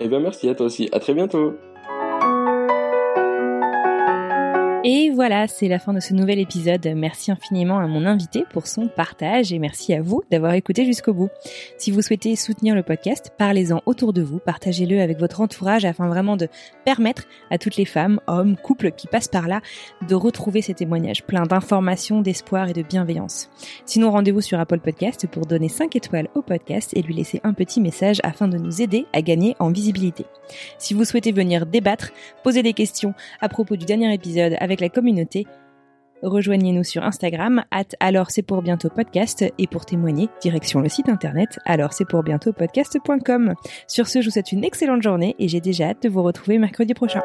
Eh 0.00 0.08
bien 0.08 0.20
merci 0.20 0.48
à 0.48 0.54
toi 0.54 0.66
aussi. 0.66 0.88
À 0.92 1.00
très 1.00 1.14
bientôt. 1.14 1.54
Et 4.84 5.10
voilà, 5.10 5.48
c'est 5.48 5.66
la 5.66 5.80
fin 5.80 5.92
de 5.92 5.98
ce 5.98 6.14
nouvel 6.14 6.38
épisode. 6.38 6.86
Merci 6.94 7.32
infiniment 7.32 7.80
à 7.80 7.88
mon 7.88 8.06
invité 8.06 8.44
pour 8.52 8.68
son 8.68 8.86
partage 8.86 9.52
et 9.52 9.58
merci 9.58 9.92
à 9.92 10.02
vous 10.02 10.22
d'avoir 10.30 10.52
écouté 10.52 10.84
jusqu'au 10.84 11.12
bout. 11.12 11.30
Si 11.78 11.90
vous 11.90 12.00
souhaitez 12.00 12.36
soutenir 12.36 12.76
le 12.76 12.84
podcast, 12.84 13.32
parlez-en 13.36 13.82
autour 13.86 14.12
de 14.12 14.22
vous, 14.22 14.38
partagez-le 14.38 15.00
avec 15.00 15.18
votre 15.18 15.40
entourage 15.40 15.84
afin 15.84 16.06
vraiment 16.06 16.36
de 16.36 16.46
permettre 16.84 17.24
à 17.50 17.58
toutes 17.58 17.74
les 17.74 17.86
femmes, 17.86 18.20
hommes, 18.28 18.56
couples 18.56 18.92
qui 18.92 19.08
passent 19.08 19.26
par 19.26 19.48
là 19.48 19.62
de 20.06 20.14
retrouver 20.14 20.62
ces 20.62 20.74
témoignages 20.74 21.24
pleins 21.24 21.42
d'informations, 21.42 22.20
d'espoir 22.20 22.68
et 22.68 22.72
de 22.72 22.82
bienveillance. 22.82 23.50
Sinon, 23.84 24.12
rendez-vous 24.12 24.42
sur 24.42 24.60
Apple 24.60 24.78
Podcast 24.78 25.26
pour 25.26 25.46
donner 25.46 25.68
5 25.68 25.96
étoiles 25.96 26.28
au 26.36 26.42
podcast 26.42 26.92
et 26.94 27.02
lui 27.02 27.14
laisser 27.14 27.40
un 27.42 27.52
petit 27.52 27.80
message 27.80 28.20
afin 28.22 28.46
de 28.46 28.58
nous 28.58 28.80
aider 28.80 29.06
à 29.12 29.22
gagner 29.22 29.56
en 29.58 29.72
visibilité. 29.72 30.24
Si 30.78 30.94
vous 30.94 31.04
souhaitez 31.04 31.32
venir 31.32 31.66
débattre, 31.66 32.12
poser 32.44 32.62
des 32.62 32.74
questions 32.74 33.12
à 33.40 33.48
propos 33.48 33.74
du 33.74 33.84
dernier 33.84 34.14
épisode 34.14 34.56
la 34.80 34.88
communauté, 34.88 35.46
Rejoignez-nous 36.22 36.82
sur 36.82 37.04
Instagram, 37.04 37.62
at 37.70 37.84
alors 38.00 38.30
c'est 38.30 38.42
pour 38.42 38.62
bientôt 38.62 38.88
podcast, 38.88 39.44
et 39.56 39.66
pour 39.68 39.86
témoigner, 39.86 40.28
direction 40.40 40.80
le 40.80 40.88
site 40.88 41.08
internet 41.08 41.60
alors 41.64 41.92
c'est 41.92 42.04
pour 42.04 42.24
bientôt 42.24 42.52
podcast.com. 42.52 43.54
Sur 43.86 44.08
ce, 44.08 44.20
je 44.20 44.26
vous 44.26 44.32
souhaite 44.32 44.50
une 44.52 44.64
excellente 44.64 45.02
journée 45.02 45.36
et 45.38 45.46
j'ai 45.46 45.60
déjà 45.60 45.90
hâte 45.90 46.02
de 46.02 46.08
vous 46.08 46.22
retrouver 46.22 46.58
mercredi 46.58 46.94
prochain. 46.94 47.22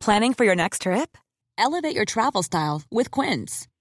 Planning 0.00 0.34
for 0.34 0.44
your 0.44 0.54
next 0.54 0.82
trip? 0.82 1.16
Elevate 1.56 1.94
your 1.94 2.04
travel 2.04 2.42
style 2.42 2.82
with 2.92 3.10
Quince. 3.10 3.66